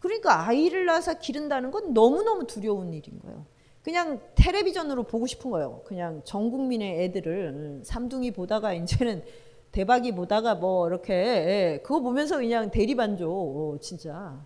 그러니까 0.01 0.49
아이를 0.49 0.87
낳아서 0.87 1.15
기른다는 1.21 1.71
건 1.71 1.95
너무너무 1.95 2.49
두려운 2.49 2.93
일인 2.93 3.21
거예요. 3.21 3.47
그냥 3.85 4.21
텔레비전으로 4.35 5.05
보고 5.05 5.27
싶은 5.29 5.53
거예요. 5.53 5.83
그냥 5.85 6.23
전 6.25 6.51
국민의 6.51 7.05
애들을 7.05 7.83
삼둥이 7.85 8.33
보다가 8.33 8.75
이제는 8.75 9.23
대박이 9.71 10.17
보다가 10.17 10.57
뭐 10.57 10.89
이렇게 10.89 11.15
예, 11.15 11.81
그거 11.85 12.01
보면서 12.01 12.39
그냥 12.39 12.73
대리반조 12.73 13.31
어, 13.31 13.79
진짜 13.81 14.45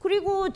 그리고 0.00 0.48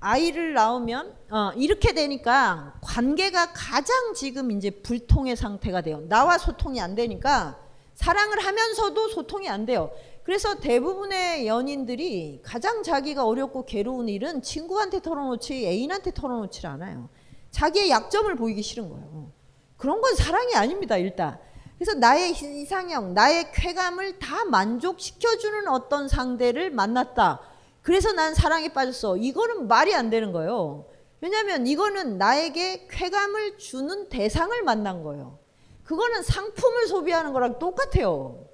아이를 0.00 0.54
낳으면 0.54 1.14
어, 1.30 1.50
이렇게 1.56 1.92
되니까 1.92 2.74
관계가 2.82 3.52
가장 3.52 4.14
지금 4.14 4.50
이제 4.50 4.70
불통의 4.70 5.36
상태가 5.36 5.80
돼요. 5.80 6.02
나와 6.08 6.38
소통이 6.38 6.80
안 6.80 6.94
되니까 6.94 7.58
사랑을 7.94 8.38
하면서도 8.44 9.08
소통이 9.08 9.48
안 9.48 9.66
돼요. 9.66 9.90
그래서 10.22 10.56
대부분의 10.56 11.46
연인들이 11.46 12.42
가장 12.44 12.82
자기가 12.82 13.26
어렵고 13.26 13.64
괴로운 13.64 14.08
일은 14.08 14.42
친구한테 14.42 15.00
털어놓지 15.00 15.66
애인한테 15.66 16.12
털어놓지 16.12 16.66
않아요. 16.66 17.08
자기의 17.50 17.90
약점을 17.90 18.34
보이기 18.36 18.62
싫은 18.62 18.88
거예요. 18.90 19.32
그런 19.76 20.00
건 20.00 20.14
사랑이 20.14 20.54
아닙니다, 20.54 20.96
일단. 20.96 21.38
그래서 21.78 21.94
나의 21.94 22.32
이상형, 22.32 23.14
나의 23.14 23.52
쾌감을 23.52 24.18
다 24.18 24.44
만족시켜주는 24.44 25.68
어떤 25.68 26.08
상대를 26.08 26.70
만났다. 26.70 27.40
그래서 27.88 28.12
난 28.12 28.34
사랑에 28.34 28.68
빠졌어. 28.68 29.16
이거는 29.16 29.66
말이 29.66 29.94
안 29.94 30.10
되는 30.10 30.30
거예요. 30.30 30.84
왜냐하면 31.22 31.66
이거는 31.66 32.18
나에게 32.18 32.86
쾌감을 32.86 33.56
주는 33.56 34.10
대상을 34.10 34.62
만난 34.62 35.02
거예요. 35.02 35.38
그거는 35.84 36.22
상품을 36.22 36.86
소비하는 36.86 37.32
거랑 37.32 37.58
똑같아요. 37.58 38.46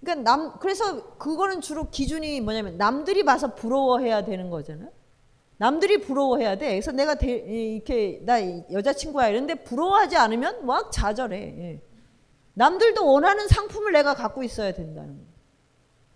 그러니까 0.00 0.28
남 0.28 0.58
그래서 0.58 1.16
그거는 1.16 1.60
주로 1.60 1.90
기준이 1.90 2.40
뭐냐면 2.40 2.76
남들이 2.76 3.24
봐서 3.24 3.54
부러워해야 3.54 4.24
되는 4.24 4.50
거잖아요. 4.50 4.90
남들이 5.58 6.00
부러워해야 6.00 6.58
돼. 6.58 6.70
그래서 6.70 6.90
내가 6.90 7.14
대, 7.14 7.34
이렇게 7.36 8.20
나 8.24 8.40
여자친구야 8.72 9.28
이런데 9.28 9.54
부러워하지 9.54 10.16
않으면 10.16 10.66
막 10.66 10.90
좌절해. 10.90 11.38
예. 11.38 11.82
남들도 12.54 13.06
원하는 13.06 13.46
상품을 13.46 13.92
내가 13.92 14.14
갖고 14.14 14.42
있어야 14.42 14.72
된다는 14.72 15.18
거. 15.18 15.25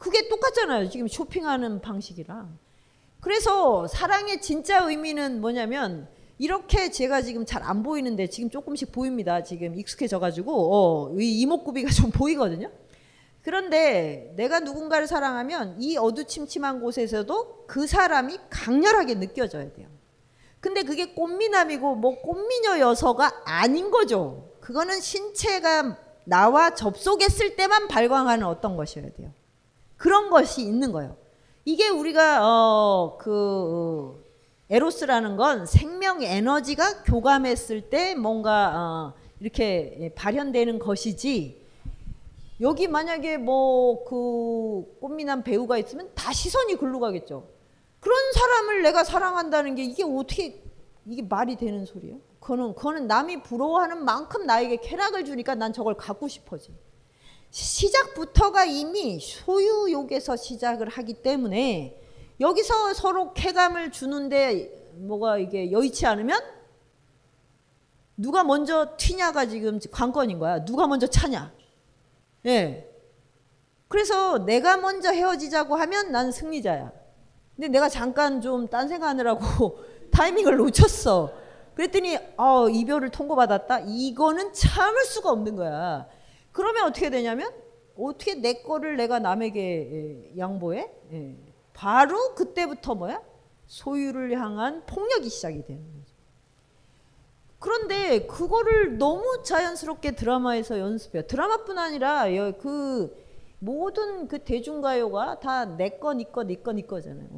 그게 0.01 0.29
똑같잖아요. 0.29 0.89
지금 0.89 1.07
쇼핑하는 1.07 1.83
방식이랑. 1.83 2.59
그래서 3.21 3.87
사랑의 3.87 4.41
진짜 4.41 4.83
의미는 4.89 5.43
뭐냐면 5.43 6.09
이렇게 6.39 6.91
제가 6.91 7.21
지금 7.21 7.45
잘 7.45 7.63
안 7.63 7.83
보이는데 7.83 8.27
지금 8.29 8.49
조금씩 8.49 8.93
보입니다. 8.93 9.43
지금 9.45 9.79
익숙해져 9.79 10.19
가지고 10.19 10.75
어, 10.75 11.21
이 11.21 11.41
이목구비가 11.43 11.91
좀 11.93 12.11
보이거든요. 12.11 12.71
그런데 13.43 14.33
내가 14.37 14.61
누군가를 14.61 15.07
사랑하면 15.07 15.77
이 15.79 15.99
어두침침한 15.99 16.81
곳에서도 16.81 17.67
그 17.67 17.87
사람이 17.87 18.39
강렬하게 18.49 19.17
느껴져야 19.17 19.71
돼요. 19.75 19.87
근데 20.61 20.83
그게 20.83 21.13
꽃미남이고 21.13 21.95
뭐 21.97 22.23
꽃미녀 22.23 22.79
여서가 22.79 23.43
아닌 23.45 23.91
거죠. 23.91 24.51
그거는 24.61 25.01
신체가 25.01 25.99
나와 26.25 26.75
접속했을 26.75 27.57
때만 27.57 27.89
발광하는 27.89 28.47
어떤 28.47 28.77
것이어야 28.77 29.11
돼요. 29.13 29.31
그런 30.01 30.31
것이 30.31 30.63
있는 30.63 30.93
거예요. 30.93 31.15
이게 31.67 31.91
우리가 31.91 32.41
어, 32.43 33.19
에로스라는 34.71 35.37
건 35.37 35.67
생명 35.67 36.23
에너지가 36.23 37.03
교감했을 37.03 37.91
때 37.91 38.15
뭔가 38.15 38.73
어 38.75 39.15
이렇게 39.41 40.11
발현되는 40.17 40.79
것이지 40.79 41.61
여기 42.63 42.89
만약에 42.89 43.37
뭐 43.37 44.05
그 44.05 44.97
꽃미남 45.01 45.43
배우가 45.43 45.77
있으면 45.77 46.11
다 46.15 46.33
시선이 46.33 46.77
글로 46.77 46.99
가겠죠. 46.99 47.47
그런 48.01 48.17
사람을 48.33 48.83
내가 48.83 49.05
사랑한다는 49.05 49.75
게 49.75 49.85
이게 49.85 50.03
어떻게 50.03 50.63
이게 51.05 51.21
말이 51.21 51.57
되는 51.57 51.85
소리예요? 51.85 52.21
그거는 52.41 52.75
그거는 52.75 53.07
남이 53.07 53.43
부러워하는 53.43 54.03
만큼 54.03 54.47
나에게 54.47 54.77
쾌락을 54.77 55.27
주니까 55.27 55.55
난 55.57 55.75
저걸 55.75 55.99
갖고 55.99 56.27
싶어지. 56.27 56.73
시작부터가 57.51 58.65
이미 58.65 59.19
소유욕에서 59.21 60.37
시작을 60.37 60.89
하기 60.89 61.15
때문에 61.15 62.01
여기서 62.41 62.95
서로 62.95 63.33
쾌감을 63.35 63.91
주는데 63.93 64.93
뭐가 64.95 65.39
이게 65.39 65.71
여의치 65.73 66.07
않으면 66.07 66.41
누가 68.17 68.45
먼저 68.45 68.95
튀냐가 68.97 69.47
지금 69.47 69.79
관건인 69.91 70.39
거야. 70.39 70.65
누가 70.65 70.87
먼저 70.87 71.07
차냐. 71.07 71.53
예. 72.47 72.87
그래서 73.89 74.39
내가 74.39 74.77
먼저 74.77 75.11
헤어지자고 75.11 75.75
하면 75.75 76.13
난 76.13 76.31
승리자야. 76.31 76.93
근데 77.57 77.69
내가 77.69 77.89
잠깐 77.89 78.41
좀 78.41 78.69
딴 78.69 78.89
생각하느라고 78.89 79.79
타이밍을 80.13 80.57
놓쳤어. 80.57 81.33
그랬더니 81.75 82.19
어, 82.37 82.69
이별을 82.69 83.11
통보받았다. 83.11 83.81
이거는 83.87 84.53
참을 84.53 85.05
수가 85.05 85.31
없는 85.31 85.57
거야. 85.57 86.07
그러면 86.61 86.85
어떻게 86.85 87.09
되냐면 87.09 87.51
어떻게 87.97 88.35
내 88.35 88.61
거를 88.63 88.99
내가 88.99 89.19
남에게 89.19 90.31
예, 90.35 90.39
양보해? 90.39 90.91
예. 91.11 91.37
바로 91.73 92.35
그때부터 92.35 92.95
뭐야? 92.95 93.23
소유를 93.67 94.39
향한 94.39 94.85
폭력이 94.85 95.31
시작이 95.31 95.65
되는 95.65 95.83
거죠. 95.95 96.15
그런데 97.59 98.27
그거를 98.27 98.99
너무 98.99 99.43
자연스럽게 99.43 100.17
드라마에서 100.17 100.79
연습해요. 100.79 101.27
드라마뿐 101.27 101.79
아니라 101.79 102.27
그 102.59 103.17
모든 103.59 104.29
그 104.29 104.45
대중가요가 104.45 105.41
다 105.41 105.65
내 105.65 105.99
거, 105.99 106.13
니 106.13 106.31
거, 106.31 106.43
니 106.45 106.63
거, 106.63 106.73
니 106.73 106.87
거잖아요. 106.87 107.29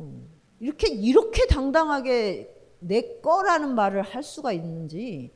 이렇게 0.59 0.89
이렇게 0.89 1.47
당당하게 1.47 2.53
내 2.81 3.20
거라는 3.20 3.77
말을 3.77 4.03
할 4.03 4.25
수가 4.25 4.51
있는지 4.53 5.33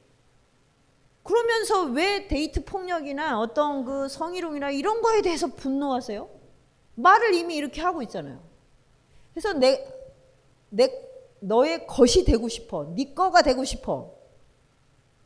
그러면서 1.26 1.84
왜 1.84 2.28
데이트 2.28 2.64
폭력이나 2.64 3.40
어떤 3.40 3.84
그 3.84 4.08
성희롱이나 4.08 4.70
이런 4.70 5.02
거에 5.02 5.22
대해서 5.22 5.48
분노하세요? 5.48 6.28
말을 6.94 7.34
이미 7.34 7.56
이렇게 7.56 7.80
하고 7.80 8.00
있잖아요. 8.02 8.40
그래서 9.32 9.52
내, 9.52 9.86
내 10.70 10.88
너의 11.40 11.86
것이 11.86 12.24
되고 12.24 12.48
싶어. 12.48 12.94
네 12.94 13.12
거가 13.12 13.42
되고 13.42 13.64
싶어. 13.64 14.14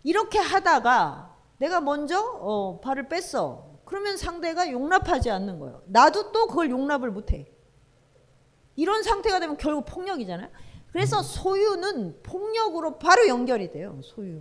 이렇게 0.02 0.38
하다가 0.38 1.36
내가 1.58 1.80
먼저 1.80 2.18
어, 2.18 2.80
발을 2.80 3.08
뺐어. 3.08 3.70
그러면 3.84 4.16
상대가 4.16 4.70
용납하지 4.70 5.30
않는 5.30 5.58
거예요. 5.58 5.82
나도 5.86 6.32
또 6.32 6.46
그걸 6.46 6.70
용납을 6.70 7.10
못해. 7.10 7.52
이런 8.76 9.02
상태가 9.02 9.38
되면 9.40 9.56
결국 9.56 9.84
폭력이잖아요. 9.84 10.48
그래서 10.92 11.22
소유는 11.22 12.22
폭력으로 12.22 12.98
바로 12.98 13.28
연결이 13.28 13.70
돼요. 13.70 14.00
소유. 14.02 14.40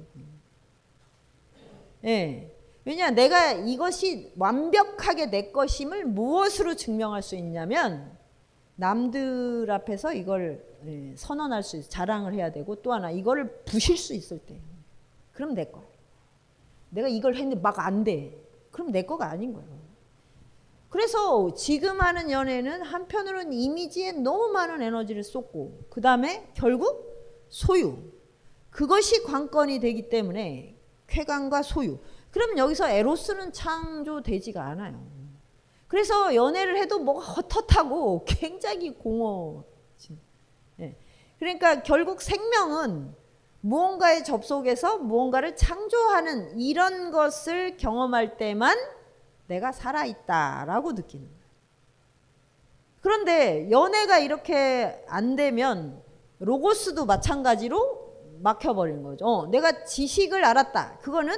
예. 2.05 2.55
왜냐 2.85 3.11
내가 3.11 3.51
이것이 3.51 4.31
완벽하게 4.37 5.27
내 5.27 5.51
것임을 5.51 6.05
무엇으로 6.05 6.75
증명할 6.75 7.21
수 7.21 7.35
있냐면 7.35 8.17
남들 8.75 9.69
앞에서 9.69 10.13
이걸 10.13 10.65
예, 10.85 11.13
선언할 11.15 11.61
수 11.61 11.77
있어 11.77 11.89
자랑을 11.89 12.33
해야 12.33 12.51
되고 12.51 12.75
또 12.75 12.93
하나 12.93 13.11
이거를 13.11 13.63
부실 13.65 13.97
수 13.97 14.13
있을 14.13 14.39
때 14.39 14.59
그럼 15.33 15.53
내 15.53 15.65
거야. 15.65 15.83
내가 16.89 17.07
이걸 17.07 17.35
했는데 17.35 17.61
막 17.61 17.79
안 17.79 18.03
돼. 18.03 18.35
그럼 18.71 18.91
내 18.91 19.03
거가 19.03 19.29
아닌 19.29 19.53
거예요. 19.53 19.67
그래서 20.89 21.53
지금 21.53 22.01
하는 22.01 22.31
연애는 22.31 22.81
한편으로는 22.81 23.53
이미지에 23.53 24.13
너무 24.13 24.51
많은 24.51 24.81
에너지를 24.81 25.23
쏟고 25.23 25.81
그 25.89 26.01
다음에 26.01 26.49
결국 26.55 27.45
소유 27.49 27.97
그것이 28.71 29.23
관건이 29.23 29.79
되기 29.81 30.09
때문에 30.09 30.78
쾌감과 31.09 31.63
소유 31.63 31.99
그럼 32.31 32.57
여기서 32.57 32.89
에로스는 32.89 33.53
창조되지가 33.53 34.63
않아요. 34.63 35.03
그래서 35.87 36.35
연애를 36.35 36.77
해도 36.77 36.99
뭐가 36.99 37.25
헛헛하고 37.25 38.23
굉장히 38.25 38.93
공허. 38.93 39.63
네. 40.75 40.95
그러니까 41.39 41.81
결국 41.81 42.21
생명은 42.21 43.15
무언가에 43.61 44.23
접속해서 44.23 44.99
무언가를 44.99 45.55
창조하는 45.55 46.59
이런 46.59 47.11
것을 47.11 47.77
경험할 47.77 48.37
때만 48.37 48.77
내가 49.47 49.71
살아있다라고 49.71 50.93
느끼는 50.93 51.25
거예요. 51.25 51.39
그런데 53.01 53.71
연애가 53.71 54.19
이렇게 54.19 55.03
안 55.07 55.35
되면 55.35 56.01
로고스도 56.39 57.05
마찬가지로 57.05 57.98
막혀버리는 58.41 59.03
거죠. 59.03 59.25
어, 59.25 59.47
내가 59.47 59.83
지식을 59.85 60.43
알았다. 60.43 60.99
그거는 60.99 61.35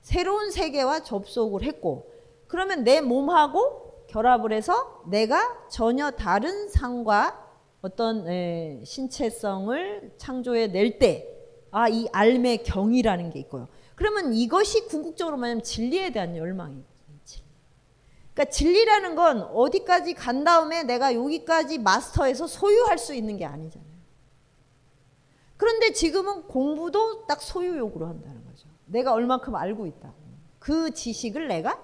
새로운 0.00 0.50
세계와 0.50 1.00
접속을 1.00 1.62
했고 1.62 2.10
그러면 2.48 2.84
내 2.84 3.00
몸하고 3.00 4.06
결합을 4.08 4.52
해서 4.52 5.02
내가 5.06 5.68
전혀 5.68 6.10
다른 6.10 6.68
상과 6.68 7.38
어떤 7.80 8.28
에, 8.28 8.82
신체성을 8.84 10.12
창조해 10.18 10.68
낼 10.68 10.98
때 10.98 11.28
아, 11.70 11.88
이 11.88 12.06
알매 12.12 12.58
경이라는 12.58 13.30
게 13.30 13.38
있고요. 13.40 13.66
그러면 13.94 14.34
이것이 14.34 14.86
궁극적으로 14.86 15.38
말하면 15.38 15.62
진리에 15.62 16.12
대한 16.12 16.36
열망이에요. 16.36 16.92
그러니까 18.34 18.50
진리라는 18.50 19.14
건 19.14 19.42
어디까지 19.42 20.14
간 20.14 20.44
다음에 20.44 20.84
내가 20.84 21.14
여기까지 21.14 21.78
마스터해서 21.78 22.46
소유할 22.46 22.98
수 22.98 23.14
있는 23.14 23.36
게 23.36 23.44
아니잖아요. 23.44 23.91
그런데 25.62 25.92
지금은 25.92 26.48
공부도 26.48 27.24
딱 27.28 27.40
소유욕으로 27.40 28.08
한다는 28.08 28.44
거죠. 28.46 28.66
내가 28.86 29.12
얼만큼 29.12 29.54
알고 29.54 29.86
있다. 29.86 30.12
그 30.58 30.90
지식을 30.92 31.46
내가 31.46 31.80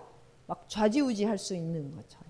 막 0.48 0.68
좌지우지할 0.68 1.38
수 1.38 1.54
있는 1.54 1.94
것처럼. 1.94 2.26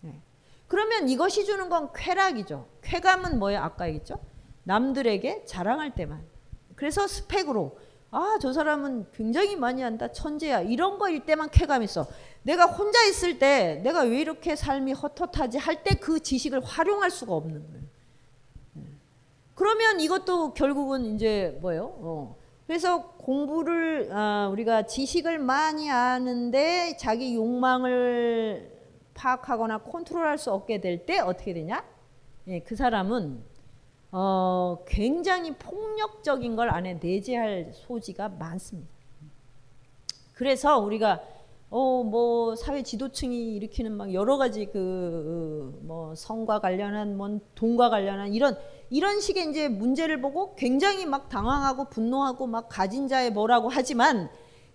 네. 0.00 0.22
그러면 0.66 1.10
이것이 1.10 1.44
주는 1.44 1.68
건 1.68 1.90
쾌락이죠. 1.94 2.66
쾌감은 2.80 3.38
뭐예요? 3.38 3.60
아까 3.60 3.88
얘기했죠. 3.88 4.18
남들에게 4.64 5.44
자랑할 5.44 5.94
때만. 5.94 6.24
그래서 6.76 7.06
스펙으로 7.06 7.78
아, 8.10 8.38
저 8.40 8.54
사람은 8.54 9.08
굉장히 9.12 9.54
많이 9.54 9.82
한다. 9.82 10.10
천재야. 10.10 10.62
이런 10.62 10.98
거일 10.98 11.26
때만 11.26 11.50
쾌감 11.50 11.82
있어. 11.82 12.06
내가 12.42 12.64
혼자 12.64 13.04
있을 13.04 13.38
때 13.38 13.80
내가 13.84 14.00
왜 14.00 14.18
이렇게 14.18 14.56
삶이 14.56 14.94
헛헛하지 14.94 15.58
할 15.58 15.82
때 15.82 15.96
그 16.00 16.20
지식을 16.20 16.64
활용할 16.64 17.10
수가 17.10 17.34
없는 17.34 17.66
거예요. 17.70 17.84
네. 19.66 19.74
그러면 19.74 20.00
이것도 20.00 20.54
결국은 20.54 21.16
이제 21.16 21.58
뭐예요? 21.60 21.92
어. 21.98 22.36
그래서 22.66 23.12
공부를 23.18 24.10
아, 24.12 24.48
우리가 24.52 24.86
지식을 24.86 25.38
많이 25.38 25.90
아는데 25.90 26.96
자기 26.96 27.34
욕망을 27.34 28.72
파악하거나 29.14 29.78
컨트롤할 29.78 30.38
수 30.38 30.52
없게 30.52 30.80
될 30.80 31.04
때 31.06 31.18
어떻게 31.18 31.52
되냐? 31.52 31.84
예, 32.48 32.60
그 32.60 32.76
사람은 32.76 33.42
어, 34.12 34.84
굉장히 34.86 35.52
폭력적인 35.56 36.54
걸 36.54 36.70
안에 36.70 37.00
내재할 37.02 37.70
소지가 37.72 38.28
많습니다. 38.28 38.90
그래서 40.34 40.78
우리가 40.78 41.22
어 41.70 42.02
뭐 42.04 42.54
사회 42.56 42.82
지도층이 42.82 43.54
일으키는 43.56 43.92
막 43.92 44.12
여러 44.14 44.36
가지 44.38 44.66
그 44.66 45.78
뭐 45.82 46.14
성과 46.14 46.60
관련한 46.60 47.16
뭐 47.16 47.40
돈과 47.54 47.90
관련한 47.90 48.32
이런 48.32 48.56
이런 48.90 49.20
식의 49.20 49.50
이제 49.50 49.68
문제를 49.68 50.20
보고 50.20 50.54
굉장히 50.54 51.06
막 51.06 51.28
당황하고 51.28 51.88
분노하고 51.90 52.46
막 52.46 52.68
가진 52.68 53.08
자의 53.08 53.30
뭐라고 53.30 53.68
하지만 53.68 54.30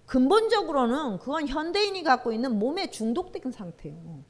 근본적으로는 0.05 1.19
그건 1.19 1.47
현대인이 1.47 2.03
갖고 2.03 2.33
있는 2.33 2.59
몸에 2.59 2.89
중독된 2.89 3.51
상태예요. 3.51 4.23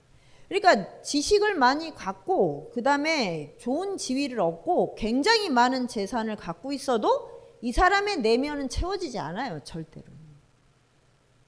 그러니까 0.47 1.01
지식을 1.01 1.55
많이 1.55 1.95
갖고 1.95 2.70
그 2.74 2.84
다음에 2.84 3.55
좋은 3.59 3.97
지위를 3.97 4.39
얻고 4.39 4.95
굉장히 4.95 5.49
많은 5.49 5.88
재산을 5.88 6.36
갖고 6.36 6.74
있어도 6.74 7.30
이 7.62 7.72
사람의 7.72 8.18
내면은 8.22 8.70
채워지지 8.70 9.18
않아요, 9.18 9.62
절대로. 9.64 10.07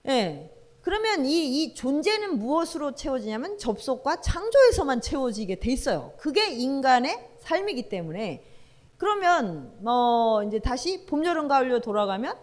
예. 0.08 0.53
그러면 0.84 1.26
이, 1.26 1.64
이 1.64 1.74
존재는 1.74 2.40
무엇으로 2.40 2.94
채워지냐면 2.94 3.58
접속과 3.58 4.20
창조에서만 4.20 5.00
채워지게 5.00 5.60
돼 5.60 5.72
있어요. 5.72 6.12
그게 6.18 6.52
인간의 6.52 7.30
삶이기 7.40 7.88
때문에 7.88 8.44
그러면 8.98 9.74
뭐 9.80 10.44
이제 10.44 10.60
다시 10.60 11.06
봄, 11.06 11.26
여름, 11.26 11.48
가을로 11.48 11.80
돌아가면 11.80 12.36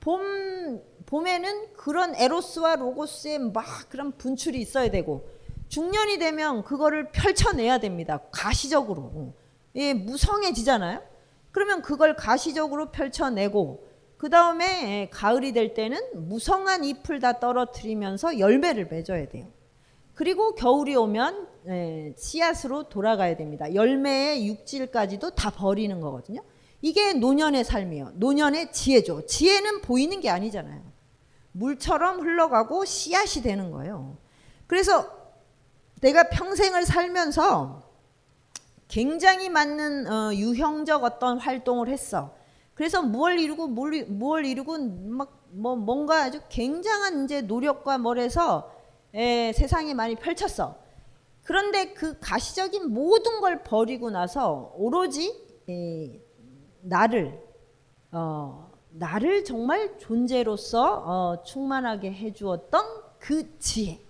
봄 0.00 0.80
봄에는 1.06 1.72
그런 1.74 2.14
에로스와 2.14 2.76
로고스의 2.76 3.38
막 3.50 3.64
그런 3.88 4.12
분출이 4.12 4.60
있어야 4.60 4.90
되고 4.90 5.28
중년이 5.68 6.18
되면 6.18 6.62
그거를 6.62 7.10
펼쳐내야 7.10 7.78
됩니다. 7.78 8.20
가시적으로. 8.30 9.32
예, 9.74 9.92
무성해지잖아요. 9.92 11.02
그러면 11.50 11.82
그걸 11.82 12.14
가시적으로 12.14 12.90
펼쳐내고 12.90 13.87
그 14.18 14.28
다음에 14.30 15.08
가을이 15.12 15.52
될 15.52 15.74
때는 15.74 16.28
무성한 16.28 16.84
잎을 16.84 17.20
다 17.20 17.38
떨어뜨리면서 17.38 18.40
열매를 18.40 18.88
맺어야 18.88 19.28
돼요. 19.28 19.46
그리고 20.14 20.56
겨울이 20.56 20.96
오면 20.96 21.48
예, 21.68 22.14
씨앗으로 22.18 22.88
돌아가야 22.88 23.36
됩니다. 23.36 23.72
열매의 23.72 24.48
육질까지도 24.48 25.30
다 25.30 25.50
버리는 25.50 26.00
거거든요. 26.00 26.42
이게 26.82 27.12
노년의 27.12 27.64
삶이에요. 27.64 28.12
노년의 28.14 28.72
지혜죠. 28.72 29.26
지혜는 29.26 29.82
보이는 29.82 30.20
게 30.20 30.30
아니잖아요. 30.30 30.82
물처럼 31.52 32.20
흘러가고 32.20 32.84
씨앗이 32.84 33.42
되는 33.44 33.70
거예요. 33.70 34.16
그래서 34.66 35.08
내가 36.00 36.28
평생을 36.28 36.84
살면서 36.84 37.84
굉장히 38.88 39.48
많은 39.48 40.10
어, 40.10 40.34
유형적 40.34 41.04
어떤 41.04 41.38
활동을 41.38 41.88
했어. 41.88 42.37
그래서 42.78 43.02
무엇 43.02 43.32
이루고 43.32 43.66
뭘, 43.66 44.06
무엇 44.06 44.40
이루고 44.40 44.78
막 44.78 45.38
뭐 45.50 45.76
뭔가 45.76 46.24
아주 46.24 46.40
굉장한 46.48 47.24
이제 47.24 47.40
노력과 47.40 47.98
뭘 47.98 48.18
해서 48.18 48.70
에, 49.14 49.52
세상에 49.52 49.94
많이 49.94 50.14
펼쳤어. 50.14 50.76
그런데 51.42 51.94
그 51.94 52.18
가시적인 52.20 52.92
모든 52.92 53.40
걸 53.40 53.62
버리고 53.62 54.10
나서 54.10 54.72
오로지 54.76 55.34
에, 55.68 56.20
나를 56.82 57.40
어, 58.12 58.70
나를 58.90 59.44
정말 59.44 59.98
존재로서 59.98 61.02
어, 61.06 61.42
충만하게 61.42 62.12
해주었던 62.12 62.84
그 63.18 63.58
지혜. 63.58 64.00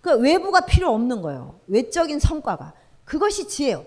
그 0.00 0.18
외부가 0.18 0.60
필요 0.66 0.92
없는 0.92 1.22
거예요. 1.22 1.58
외적인 1.66 2.18
성과가. 2.20 2.74
그것이 3.04 3.48
지혜요. 3.48 3.84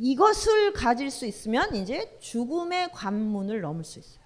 이것을 0.00 0.72
가질 0.72 1.10
수 1.10 1.26
있으면 1.26 1.74
이제 1.74 2.16
죽음의 2.20 2.92
관문을 2.92 3.60
넘을 3.60 3.82
수 3.82 3.98
있어요. 3.98 4.22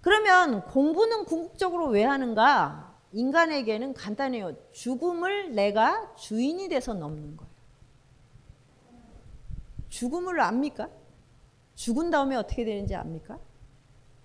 그러면 0.00 0.64
공부는 0.66 1.26
궁극적으로 1.26 1.86
왜 1.88 2.02
하는가? 2.02 2.98
인간에게는 3.12 3.94
간단해요. 3.94 4.54
죽음을 4.72 5.54
내가 5.54 6.14
주인이 6.16 6.68
돼서 6.68 6.94
넘는 6.94 7.36
거예요. 7.36 7.50
죽음을 9.88 10.40
압니까? 10.40 10.88
죽은 11.74 12.10
다음에 12.10 12.36
어떻게 12.36 12.64
되는지 12.64 12.94
압니까? 12.94 13.38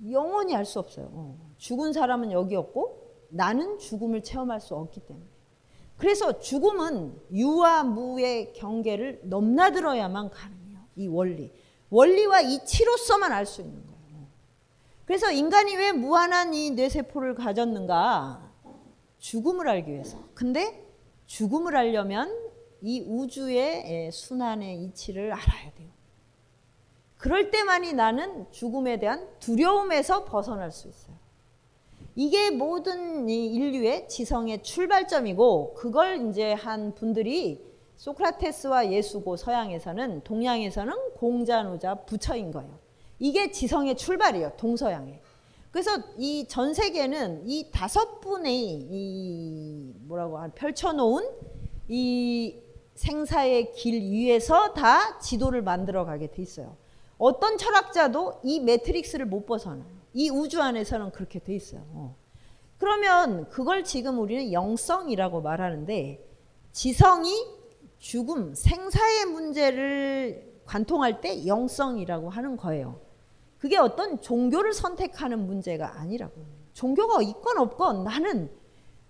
영원히 0.09 0.55
알 0.55 0.65
수 0.65 0.79
없어요. 0.79 1.09
어. 1.11 1.53
죽은 1.57 1.93
사람은 1.93 2.31
여기 2.31 2.55
없고 2.55 3.27
나는 3.29 3.77
죽음을 3.77 4.23
체험할 4.23 4.59
수 4.61 4.75
없기 4.75 5.01
때문에. 5.01 5.25
그래서 5.97 6.39
죽음은 6.39 7.21
유와 7.31 7.83
무의 7.83 8.53
경계를 8.53 9.21
넘나들어야만 9.23 10.29
가능해요. 10.29 10.79
이 10.95 11.07
원리. 11.07 11.51
원리와 11.89 12.41
이치로서만 12.41 13.31
알 13.31 13.45
수 13.45 13.61
있는 13.61 13.75
거예요. 13.85 14.27
그래서 15.05 15.31
인간이 15.31 15.75
왜 15.75 15.91
무한한 15.91 16.53
이 16.53 16.71
뇌세포를 16.71 17.35
가졌는가? 17.35 18.51
죽음을 19.19 19.67
알기 19.69 19.91
위해서. 19.91 20.17
근데 20.33 20.85
죽음을 21.25 21.75
알려면 21.75 22.51
이 22.81 23.01
우주의 23.01 24.11
순환의 24.11 24.83
이치를 24.83 25.31
알아야 25.31 25.71
돼요. 25.73 25.89
그럴 27.17 27.49
때만이 27.49 27.93
나는 27.93 28.51
죽음에 28.51 28.99
대한 28.99 29.27
두려움에서 29.39 30.25
벗어날 30.25 30.71
수 30.71 30.87
있어요. 30.87 31.15
이게 32.15 32.49
모든 32.49 33.27
인류의 33.29 34.07
지성의 34.07 34.63
출발점이고 34.63 35.73
그걸 35.73 36.29
이제 36.29 36.53
한 36.53 36.95
분들이 36.95 37.61
소크라테스와 37.97 38.91
예수고 38.91 39.35
서양에서는 39.35 40.21
동양에서는 40.23 40.93
공자노자 41.15 41.95
부처인 42.05 42.51
거예요. 42.51 42.79
이게 43.19 43.51
지성의 43.51 43.95
출발이에요. 43.97 44.53
동서양에. 44.57 45.19
그래서 45.71 45.91
이 46.17 46.45
전 46.47 46.73
세계는 46.73 47.43
이 47.49 47.69
다섯 47.71 48.21
분의 48.21 48.55
이 48.63 49.93
뭐라고 50.07 50.39
펼쳐놓은 50.55 51.27
이 51.89 52.55
생사의 52.95 53.73
길 53.73 54.01
위에서 54.01 54.73
다 54.73 55.19
지도를 55.19 55.61
만들어 55.61 56.05
가게 56.05 56.27
돼 56.31 56.41
있어요. 56.41 56.77
어떤 57.17 57.57
철학자도 57.57 58.39
이 58.43 58.61
매트릭스를 58.61 59.25
못 59.25 59.45
벗어나요. 59.45 59.94
이 60.15 60.29
우주 60.29 60.61
안에서는 60.61 61.11
그렇게 61.11 61.39
돼 61.39 61.53
있어요. 61.53 61.81
어. 61.91 62.15
그러면 62.77 63.49
그걸 63.49 63.83
지금 63.83 64.17
우리는 64.17 64.53
영성이라고 64.53 65.41
말하는데 65.41 66.25
지성이 66.71 67.31
죽음, 67.99 68.55
생사의 68.55 69.25
문제를 69.25 70.61
관통할 70.65 71.19
때 71.19 71.45
영성이라고 71.45 72.29
하는 72.29 72.55
거예요. 72.55 73.01
그게 73.59 73.77
어떤 73.77 74.21
종교를 74.21 74.73
선택하는 74.73 75.45
문제가 75.45 75.99
아니라고. 75.99 76.33
종교가 76.73 77.21
있건 77.21 77.57
없건 77.57 78.03
나는 78.05 78.49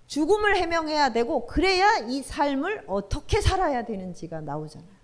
죽음을 0.08 0.58
해명해야 0.58 1.14
되고 1.14 1.45
그래야 1.45 1.97
이 2.08 2.24
삶을 2.24 2.86
어떻게 2.88 3.41
살아야 3.41 3.86
되는지가 3.86 4.41
나오잖아요. 4.41 4.95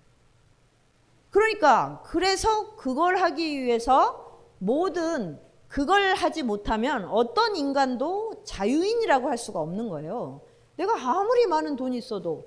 그러니까 1.30 2.02
그래서 2.08 2.76
그걸 2.76 3.18
하기 3.18 3.62
위해서 3.62 4.42
모든 4.58 5.40
그걸 5.72 6.16
하지 6.16 6.44
못하면 6.44 7.06
어떤 7.06 7.56
인간도 7.56 8.44
자유인이라고 8.44 9.30
할 9.30 9.38
수가 9.38 9.62
없는 9.62 9.88
거예요. 9.88 10.42
내가 10.76 10.96
아무리 10.96 11.48
많은 11.48 11.78
돈이 11.78 11.98
있어도 11.98 12.46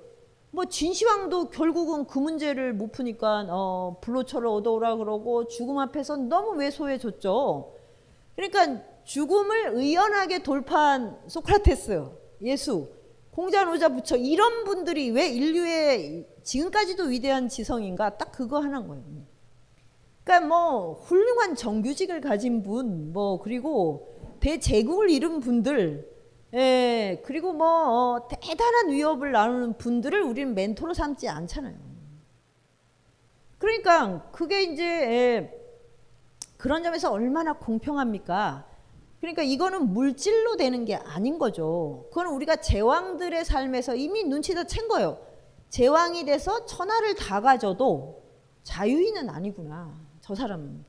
뭐 0.51 0.67
진시황도 0.67 1.49
결국은 1.49 2.05
그 2.07 2.19
문제를 2.19 2.75
못 2.75 2.93
푸니까 2.93 3.47
어, 3.49 3.97
불로초를 4.03 4.47
얻어오라 4.47 4.97
그러고 4.97 5.49
죽음 5.49 5.79
앞에서 5.79 6.17
너무 6.17 6.59
왜소해졌죠. 6.59 7.73
그러니까 8.37 8.83
죽음을 9.05 9.71
의연하게 9.75 10.43
돌파한 10.43 11.19
소크라테스, 11.27 12.05
예수, 12.43 12.91
공자노자 13.31 13.89
부처 13.89 14.17
이런 14.17 14.65
분들이 14.65 15.11
왜 15.11 15.29
인류의 15.29 16.29
지금까지도 16.43 17.05
위대한 17.05 17.49
지성인가 17.49 18.19
딱 18.19 18.33
그거 18.33 18.61
하나인 18.61 18.87
거예요. 18.87 19.34
그러니까 20.25 20.49
뭐 20.49 20.95
훌륭한 20.95 21.55
정규직을 21.55 22.23
가진 22.23 22.63
분, 22.63 23.13
뭐 23.13 23.41
그리고 23.41 24.09
대제국을 24.41 25.11
이룬 25.11 25.41
분들, 25.41 26.11
예, 26.55 27.23
그리고 27.25 27.53
뭐 27.53 27.67
어, 27.69 28.29
대단한 28.29 28.91
위협을 28.91 29.33
나누는 29.33 29.77
분들을 29.77 30.23
우리는 30.23 30.55
멘토로 30.55 30.95
삼지 30.95 31.29
않잖아요. 31.29 31.77
그러니까 33.59 34.31
그게 34.33 34.63
이제 34.63 34.85
예, 34.85 35.61
그런 36.57 36.83
점에서 36.83 37.13
얼마나 37.13 37.55
공평합니까? 37.55 38.67
그러니까 39.21 39.43
이거는 39.43 39.93
물질로 39.93 40.57
되는 40.57 40.85
게 40.85 40.97
아닌 40.97 41.39
거죠. 41.39 42.07
그건 42.11 42.29
우리가 42.29 42.57
제왕들의 42.57 43.45
삶에서 43.45 43.95
이미 43.97 44.25
눈치 44.25 44.55
다챈 44.55 44.89
거예요. 44.89 45.19
제왕이 45.71 46.25
돼서 46.25 46.67
천하를 46.67 47.15
다 47.15 47.41
가져도 47.41 48.23
자유인은 48.63 49.29
아니구나. 49.29 50.04
저 50.25 50.35
사람은 50.35 50.83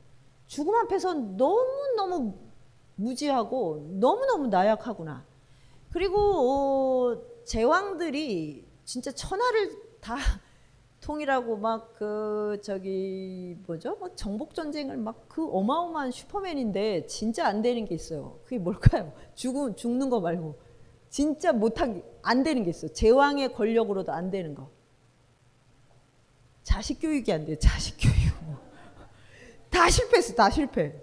죽음 0.47 0.73
앞에서 0.75 1.13
너무너무 1.13 2.35
무지하고 2.95 3.85
너무너무 3.99 4.47
나약하구나. 4.47 5.25
그리고 5.91 6.17
어, 7.11 7.43
제왕들이 7.43 8.65
진짜 8.85 9.11
천하를 9.11 9.99
다 9.99 10.15
통일하고 11.01 11.57
막 11.57 11.95
그 11.95 12.59
저기 12.63 13.57
뭐죠? 13.67 13.97
막 13.97 14.15
정복 14.15 14.53
전쟁을 14.53 14.95
막 14.95 15.27
그 15.27 15.45
어마어마한 15.51 16.11
슈퍼맨인데 16.11 17.05
진짜 17.07 17.45
안 17.45 17.61
되는 17.61 17.83
게 17.83 17.93
있어요. 17.93 18.39
그게 18.45 18.57
뭘까요? 18.57 19.11
죽음 19.35 19.75
죽는 19.75 20.09
거 20.09 20.21
말고 20.21 20.55
진짜 21.09 21.51
못한 21.51 22.01
안 22.21 22.41
되는 22.43 22.63
게 22.63 22.69
있어. 22.69 22.87
제왕의 22.87 23.51
권력으로도 23.51 24.13
안 24.13 24.31
되는 24.31 24.55
거. 24.55 24.69
자식 26.63 27.01
교육이 27.01 27.33
안 27.33 27.43
돼요. 27.43 27.57
자식 27.59 27.97
교육. 27.99 28.14
다 29.75 29.89
실패했어. 29.89 30.33
다 30.33 30.49
실패. 30.49 30.95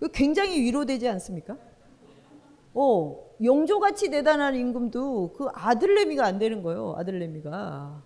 그 0.00 0.10
굉장히 0.10 0.60
위로되지 0.62 1.06
않습니까? 1.08 1.58
어, 2.72 3.26
영조같이 3.42 4.10
대단한 4.10 4.54
임금도 4.54 5.34
그 5.34 5.48
아들내미가 5.52 6.24
안 6.24 6.38
되는 6.38 6.62
거예요. 6.62 6.94
아들내미가. 6.96 8.02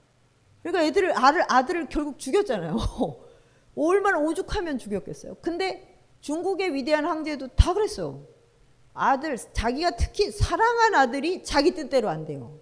그러니까 0.63 0.85
애들을 0.85 1.17
아들 1.17 1.45
아들을 1.49 1.89
결국 1.89 2.19
죽였잖아요. 2.19 2.77
얼마나 3.77 4.19
오죽하면 4.19 4.79
죽였겠어요. 4.79 5.37
근데 5.41 5.97
중국의 6.21 6.75
위대한 6.75 7.07
황제도 7.07 7.47
다 7.49 7.73
그랬어요. 7.73 8.27
아들 8.93 9.37
자기가 9.37 9.93
특히 9.93 10.31
사랑한 10.33 10.95
아들이 10.97 11.45
자기 11.45 11.73
뜻대로 11.73 12.09
안 12.09 12.25
돼요. 12.25 12.59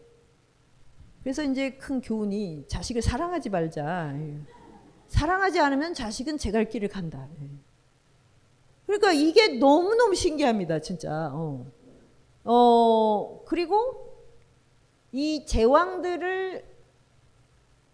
그래서 1.23 1.43
이제 1.43 1.71
큰 1.71 2.01
교훈이 2.01 2.67
자식을 2.69 3.03
사랑하지 3.03 3.51
말자. 3.51 4.15
예. 5.09 5.11
사랑하지 5.11 5.61
않으면 5.61 5.95
자식은 5.95 6.39
제 6.39 6.51
갈 6.53 6.69
길을 6.69 6.89
간다. 6.89 7.29
예. 7.41 7.49
그러니까 8.87 9.13
이게 9.13 9.59
너무너무 9.59 10.15
신기합니다, 10.15 10.81
진짜. 10.81 11.31
어. 11.33 11.67
어, 12.45 13.43
그리고 13.45 14.15
이 15.13 15.45
제왕들을 15.47 16.65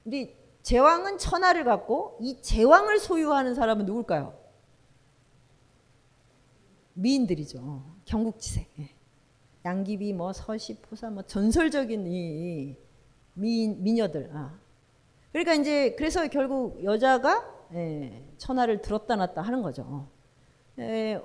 우리 0.04 0.36
제왕은 0.62 1.18
천하를 1.18 1.64
갖고 1.64 2.16
이 2.20 2.40
제왕을 2.40 2.98
소유하는 3.00 3.54
사람은 3.54 3.86
누굴까요? 3.86 4.34
미인들이죠. 6.94 7.82
경국지색. 8.04 8.68
예. 8.78 8.90
양귀비, 9.64 10.12
뭐 10.12 10.32
서시, 10.32 10.76
포사, 10.76 11.10
뭐 11.10 11.22
전설적인 11.22 12.06
이 12.06 12.76
미인 13.34 13.82
미녀들. 13.82 14.30
아. 14.32 14.58
그러니까 15.34 15.54
이제 15.54 15.96
그래서 15.96 16.28
결국 16.28 16.84
여자가 16.84 17.44
예, 17.74 18.22
천하를 18.38 18.80
들었다 18.80 19.16
놨다 19.16 19.42
하는 19.42 19.62
거죠. 19.62 20.06
예, 20.78 21.20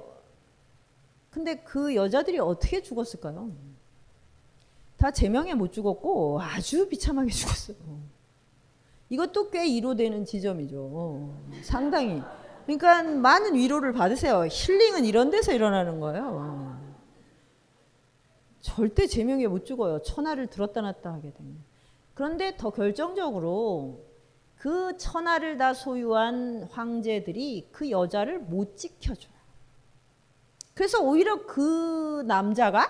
근데 1.29 1.57
그 1.57 1.93
여자들이 1.93 2.39
어떻게 2.39 2.81
죽었을까요? 2.81 3.51
다 4.97 5.11
제명에 5.11 5.53
못 5.53 5.71
죽었고 5.71 6.41
아주 6.41 6.89
비참하게 6.89 7.29
죽었어요. 7.31 7.77
이것도 9.09 9.51
꽤 9.51 9.65
위로되는 9.65 10.25
지점이죠. 10.25 11.31
상당히. 11.61 12.23
그러니까 12.65 13.03
많은 13.03 13.53
위로를 13.53 13.93
받으세요. 13.93 14.47
힐링은 14.49 15.05
이런 15.05 15.29
데서 15.29 15.53
일어나는 15.53 15.99
거예요. 15.99 16.79
절대 18.61 19.05
제명에 19.05 19.45
못 19.45 19.65
죽어요. 19.67 20.01
천하를 20.01 20.47
들었다 20.47 20.81
놨다 20.81 21.13
하게 21.13 21.31
되면. 21.31 21.68
그런데 22.19 22.57
더 22.57 22.69
결정적으로 22.69 24.03
그 24.57 24.97
천하를 24.97 25.55
다 25.55 25.73
소유한 25.73 26.63
황제들이 26.63 27.69
그 27.71 27.89
여자를 27.89 28.39
못 28.39 28.75
지켜줘요. 28.75 29.31
그래서 30.73 31.01
오히려 31.01 31.45
그 31.45 32.25
남자가 32.27 32.89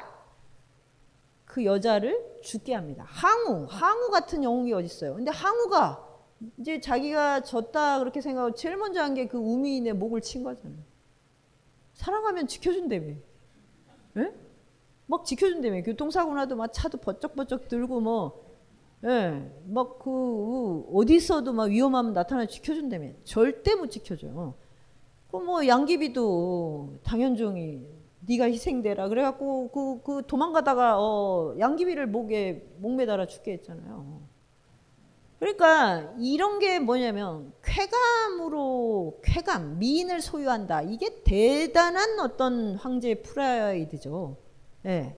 그 1.46 1.64
여자를 1.64 2.40
죽게 2.42 2.74
합니다. 2.74 3.06
항우, 3.08 3.68
항우 3.70 4.10
같은 4.10 4.44
영웅이 4.44 4.74
어디 4.74 4.86
있어요? 4.88 5.14
근데 5.14 5.30
항우가 5.30 6.08
이제 6.58 6.82
자기가 6.82 7.42
졌다 7.44 8.00
그렇게 8.00 8.22
생각하고 8.22 8.56
제일 8.56 8.78
먼저 8.78 9.04
한 9.04 9.14
게 9.14 9.28
그 9.28 9.38
우미인의 9.38 9.94
목을 9.94 10.22
친 10.22 10.44
거잖아요. 10.44 10.80
사랑하면 11.94 12.48
지켜준다며. 12.48 13.14
예? 14.18 14.34
막 15.06 15.24
지켜준다며. 15.24 15.84
교통사고 15.84 16.34
나도 16.34 16.56
막 16.56 16.74
차도 16.74 16.98
버쩍버쩍 16.98 17.68
들고 17.68 18.00
뭐, 18.02 18.49
예, 19.06 19.50
막 19.66 20.00
그, 20.00 20.86
어디서도 20.94 21.54
막 21.54 21.70
위험하면 21.70 22.14
나타나 22.14 22.46
지켜준다며. 22.46 23.12
절대 23.24 23.76
못 23.76 23.90
지켜줘. 23.90 24.54
그뭐 25.32 25.68
양귀비도 25.68 27.00
당현종이 27.04 27.86
네가 28.28 28.46
희생되라 28.46 29.10
그래갖고 29.10 29.70
그, 29.70 30.02
그 30.04 30.28
도망가다가 30.28 30.98
어, 31.00 31.56
양귀비를 31.58 32.08
목에 32.08 32.68
목매달아 32.80 33.28
죽게 33.28 33.54
했잖아요. 33.54 34.22
그러니까 35.40 36.14
이런 36.20 36.60
게 36.60 36.80
뭐냐면 36.80 37.54
쾌감으로 37.64 39.22
쾌감 39.24 39.80
미인을 39.80 40.20
소유한다 40.22 40.82
이게 40.82 41.24
대단한 41.24 42.20
어떤 42.20 42.76
황제의 42.76 43.24
프라이드죠. 43.24 44.36
예. 44.86 45.16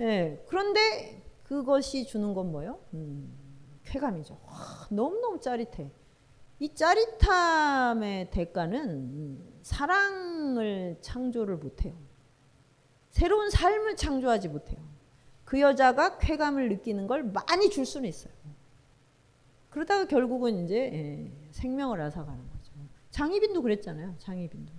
예. 0.00 0.44
그런데 0.46 1.27
그것이 1.48 2.04
주는 2.04 2.34
건 2.34 2.52
뭐예요? 2.52 2.78
음, 2.92 3.32
쾌감이죠. 3.84 4.38
와, 4.44 4.86
너무너무 4.90 5.40
짜릿해. 5.40 5.90
이 6.58 6.74
짜릿함의 6.74 8.30
대가는 8.30 9.58
사랑을 9.62 10.98
창조를 11.00 11.56
못해요. 11.56 11.96
새로운 13.08 13.48
삶을 13.48 13.96
창조하지 13.96 14.48
못해요. 14.48 14.78
그 15.46 15.58
여자가 15.60 16.18
쾌감을 16.18 16.68
느끼는 16.68 17.06
걸 17.06 17.24
많이 17.24 17.70
줄 17.70 17.86
수는 17.86 18.06
있어요. 18.06 18.32
그러다가 19.70 20.06
결국은 20.06 20.64
이제 20.64 20.76
예, 20.92 21.50
생명을 21.52 21.98
앗아가는 22.02 22.46
거죠. 22.50 22.72
장희빈도 23.10 23.62
그랬잖아요. 23.62 24.16
장희빈도. 24.18 24.72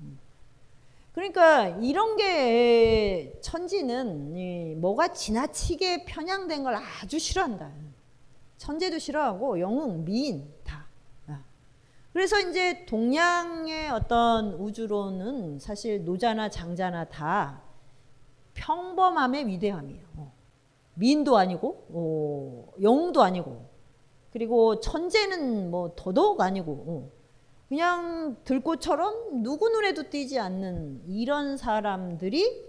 그러니까 1.11 1.67
이런 1.67 2.15
게 2.15 3.37
천지는 3.41 4.79
뭐가 4.79 5.09
지나치게 5.13 6.05
편향된 6.05 6.63
걸 6.63 6.75
아주 6.75 7.19
싫어한다. 7.19 7.71
천재도 8.57 8.99
싫어하고 8.99 9.59
영웅, 9.59 10.05
미인 10.05 10.53
다. 10.63 10.87
아. 11.27 11.43
그래서 12.13 12.39
이제 12.39 12.85
동양의 12.85 13.89
어떤 13.89 14.53
우주론은 14.53 15.59
사실 15.59 16.03
노자나 16.05 16.49
장자나 16.49 17.05
다 17.05 17.63
평범함의 18.53 19.47
위대함이에요. 19.47 20.31
미인도 20.95 21.37
아니고 21.37 21.85
어, 21.89 22.73
영웅도 22.81 23.21
아니고 23.21 23.69
그리고 24.31 24.79
천재는 24.79 25.71
뭐 25.71 25.93
더더욱 25.95 26.41
아니고 26.41 26.71
어. 26.87 27.18
그냥 27.69 28.35
들꽃처럼 28.45 29.43
누구 29.43 29.69
눈에도 29.69 30.09
띄지 30.09 30.39
않는 30.39 31.03
이런 31.07 31.55
사람들이 31.55 32.67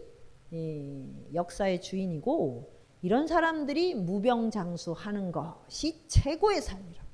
역사의 1.32 1.80
주인이고 1.80 2.70
이런 3.00 3.26
사람들이 3.26 3.94
무병장수하는 3.94 5.32
것이 5.32 6.06
최고의 6.06 6.60
삶이라고. 6.60 7.08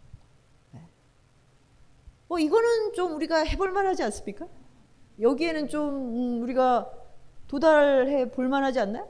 네. 0.72 0.80
뭐 2.26 2.40
이거는 2.40 2.92
좀 2.94 3.14
우리가 3.14 3.44
해볼 3.44 3.70
만하지 3.70 4.02
않습니까? 4.02 4.48
여기에는 5.20 5.68
좀 5.68 5.94
음, 5.94 6.42
우리가 6.42 6.90
도달해 7.46 8.32
볼 8.32 8.48
만하지 8.48 8.80
않나요? 8.80 9.08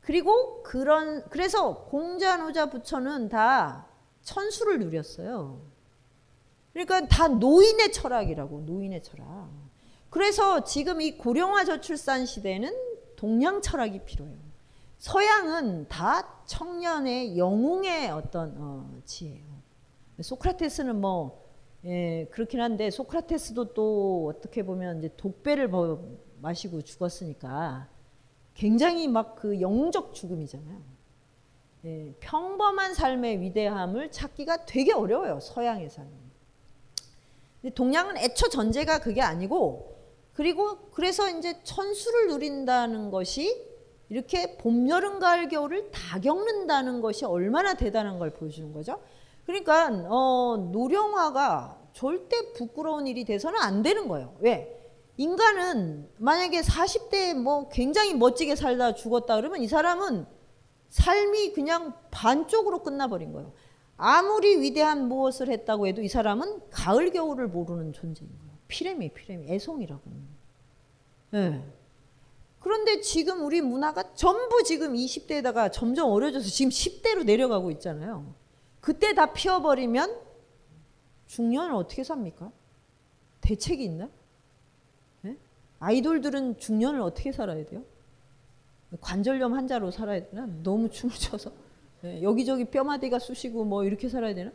그리고 0.00 0.62
그런 0.62 1.28
그래서 1.30 1.84
공자 1.86 2.36
노자 2.36 2.70
부처는 2.70 3.28
다 3.28 3.88
천수를 4.22 4.78
누렸어요. 4.78 5.74
그러니까 6.74 7.06
다 7.06 7.28
노인의 7.28 7.92
철학이라고 7.92 8.60
노인의 8.62 9.02
철학. 9.02 9.48
그래서 10.10 10.64
지금 10.64 11.00
이 11.00 11.16
고령화 11.16 11.64
저출산 11.64 12.26
시대는 12.26 12.74
동양 13.16 13.62
철학이 13.62 14.00
필요해요. 14.00 14.36
서양은 14.98 15.88
다 15.88 16.44
청년의 16.46 17.38
영웅의 17.38 18.10
어떤 18.10 18.54
어, 18.58 19.00
지혜예요. 19.04 19.54
소크라테스는 20.20 21.00
뭐 21.00 21.44
예, 21.84 22.26
그렇긴 22.30 22.60
한데 22.60 22.90
소크라테스도 22.90 23.74
또 23.74 24.32
어떻게 24.34 24.64
보면 24.64 24.98
이제 24.98 25.10
독배를 25.16 25.70
마시고 26.40 26.82
죽었으니까 26.82 27.88
굉장히 28.54 29.08
막 29.08 29.36
그 29.36 29.60
영적 29.60 30.14
죽음이잖아요. 30.14 30.82
예, 31.84 32.14
평범한 32.20 32.94
삶의 32.94 33.40
위대함을 33.40 34.10
찾기가 34.10 34.64
되게 34.64 34.92
어려워요. 34.92 35.38
서양에서는. 35.40 36.23
동양은 37.70 38.18
애초 38.18 38.48
전제가 38.48 38.98
그게 38.98 39.22
아니고 39.22 39.94
그리고 40.32 40.90
그래서 40.90 41.28
이제 41.30 41.60
천수를 41.62 42.28
누린다는 42.28 43.10
것이 43.10 43.74
이렇게 44.08 44.56
봄, 44.58 44.88
여름, 44.88 45.18
가을, 45.18 45.48
겨울을 45.48 45.90
다 45.90 46.20
겪는다는 46.20 47.00
것이 47.00 47.24
얼마나 47.24 47.74
대단한 47.74 48.18
걸 48.18 48.30
보여주는 48.30 48.72
거죠. 48.72 49.00
그러니까 49.46 49.88
어, 50.08 50.70
노령화가 50.72 51.80
절대 51.92 52.52
부끄러운 52.52 53.06
일이 53.06 53.24
돼서는 53.24 53.58
안 53.60 53.82
되는 53.82 54.08
거예요. 54.08 54.34
왜? 54.40 54.70
인간은 55.16 56.10
만약에 56.18 56.60
40대에 56.60 57.34
뭐 57.34 57.68
굉장히 57.68 58.14
멋지게 58.14 58.56
살다 58.56 58.94
죽었다 58.94 59.36
그러면 59.36 59.60
이 59.60 59.68
사람은 59.68 60.26
삶이 60.88 61.52
그냥 61.52 61.94
반쪽으로 62.10 62.82
끝나버린 62.82 63.32
거예요. 63.32 63.52
아무리 63.96 64.60
위대한 64.60 65.08
무엇을 65.08 65.48
했다고 65.48 65.86
해도 65.86 66.02
이 66.02 66.08
사람은 66.08 66.70
가을 66.70 67.10
겨울을 67.10 67.48
모르는 67.48 67.92
존재인 67.92 68.30
거예요. 68.38 68.54
피레미 68.68 69.10
피레미 69.10 69.52
애송이라고. 69.52 70.02
네. 71.30 71.64
그런데 72.60 73.00
지금 73.00 73.44
우리 73.44 73.60
문화가 73.60 74.14
전부 74.14 74.62
지금 74.62 74.94
20대에다가 74.94 75.70
점점 75.70 76.10
어려져서 76.10 76.48
지금 76.48 76.70
10대로 76.70 77.24
내려가고 77.24 77.70
있잖아요. 77.72 78.34
그때 78.80 79.14
다 79.14 79.32
피워버리면 79.32 80.18
중년을 81.26 81.74
어떻게 81.74 82.02
삽니까? 82.04 82.50
대책이 83.40 83.84
있나? 83.84 84.08
예? 85.26 85.36
아이돌들은 85.78 86.58
중년을 86.58 87.00
어떻게 87.00 87.32
살아야 87.32 87.64
돼요? 87.66 87.84
관절염 89.00 89.54
환자로 89.54 89.90
살아야 89.90 90.26
되나? 90.26 90.46
너무 90.62 90.88
춤을 90.88 91.14
춰서 91.16 91.52
예, 92.04 92.22
여기저기 92.22 92.66
뼈마디가 92.66 93.18
쑤시고 93.18 93.64
뭐 93.64 93.84
이렇게 93.84 94.08
살아야 94.08 94.34
되나? 94.34 94.52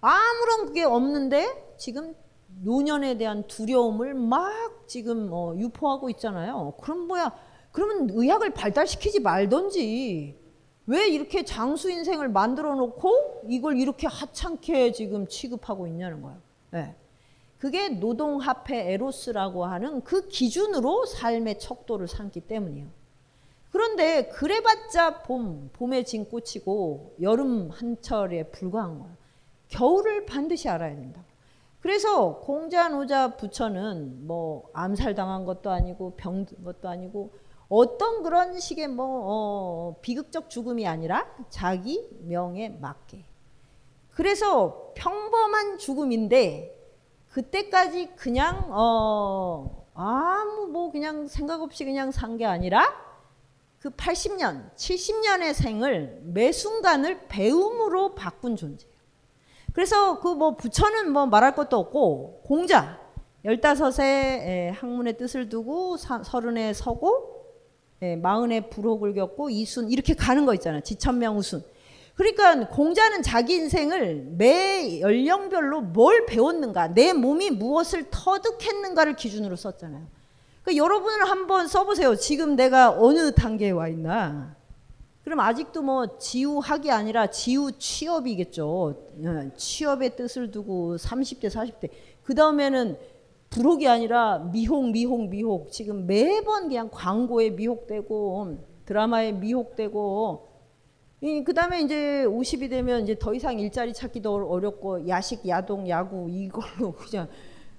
아무런 0.00 0.72
게 0.72 0.84
없는데 0.84 1.74
지금 1.78 2.14
노년에 2.62 3.18
대한 3.18 3.46
두려움을 3.46 4.14
막 4.14 4.86
지금 4.86 5.28
어, 5.32 5.54
유포하고 5.56 6.10
있잖아요. 6.10 6.74
그럼 6.80 7.06
뭐야? 7.06 7.32
그러면 7.72 8.10
의학을 8.10 8.50
발달시키지 8.50 9.20
말던지 9.20 10.38
왜 10.86 11.08
이렇게 11.08 11.44
장수 11.44 11.90
인생을 11.90 12.28
만들어 12.28 12.74
놓고 12.74 13.42
이걸 13.48 13.78
이렇게 13.78 14.06
하찮게 14.06 14.92
지금 14.92 15.26
취급하고 15.26 15.86
있냐는 15.86 16.22
거예요. 16.22 16.38
네. 16.70 16.94
그게 17.58 17.88
노동합해 17.88 18.92
에로스라고 18.92 19.64
하는 19.64 20.02
그 20.02 20.28
기준으로 20.28 21.06
삶의 21.06 21.58
척도를 21.58 22.06
삼기 22.06 22.42
때문이에요. 22.42 22.86
그런데 23.70 24.28
그래봤자 24.28 25.22
봄, 25.22 25.70
봄에 25.72 26.04
진 26.04 26.24
꽃이고 26.28 27.16
여름 27.20 27.70
한철에 27.70 28.44
불과한 28.44 28.98
거예요. 28.98 29.16
겨울을 29.68 30.26
반드시 30.26 30.68
알아야 30.68 30.94
된다. 30.94 31.22
그래서 31.80 32.38
공자, 32.40 32.88
노자, 32.88 33.36
부처는 33.36 34.26
뭐 34.26 34.70
암살당한 34.72 35.44
것도 35.44 35.70
아니고 35.70 36.14
병든 36.16 36.64
것도 36.64 36.88
아니고 36.88 37.30
어떤 37.68 38.22
그런 38.22 38.58
식의 38.58 38.88
뭐 38.88 39.06
어, 39.24 39.96
비극적 40.00 40.48
죽음이 40.50 40.86
아니라 40.86 41.26
자기 41.48 42.08
명에 42.22 42.70
맞게. 42.80 43.24
그래서 44.12 44.92
평범한 44.94 45.78
죽음인데 45.78 46.72
그때까지 47.28 48.14
그냥 48.16 48.68
어 48.70 49.84
아무 49.94 50.66
뭐 50.68 50.90
그냥 50.90 51.26
생각 51.26 51.60
없이 51.60 51.84
그냥 51.84 52.10
산 52.10 52.38
게 52.38 52.46
아니라 52.46 53.05
그 53.86 53.90
80년, 53.90 54.74
70년의 54.74 55.54
생을 55.54 56.18
매 56.24 56.50
순간을 56.50 57.28
배움으로 57.28 58.16
바꾼 58.16 58.56
존재예요. 58.56 58.92
그래서 59.72 60.18
그 60.18 60.34
뭐 60.34 60.56
부처는 60.56 61.12
뭐 61.12 61.26
말할 61.26 61.54
것도 61.54 61.76
없고 61.78 62.40
공자 62.42 62.98
15세 63.44 64.72
학문의 64.72 65.16
뜻을 65.16 65.48
두고 65.48 65.96
서른에 65.98 66.72
서고 66.72 67.46
마흔에 68.20 68.68
불혹을 68.68 69.14
겪고 69.14 69.50
이순 69.50 69.88
이렇게 69.92 70.14
가는 70.14 70.44
거 70.44 70.52
있잖아요. 70.54 70.80
지천명 70.80 71.38
우순. 71.38 71.62
그러니까 72.16 72.66
공자는 72.68 73.22
자기 73.22 73.54
인생을 73.54 74.32
매 74.36 75.00
연령별로 75.00 75.82
뭘 75.82 76.26
배웠는가, 76.26 76.88
내 76.88 77.12
몸이 77.12 77.50
무엇을 77.50 78.06
터득했는가를 78.10 79.14
기준으로 79.14 79.54
썼잖아요. 79.54 80.15
그러니까 80.66 80.84
여러분을 80.84 81.30
한번 81.30 81.68
써보세요. 81.68 82.16
지금 82.16 82.56
내가 82.56 82.90
어느 82.90 83.32
단계에 83.32 83.70
와 83.70 83.86
있나. 83.86 84.56
그럼 85.22 85.38
아직도 85.38 85.82
뭐 85.82 86.18
지우학이 86.18 86.90
아니라 86.90 87.28
지우 87.28 87.70
취업이겠죠. 87.70 88.66
어, 88.66 89.50
취업의 89.56 90.16
뜻을 90.16 90.50
두고 90.50 90.96
30대, 90.96 91.46
40대. 91.46 91.90
그 92.24 92.34
다음에는 92.34 92.98
불혹이 93.48 93.86
아니라 93.86 94.38
미혹, 94.52 94.90
미혹, 94.90 95.28
미혹. 95.28 95.70
지금 95.70 96.04
매번 96.04 96.66
그냥 96.68 96.90
광고에 96.90 97.50
미혹되고 97.50 98.58
드라마에 98.86 99.32
미혹되고 99.32 100.48
그 101.44 101.54
다음에 101.54 101.82
이제 101.82 102.24
50이 102.26 102.68
되면 102.68 103.04
이제 103.04 103.16
더 103.16 103.32
이상 103.32 103.56
일자리 103.60 103.94
찾기도 103.94 104.50
어렵고 104.50 105.06
야식, 105.06 105.46
야동, 105.46 105.88
야구 105.88 106.26
이걸로 106.28 106.90
그냥 107.08 107.28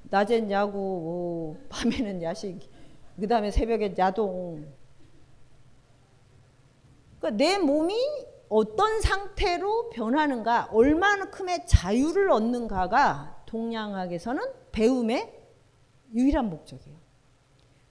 낮엔 0.09 0.49
야구, 0.51 0.77
뭐 0.77 1.57
밤에는 1.67 2.21
야식, 2.23 2.76
그 3.19 3.27
다음에 3.27 3.51
새벽에 3.51 3.95
야동. 3.97 4.65
그러니까 7.19 7.37
내 7.43 7.57
몸이 7.57 7.95
어떤 8.49 9.01
상태로 9.01 9.89
변하는가, 9.89 10.69
얼마큼의 10.71 11.65
자유를 11.67 12.31
얻는가가 12.31 13.43
동양학에서는 13.47 14.41
배움의 14.71 15.33
유일한 16.13 16.49
목적이에요. 16.49 16.97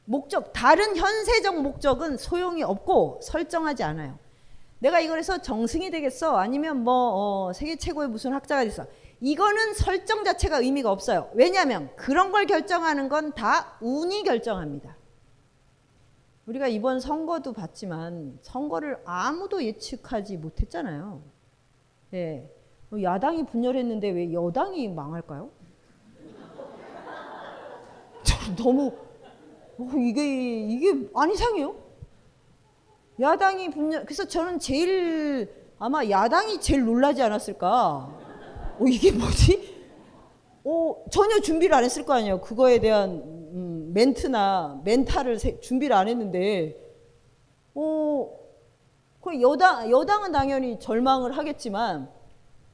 목적, 0.05 0.53
다른 0.53 0.97
현세적 0.97 1.61
목적은 1.61 2.17
소용이 2.17 2.63
없고 2.63 3.21
설정하지 3.23 3.83
않아요. 3.83 4.19
내가 4.79 5.01
이걸 5.01 5.19
해서 5.19 5.39
정승이 5.43 5.91
되겠어? 5.91 6.37
아니면 6.37 6.85
뭐 6.85 6.95
어, 7.49 7.53
세계 7.53 7.77
최고의 7.77 8.09
무슨 8.09 8.33
학자가 8.33 8.63
됐어? 8.65 8.87
이거는 9.21 9.75
설정 9.75 10.23
자체가 10.25 10.59
의미가 10.59 10.91
없어요. 10.93 11.31
왜냐하면 11.35 11.91
그런 11.97 12.31
걸 12.31 12.47
결정하는 12.47 13.09
건 13.09 13.33
다 13.33 13.79
운이 13.81 14.23
결정합니다. 14.23 14.96
우리가 16.47 16.69
이번 16.69 17.01
선거도 17.01 17.53
봤지만 17.53 18.39
선거를 18.41 18.99
아무도 19.05 19.63
예측하지 19.65 20.37
못했잖아요. 20.37 21.23
예. 22.15 22.49
뭐 22.89 23.03
야당이 23.03 23.47
분열했는데 23.47 24.11
왜 24.11 24.33
여당이 24.33 24.89
망할까요? 24.89 25.51
너무 28.57 28.93
어, 29.79 29.91
이게 29.99 30.61
이게 30.67 31.09
안 31.15 31.33
이상해요? 31.33 31.75
야당이 33.19 33.71
분열 33.71 34.05
그래서 34.05 34.25
저는 34.25 34.61
제일 34.61 35.51
아마 35.81 36.09
야당이 36.09 36.61
제일 36.61 36.85
놀라지 36.85 37.23
않았을까? 37.23 37.69
어, 38.79 38.85
이게 38.87 39.11
뭐지? 39.11 39.75
어, 40.65 41.05
전혀 41.11 41.41
준비를 41.41 41.75
안 41.75 41.83
했을 41.83 42.05
거 42.05 42.13
아니에요. 42.15 42.41
그거에 42.41 42.79
대한 42.79 43.36
음, 43.57 43.91
멘트나 43.95 44.83
멘탈을 44.85 45.39
세, 45.39 45.59
준비를 45.61 45.97
안 45.97 46.09
했는데, 46.09 46.77
어, 47.75 48.31
그 49.23 49.41
여당 49.41 49.91
여당은 49.91 50.31
당연히 50.31 50.79
절망을 50.79 51.33
하겠지만, 51.33 52.11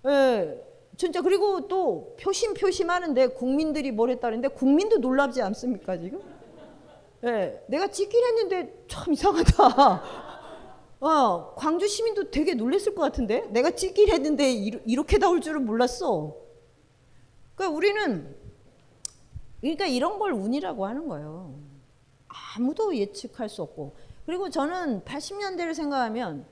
예, 0.06 0.60
진짜 0.96 1.22
그리고 1.22 1.68
또 1.68 2.16
표심 2.20 2.52
표심 2.54 2.90
하는데 2.90 3.28
국민들이 3.28 3.92
뭘 3.92 4.10
했다는데 4.10 4.48
국민도 4.48 4.98
놀랍지 4.98 5.40
않습니까 5.40 5.96
지금? 5.96 6.20
예, 7.24 7.62
내가 7.68 7.86
찍긴 7.86 8.24
했는데 8.24 8.84
참 8.88 9.12
이상하다. 9.12 10.02
어, 11.00 11.54
광주 11.54 11.86
시민도 11.86 12.30
되게 12.30 12.54
놀랬을 12.54 12.94
것 12.96 13.02
같은데 13.02 13.46
내가 13.50 13.70
찍긴 13.70 14.08
했는데 14.08 14.52
이렇게 14.52 15.18
나올 15.18 15.40
줄은 15.40 15.64
몰랐어. 15.64 16.34
그러니까 17.54 17.76
우리는 17.76 18.41
그러니까 19.62 19.86
이런 19.86 20.18
걸 20.18 20.32
운이라고 20.32 20.84
하는 20.86 21.08
거예요. 21.08 21.54
아무도 22.28 22.94
예측할 22.94 23.48
수 23.48 23.62
없고 23.62 23.96
그리고 24.26 24.50
저는 24.50 25.02
80년대를 25.02 25.74
생각하면 25.74 26.46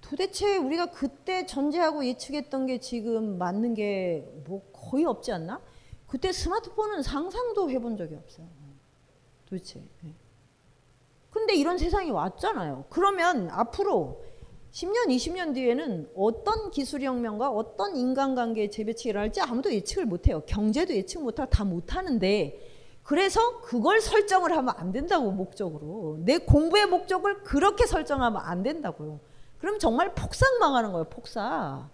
도대체 0.00 0.56
우리가 0.56 0.86
그때 0.86 1.46
전제하고 1.46 2.04
예측했던 2.04 2.66
게 2.66 2.80
지금 2.80 3.38
맞는 3.38 3.74
게 3.74 4.24
뭐 4.46 4.62
거의 4.72 5.04
없지 5.04 5.30
않나? 5.32 5.60
그때 6.08 6.32
스마트폰은 6.32 7.02
상상도 7.02 7.70
해본 7.70 7.96
적이 7.96 8.16
없어요. 8.16 8.48
도대체. 9.46 9.80
예. 10.04 10.14
근데 11.30 11.54
이런 11.54 11.78
세상이 11.78 12.10
왔잖아요. 12.10 12.86
그러면 12.90 13.48
앞으로 13.50 14.24
10년, 14.72 15.08
20년 15.08 15.54
뒤에는 15.54 16.10
어떤 16.16 16.70
기술혁명과 16.70 17.50
어떤 17.50 17.96
인간관계의 17.96 18.70
재배치가 18.70 19.10
일어날지 19.10 19.40
아무도 19.40 19.72
예측을 19.72 20.06
못해요. 20.06 20.42
경제도 20.46 20.94
예측 20.94 21.22
못하고 21.22 21.50
다 21.50 21.64
못하는데 21.64 22.60
그래서 23.02 23.60
그걸 23.62 24.00
설정을 24.00 24.56
하면 24.56 24.74
안 24.76 24.92
된다고 24.92 25.32
목적으로. 25.32 26.18
내 26.20 26.38
공부의 26.38 26.86
목적을 26.86 27.42
그렇게 27.42 27.86
설정하면 27.86 28.40
안 28.44 28.62
된다고요. 28.62 29.18
그럼 29.58 29.78
정말 29.80 30.14
폭삭 30.14 30.58
망하는 30.60 30.92
거예요. 30.92 31.04
폭삭. 31.10 31.88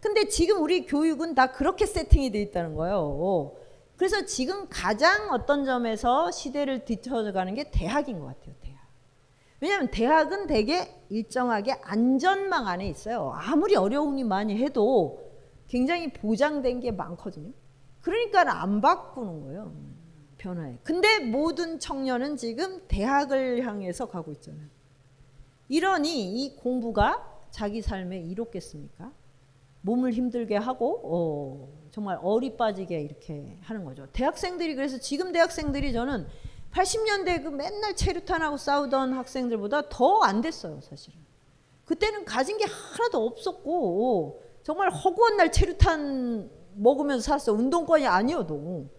근데 0.00 0.28
지금 0.28 0.62
우리 0.62 0.86
교육은 0.86 1.34
다 1.34 1.52
그렇게 1.52 1.84
세팅이 1.84 2.30
돼 2.30 2.40
있다는 2.40 2.74
거예요. 2.74 3.52
그래서 3.96 4.24
지금 4.24 4.68
가장 4.70 5.30
어떤 5.32 5.64
점에서 5.64 6.30
시대를 6.30 6.84
뒤쳐가는 6.84 7.54
게 7.54 7.70
대학인 7.70 8.20
것 8.20 8.26
같아요. 8.26 8.54
왜냐하면 9.60 9.90
대학은 9.90 10.46
되게 10.46 10.94
일정하게 11.08 11.72
안전망 11.82 12.66
안에 12.66 12.88
있어요. 12.88 13.32
아무리 13.34 13.74
어려움이 13.74 14.24
많이 14.24 14.56
해도 14.56 15.32
굉장히 15.68 16.12
보장된 16.12 16.80
게 16.80 16.90
많거든요. 16.92 17.52
그러니까 18.00 18.62
안 18.62 18.80
바꾸는 18.80 19.40
거예요. 19.42 19.72
변화에. 20.38 20.78
근데 20.82 21.18
모든 21.20 21.78
청년은 21.78 22.36
지금 22.36 22.82
대학을 22.86 23.66
향해서 23.66 24.06
가고 24.06 24.32
있잖아요. 24.32 24.66
이러니 25.68 26.44
이 26.44 26.56
공부가 26.56 27.40
자기 27.50 27.82
삶에 27.82 28.18
이롭겠습니까? 28.18 29.12
몸을 29.80 30.12
힘들게 30.12 30.56
하고 30.56 31.00
어, 31.04 31.88
정말 31.90 32.18
어리 32.22 32.56
빠지게 32.56 33.00
이렇게 33.00 33.56
하는 33.62 33.84
거죠. 33.84 34.06
대학생들이 34.12 34.74
그래서 34.74 34.98
지금 34.98 35.32
대학생들이 35.32 35.92
저는 35.92 36.26
80년대 36.76 37.42
그 37.42 37.48
맨날 37.48 37.96
체류탄하고 37.96 38.58
싸우던 38.58 39.14
학생들보다 39.14 39.88
더 39.88 40.20
안 40.22 40.40
됐어요, 40.42 40.80
사실은. 40.82 41.18
그때는 41.84 42.24
가진 42.24 42.58
게 42.58 42.64
하나도 42.64 43.24
없었고 43.26 44.42
정말 44.62 44.90
허구한 44.90 45.36
날 45.36 45.50
체류탄 45.52 46.50
먹으면서 46.74 47.22
살았어. 47.22 47.52
운동권이 47.52 48.06
아니어도. 48.06 48.90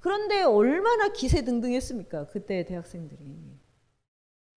그런데 0.00 0.42
얼마나 0.42 1.08
기세등등했습니까? 1.08 2.28
그때 2.28 2.64
대학생들이. 2.64 3.34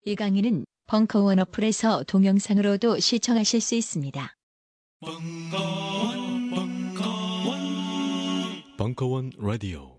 이 0.05 0.15
강의는 0.15 0.65
벙커원 0.87 1.39
어플에서 1.39 2.03
동영상으로도 2.03 2.99
시청하실 2.99 3.61
수 3.61 3.75
있습니다. 3.75 4.35
벙커원, 4.99 6.49
벙커원, 6.51 7.57
벙커원 8.77 9.31
라디오. 9.37 9.98